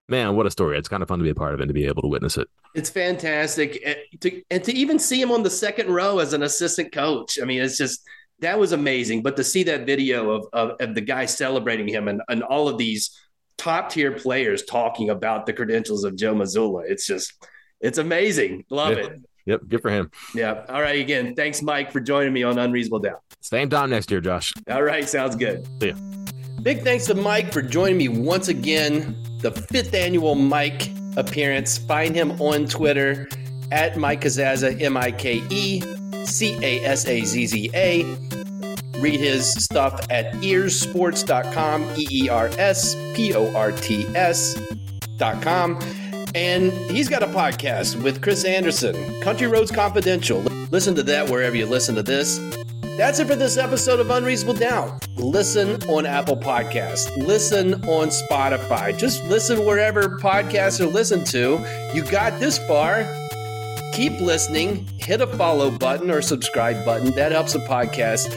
man, 0.09 0.35
what 0.35 0.47
a 0.47 0.51
story! 0.51 0.79
It's 0.79 0.89
kind 0.89 1.03
of 1.03 1.09
fun 1.09 1.19
to 1.19 1.23
be 1.23 1.31
a 1.31 1.35
part 1.35 1.55
of 1.55 1.61
it 1.61 1.65
and 1.65 1.69
to 1.69 1.75
be 1.75 1.87
able 1.87 2.03
to 2.03 2.09
witness 2.09 2.37
it. 2.37 2.49
It's 2.75 2.91
fantastic, 2.91 3.83
and 3.85 4.21
to, 4.21 4.43
and 4.51 4.65
to 4.65 4.73
even 4.73 4.99
see 4.99 5.21
him 5.21 5.31
on 5.31 5.43
the 5.43 5.51
second 5.51 5.89
row 5.89 6.19
as 6.19 6.33
an 6.33 6.43
assistant 6.43 6.93
coach. 6.93 7.39
I 7.41 7.45
mean, 7.45 7.63
it's 7.63 7.79
just 7.79 8.05
that 8.41 8.59
was 8.59 8.73
amazing. 8.73 9.23
But 9.23 9.37
to 9.37 9.45
see 9.45 9.63
that 9.65 9.87
video 9.87 10.31
of 10.31 10.47
of, 10.53 10.77
of 10.81 10.95
the 10.95 11.01
guy 11.01 11.27
celebrating 11.27 11.89
him 11.89 12.09
and 12.09 12.23
and 12.29 12.43
all 12.43 12.69
of 12.69 12.79
these 12.79 13.19
top 13.57 13.91
tier 13.91 14.13
players 14.13 14.63
talking 14.65 15.11
about 15.11 15.47
the 15.47 15.53
credentials 15.53 16.05
of 16.05 16.17
Joe 16.17 16.35
Mazzulla, 16.35 16.85
it's 16.87 17.07
just 17.07 17.33
it's 17.81 17.99
amazing. 17.99 18.65
Love 18.71 18.97
yeah. 18.97 19.05
it. 19.05 19.23
Yep, 19.47 19.61
good 19.69 19.81
for 19.81 19.91
him. 19.91 20.11
Yeah. 20.35 20.67
All 20.69 20.83
right. 20.83 21.01
Again, 21.01 21.35
thanks, 21.35 21.63
Mike, 21.63 21.91
for 21.91 22.01
joining 22.01 22.35
me 22.35 22.43
on 22.43 22.59
Unreasonable 22.59 22.99
Doubt. 22.99 23.23
Same 23.41 23.71
time 23.71 23.89
next 23.89 24.11
year, 24.11 24.21
Josh. 24.21 24.53
All 24.69 24.83
right, 24.83 25.09
sounds 25.09 25.37
good. 25.37 25.67
See 25.81 25.89
ya. 25.89 25.95
Big 26.69 26.83
thanks 26.83 27.07
to 27.07 27.15
Mike 27.15 27.51
for 27.51 27.63
joining 27.63 27.97
me 27.97 28.09
once 28.09 28.49
again. 28.49 29.17
The 29.39 29.53
fifth 29.53 29.95
annual 29.95 30.35
Mike 30.35 30.93
appearance. 31.17 31.79
Find 31.79 32.15
him 32.15 32.33
on 32.43 32.67
Twitter 32.67 33.27
at 33.73 33.97
Mike 33.97 34.21
Casazza, 34.21 34.79
M 34.79 34.95
I 34.95 35.11
K 35.11 35.43
E 35.49 35.81
C 36.27 36.59
A 36.63 36.85
S 36.85 37.09
A 37.09 37.25
Z 37.25 37.47
Z 37.47 37.71
A. 37.73 38.05
Read 39.01 39.19
his 39.19 39.51
stuff 39.51 39.99
at 40.11 40.35
eersports.com, 40.35 41.85
E 41.97 42.07
E 42.11 42.29
R 42.29 42.51
S 42.59 42.95
P 43.15 43.33
O 43.33 43.51
R 43.57 43.73
T 43.73 44.07
S.com. 44.15 45.79
And 46.35 46.71
he's 46.91 47.09
got 47.09 47.23
a 47.23 47.29
podcast 47.29 48.03
with 48.03 48.21
Chris 48.21 48.45
Anderson, 48.45 49.23
Country 49.23 49.47
Roads 49.47 49.71
Confidential. 49.71 50.41
Listen 50.71 50.95
to 50.97 51.03
that 51.05 51.31
wherever 51.31 51.57
you 51.57 51.65
listen 51.65 51.95
to 51.95 52.03
this. 52.03 52.39
That's 52.99 53.21
it 53.21 53.29
for 53.29 53.37
this 53.37 53.57
episode 53.57 54.01
of 54.01 54.11
Unreasonable 54.11 54.59
Doubt. 54.59 55.07
Listen 55.19 55.81
on 55.85 56.05
Apple 56.05 56.37
Podcasts. 56.37 57.17
Listen 57.17 57.75
on 57.85 58.09
Spotify. 58.09 58.99
Just 58.99 59.23
listen 59.27 59.65
wherever 59.65 60.19
podcasts 60.19 60.81
are 60.81 60.87
listened 60.87 61.25
to. 61.29 61.65
You 61.95 62.03
got 62.03 62.41
this 62.41 62.59
far. 62.67 63.07
Keep 63.93 64.21
listening. 64.21 64.85
Hit 64.99 65.21
a 65.21 65.29
follow 65.29 65.71
button 65.71 66.11
or 66.11 66.21
subscribe 66.21 66.85
button. 66.85 67.15
That 67.15 67.31
helps 67.31 67.53
the 67.53 67.61
podcast. 67.61 68.35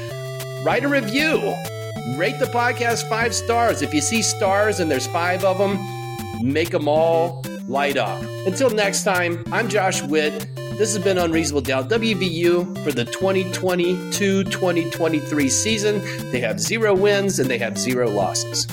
Write 0.64 0.84
a 0.84 0.88
review. 0.88 1.38
Rate 2.16 2.38
the 2.38 2.50
podcast 2.54 3.10
five 3.10 3.34
stars. 3.34 3.82
If 3.82 3.96
you 3.96 4.02
see 4.02 4.22
stars 4.22 4.80
and 4.80 4.92
there's 4.92 5.08
five 5.08 5.44
of 5.44 5.58
them, 5.58 5.80
make 6.44 6.70
them 6.70 6.88
all 6.88 7.44
light 7.68 7.98
up. 7.98 8.22
Until 8.46 8.70
next 8.70 9.06
time, 9.06 9.44
I'm 9.52 9.70
Josh 9.70 10.04
Witt. 10.04 10.51
This 10.82 10.96
has 10.96 11.04
been 11.04 11.20
Unreasonable 11.20 11.62
Doubt 11.62 11.90
WVU 11.90 12.84
for 12.84 12.92
the 12.92 13.06
2022 13.06 14.44
2023 14.46 15.48
season. 15.48 16.02
They 16.32 16.40
have 16.40 16.60
zero 16.60 16.96
wins 16.96 17.38
and 17.38 17.48
they 17.48 17.60
have 17.60 17.78
zero 17.78 18.10
losses. 18.10 18.66